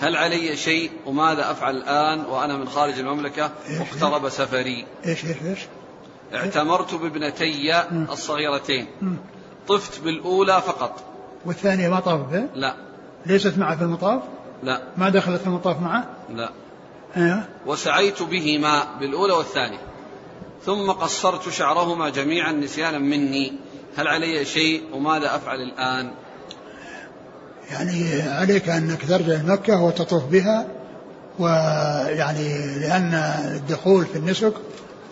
هل 0.00 0.16
علي 0.16 0.56
شيء؟ 0.56 0.90
وماذا 1.06 1.50
أفعل 1.50 1.76
الآن؟ 1.76 2.24
وأنا 2.24 2.56
من 2.56 2.68
خارج 2.68 2.98
المملكة 2.98 3.50
واقترب 3.80 4.28
سفري. 4.28 4.86
إيش 5.06 5.24
إيش 5.24 5.36
إيش؟ 5.44 5.58
اعتمرت 6.34 6.94
بابنتي 6.94 7.82
الصغيرتين. 8.12 8.86
طفت 9.68 10.00
بالأولى 10.00 10.62
فقط. 10.62 11.04
والثانية 11.46 11.88
ما 11.88 12.00
طاف 12.00 12.20
به 12.20 12.48
لا. 12.54 12.74
ليست 13.26 13.58
معه 13.58 13.76
في 13.76 13.82
المطاف؟ 13.82 14.22
لا. 14.62 14.82
ما 14.96 15.08
دخلت 15.08 15.40
في 15.40 15.46
المطاف 15.46 15.80
معه؟ 15.80 16.08
لا. 16.34 16.50
أيوه 17.16 17.44
وسعيت 17.66 18.22
بهما 18.22 18.84
بالأولى 19.00 19.32
والثانية. 19.32 19.78
ثم 20.64 20.90
قصرت 20.90 21.48
شعرهما 21.48 22.10
جميعا 22.10 22.52
نسيانا 22.52 22.98
مني. 22.98 23.52
هل 23.96 24.08
علي 24.08 24.44
شيء 24.44 24.82
وماذا 24.92 25.36
أفعل 25.36 25.56
الآن؟ 25.56 26.10
يعني 27.70 28.22
عليك 28.22 28.68
أنك 28.68 29.08
ترجع 29.08 29.42
مكة 29.42 29.82
وتطوف 29.82 30.24
بها 30.24 30.66
ويعني 31.38 32.78
لأن 32.80 33.14
الدخول 33.54 34.06
في 34.06 34.16
النسك 34.16 34.52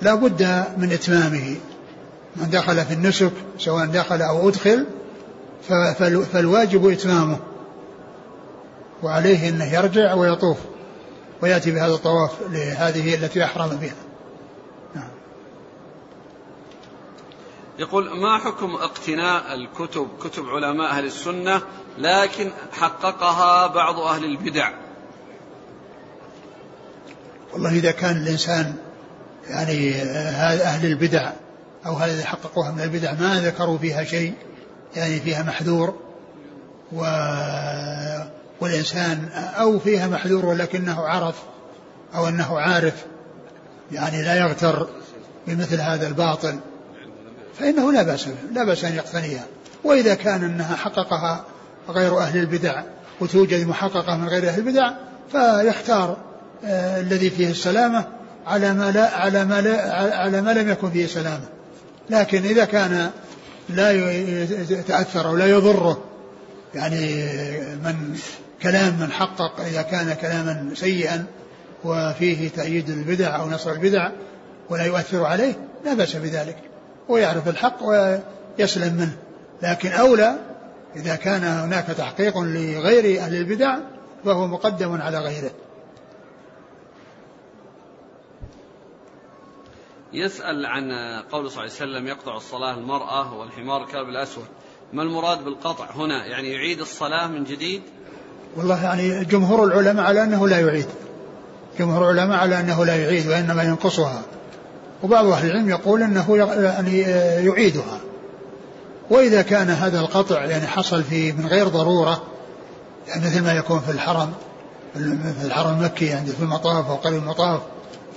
لا 0.02 0.14
بد 0.14 0.64
من 0.78 0.92
إتمامه. 0.92 1.56
من 2.36 2.50
دخل 2.50 2.84
في 2.84 2.94
النسك 2.94 3.32
سواء 3.58 3.86
دخل 3.86 4.22
أو 4.22 4.48
أدخل 4.48 4.86
فالواجب 6.32 6.88
إتمامه. 6.88 7.38
وعليه 9.02 9.48
أنه 9.48 9.74
يرجع 9.74 10.14
ويطوف. 10.14 10.58
ويأتي 11.42 11.70
بهذا 11.70 11.94
الطواف 11.94 12.30
لهذه 12.50 13.14
التي 13.14 13.44
أحرم 13.44 13.68
بها 13.68 13.94
نعم. 14.94 15.08
يقول 17.78 18.20
ما 18.20 18.38
حكم 18.38 18.74
اقتناء 18.74 19.54
الكتب 19.54 20.08
كتب 20.20 20.48
علماء 20.48 20.90
أهل 20.90 21.04
السنة 21.04 21.62
لكن 21.98 22.50
حققها 22.72 23.66
بعض 23.66 23.98
أهل 23.98 24.24
البدع 24.24 24.72
والله 27.52 27.70
إذا 27.70 27.90
كان 27.90 28.16
الإنسان 28.16 28.76
يعني 29.48 29.94
أهل 30.62 30.86
البدع 30.86 31.32
أو 31.86 31.92
هذا 31.92 32.24
حققوها 32.24 32.70
من 32.70 32.80
البدع 32.80 33.12
ما 33.12 33.40
ذكروا 33.40 33.78
فيها 33.78 34.04
شيء 34.04 34.34
يعني 34.96 35.20
فيها 35.20 35.42
محذور 35.42 35.94
و 36.92 37.04
والإنسان 38.62 39.28
أو 39.34 39.78
فيها 39.78 40.06
محذور 40.06 40.46
ولكنه 40.46 41.00
عرف 41.00 41.34
أو 42.14 42.28
أنه 42.28 42.60
عارف 42.60 42.94
يعني 43.92 44.22
لا 44.22 44.34
يغتر 44.34 44.88
بمثل 45.46 45.80
هذا 45.80 46.08
الباطل. 46.08 46.58
فإنه 47.58 47.92
لا 47.92 48.02
بأس 48.02 48.28
لا 48.52 48.64
بأس 48.64 48.84
أن 48.84 48.94
يقتنيها. 48.94 49.44
وإذا 49.84 50.14
كان 50.14 50.44
أنها 50.44 50.76
حققها 50.76 51.44
غير 51.88 52.18
أهل 52.18 52.38
البدع 52.38 52.82
وتوجد 53.20 53.66
محققة 53.66 54.16
من 54.16 54.28
غير 54.28 54.48
أهل 54.48 54.58
البدع 54.58 54.90
فيختار 55.32 56.16
آه 56.64 57.00
الذي 57.00 57.30
فيه 57.30 57.50
السلامة 57.50 58.04
على 58.46 58.74
ما 58.74 58.90
لا 58.90 59.16
على 59.16 59.44
ما 59.44 59.60
لا 59.60 59.94
على 60.16 60.40
ما 60.40 60.50
لم 60.50 60.68
يكن 60.68 60.90
فيه 60.90 61.06
سلامة. 61.06 61.44
لكن 62.10 62.42
إذا 62.42 62.64
كان 62.64 63.10
لا 63.68 63.90
يتأثر 64.70 65.28
أو 65.28 65.36
لا 65.36 65.46
يضره 65.46 66.04
يعني 66.74 67.24
من 67.84 68.18
كلام 68.62 69.00
من 69.00 69.12
حقق 69.12 69.60
إذا 69.60 69.82
كان 69.82 70.14
كلاما 70.14 70.70
سيئا 70.74 71.26
وفيه 71.84 72.48
تأييد 72.48 72.90
البدع 72.90 73.40
أو 73.40 73.50
نصر 73.50 73.72
البدع 73.72 74.10
ولا 74.70 74.84
يؤثر 74.84 75.24
عليه 75.24 75.68
لا 75.84 75.94
بأس 75.94 76.16
بذلك. 76.16 76.56
ويعرف 77.08 77.48
الحق 77.48 77.82
ويسلم 77.82 78.94
منه. 78.94 79.16
لكن 79.62 79.92
أولى 79.92 80.38
إذا 80.96 81.16
كان 81.16 81.44
هناك 81.44 81.86
تحقيق 81.86 82.38
لغير 82.38 83.20
أهل 83.20 83.34
البدع 83.34 83.78
فهو 84.24 84.46
مقدم 84.46 85.00
على 85.00 85.18
غيره. 85.18 85.50
يسأل 90.12 90.66
عن 90.66 90.92
قول 91.32 91.50
صلى 91.50 91.64
الله 91.64 91.74
عليه 91.80 91.92
وسلم 91.92 92.06
يقطع 92.06 92.36
الصلاة 92.36 92.74
المرأة 92.74 93.34
والحمار 93.34 93.84
الكلب 93.84 94.08
الأسود. 94.08 94.46
ما 94.92 95.02
المراد 95.02 95.44
بالقطع 95.44 95.90
هنا؟ 95.90 96.26
يعني 96.26 96.52
يعيد 96.52 96.80
الصلاة 96.80 97.26
من 97.26 97.44
جديد 97.44 97.82
والله 98.56 98.84
يعني 98.84 99.24
جمهور 99.24 99.64
العلماء 99.64 100.04
على 100.04 100.22
أنه 100.22 100.48
لا 100.48 100.60
يعيد. 100.60 100.86
جمهور 101.78 102.10
العلماء 102.10 102.38
على 102.38 102.60
أنه 102.60 102.84
لا 102.84 102.96
يعيد 102.96 103.26
وإنما 103.26 103.62
ينقصها. 103.62 104.22
وبعض 105.02 105.26
أهل 105.26 105.50
العلم 105.50 105.68
يقول 105.68 106.02
أنه 106.02 106.36
يعني 106.62 107.00
يعيدها. 107.46 107.98
وإذا 109.10 109.42
كان 109.42 109.70
هذا 109.70 110.00
القطع 110.00 110.44
يعني 110.44 110.66
حصل 110.66 111.02
في 111.02 111.32
من 111.32 111.46
غير 111.46 111.68
ضرورة 111.68 112.22
يعني 113.08 113.24
مثل 113.26 113.42
ما 113.42 113.52
يكون 113.52 113.80
في 113.80 113.92
الحرم 113.92 114.32
في 115.40 115.44
الحرم 115.44 115.78
المكي 115.78 116.06
يعني 116.06 116.26
في 116.26 116.42
المطاف 116.42 116.90
أو 116.90 116.96
قريب 116.96 117.22
المطاف 117.22 117.60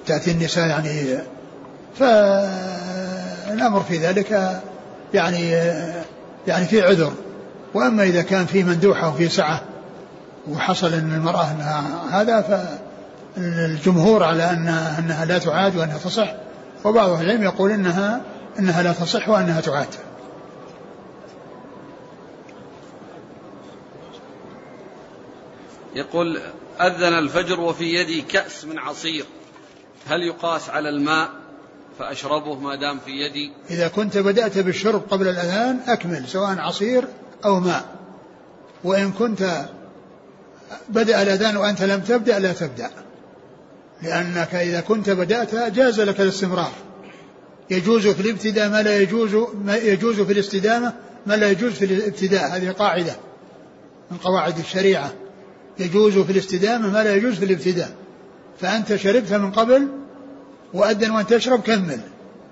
تأتي 0.06 0.32
النساء 0.32 0.68
يعني 0.68 1.18
فالأمر 2.00 3.84
في 3.84 3.98
ذلك 3.98 4.62
يعني 5.14 5.52
يعني 6.48 6.66
في 6.66 6.82
عذر. 6.82 7.14
وأما 7.74 8.04
إذا 8.04 8.22
كان 8.22 8.46
في 8.46 8.64
مندوحة 8.64 9.10
وفي 9.10 9.30
سعة 9.30 9.62
وحصل 10.50 10.94
أن 10.94 11.14
المرأة 11.14 11.52
أنها 11.52 12.22
هذا 12.22 12.70
فالجمهور 13.36 14.24
على 14.24 14.52
أنها, 14.52 15.00
أنها 15.00 15.26
لا 15.26 15.38
تعاد 15.38 15.76
وأنها 15.76 15.98
تصح 15.98 16.36
وبعض 16.84 17.10
أهل 17.10 17.26
العلم 17.26 17.44
يقول 17.44 17.72
أنها 17.72 18.22
أنها 18.60 18.84
لا 18.84 18.94
تصح 18.94 19.30
وأنها 19.30 19.62
تعاد. 19.62 19.88
يقول 25.96 26.42
أذن 26.82 27.14
الفجر 27.14 27.60
وفي 27.60 27.84
يدي 27.84 28.22
كأس 28.22 28.66
من 28.66 28.80
عصير 28.80 29.26
هل 30.08 30.22
يقاس 30.22 30.70
على 30.70 30.90
الماء؟ 30.90 31.30
فأشربه 32.00 32.56
ما 32.56 32.76
دام 32.76 33.00
في 33.06 33.12
يدي. 33.12 33.52
إذا 33.70 33.88
كنت 33.88 34.18
بدأت 34.18 34.58
بالشرب 34.58 35.02
قبل 35.10 35.28
الأذان 35.28 35.80
أكمل 35.88 36.28
سواء 36.28 36.60
عصير 36.60 37.08
أو 37.46 37.60
ماء. 37.60 37.86
وإن 38.84 39.12
كنت 39.12 39.66
بدأ 40.90 41.22
الأذان 41.22 41.58
وأنت 41.58 41.84
لم 41.84 42.02
تبدأ 42.02 42.40
لا 42.40 42.54
تبدأ. 42.54 42.90
لأنك 44.02 44.56
إذا 44.56 44.82
كنت 44.82 45.10
بدأت 45.10 45.56
جاز 45.56 46.02
لك 46.02 46.22
الاستمرار. 46.22 46.72
يجوز 47.70 48.08
في 48.08 48.22
الابتداء 48.22 48.70
ما 48.70 48.82
لا 48.82 48.98
يجوز 48.98 49.36
ما 49.66 49.76
يجوز 49.76 50.22
في 50.22 50.34
الاستدامة 50.34 50.94
ما 51.26 51.34
لا 51.34 51.50
يجوز 51.50 51.72
في 51.72 51.86
الابتداء. 51.86 52.56
هذه 52.56 52.72
قاعدة 52.72 53.16
من 54.12 54.18
قواعد 54.18 54.60
الشريعة. 54.60 55.14
يجوز 55.80 56.18
في 56.18 56.32
الاستدامة 56.32 56.90
ما 56.90 57.04
لا 57.04 57.16
يجوز 57.16 57.34
في 57.34 57.46
الابتداء. 57.46 57.90
فأنت 58.62 58.96
شربت 58.96 59.34
من 59.34 59.52
قبل 59.52 59.88
وأذن 60.74 61.12
وأن 61.12 61.28
تشرب 61.28 61.62
كمل. 61.62 62.00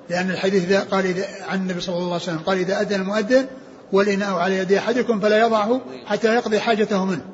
لأن 0.09 0.31
الحديث 0.31 0.63
إذا 0.63 0.79
قال 0.79 1.05
إذا 1.05 1.25
عن 1.49 1.59
النبي 1.59 1.81
صلى 1.81 1.95
الله 1.95 2.13
عليه 2.13 2.23
وسلم 2.23 2.37
قال 2.37 2.57
إذا 2.57 2.81
أذن 2.81 3.01
المؤذن 3.01 3.45
والإناء 3.91 4.33
على 4.33 4.57
يد 4.57 4.71
أحدكم 4.71 5.19
فلا 5.19 5.39
يضعه 5.39 5.81
حتى 6.05 6.35
يقضي 6.35 6.59
حاجته 6.59 7.05
منه. 7.05 7.25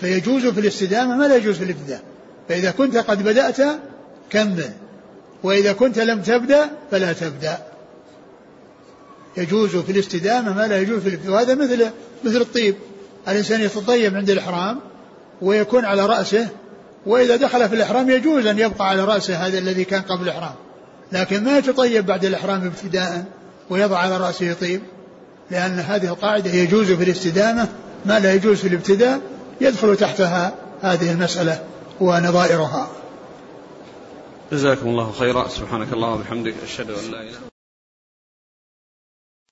فيجوز 0.00 0.46
في 0.46 0.60
الاستدامة 0.60 1.16
ما 1.16 1.24
لا 1.24 1.36
يجوز 1.36 1.56
في 1.56 1.64
الابتداء 1.64 2.02
فإذا 2.48 2.70
كنت 2.70 2.96
قد 2.96 3.22
بدأت 3.22 3.56
كمل 4.30 4.70
وإذا 5.42 5.72
كنت 5.72 5.98
لم 5.98 6.22
تبدأ 6.22 6.70
فلا 6.90 7.12
تبدأ. 7.12 7.58
يجوز 9.36 9.76
في 9.76 9.92
الاستدامة 9.92 10.54
ما 10.54 10.66
لا 10.66 10.80
يجوز 10.80 11.02
في 11.02 11.08
الابتداء 11.08 11.32
وهذا 11.34 11.54
مثل 11.54 11.86
مثل 12.24 12.36
الطيب. 12.40 12.74
الإنسان 13.28 13.60
يتطيب 13.60 14.16
عند 14.16 14.30
الإحرام 14.30 14.80
ويكون 15.42 15.84
على 15.84 16.06
رأسه 16.06 16.48
وإذا 17.06 17.36
دخل 17.36 17.68
في 17.68 17.74
الإحرام 17.74 18.10
يجوز 18.10 18.46
أن 18.46 18.58
يبقى 18.58 18.88
على 18.88 19.04
رأسه 19.04 19.34
هذا 19.34 19.58
الذي 19.58 19.84
كان 19.84 20.02
قبل 20.02 20.22
الإحرام. 20.22 20.54
لكن 21.12 21.44
ما 21.44 21.58
يتطيب 21.58 22.06
بعد 22.06 22.24
الإحرام 22.24 22.66
ابتداء 22.66 23.24
ويضع 23.70 23.98
على 23.98 24.16
رأسه 24.16 24.52
طيب 24.52 24.80
لأن 25.50 25.78
هذه 25.78 26.08
القاعدة 26.08 26.50
يجوز 26.50 26.92
في 26.92 27.04
الاستدامة 27.04 27.68
ما 28.06 28.20
لا 28.20 28.34
يجوز 28.34 28.56
في 28.56 28.68
الابتداء. 28.68 29.20
يدخل 29.60 29.96
تحتها 29.96 30.54
هذه 30.82 31.12
المسألة 31.12 31.64
ونظائرها. 32.00 32.88
جزاكم 34.52 34.88
الله 34.88 35.12
خيرا. 35.12 35.48
سبحانك 35.48 35.92
اللهم 35.92 36.20
وبحمدك 36.20 36.54
أشهد 36.64 36.90
أن 36.90 37.10
لا 37.12 37.20
إله 37.20 37.57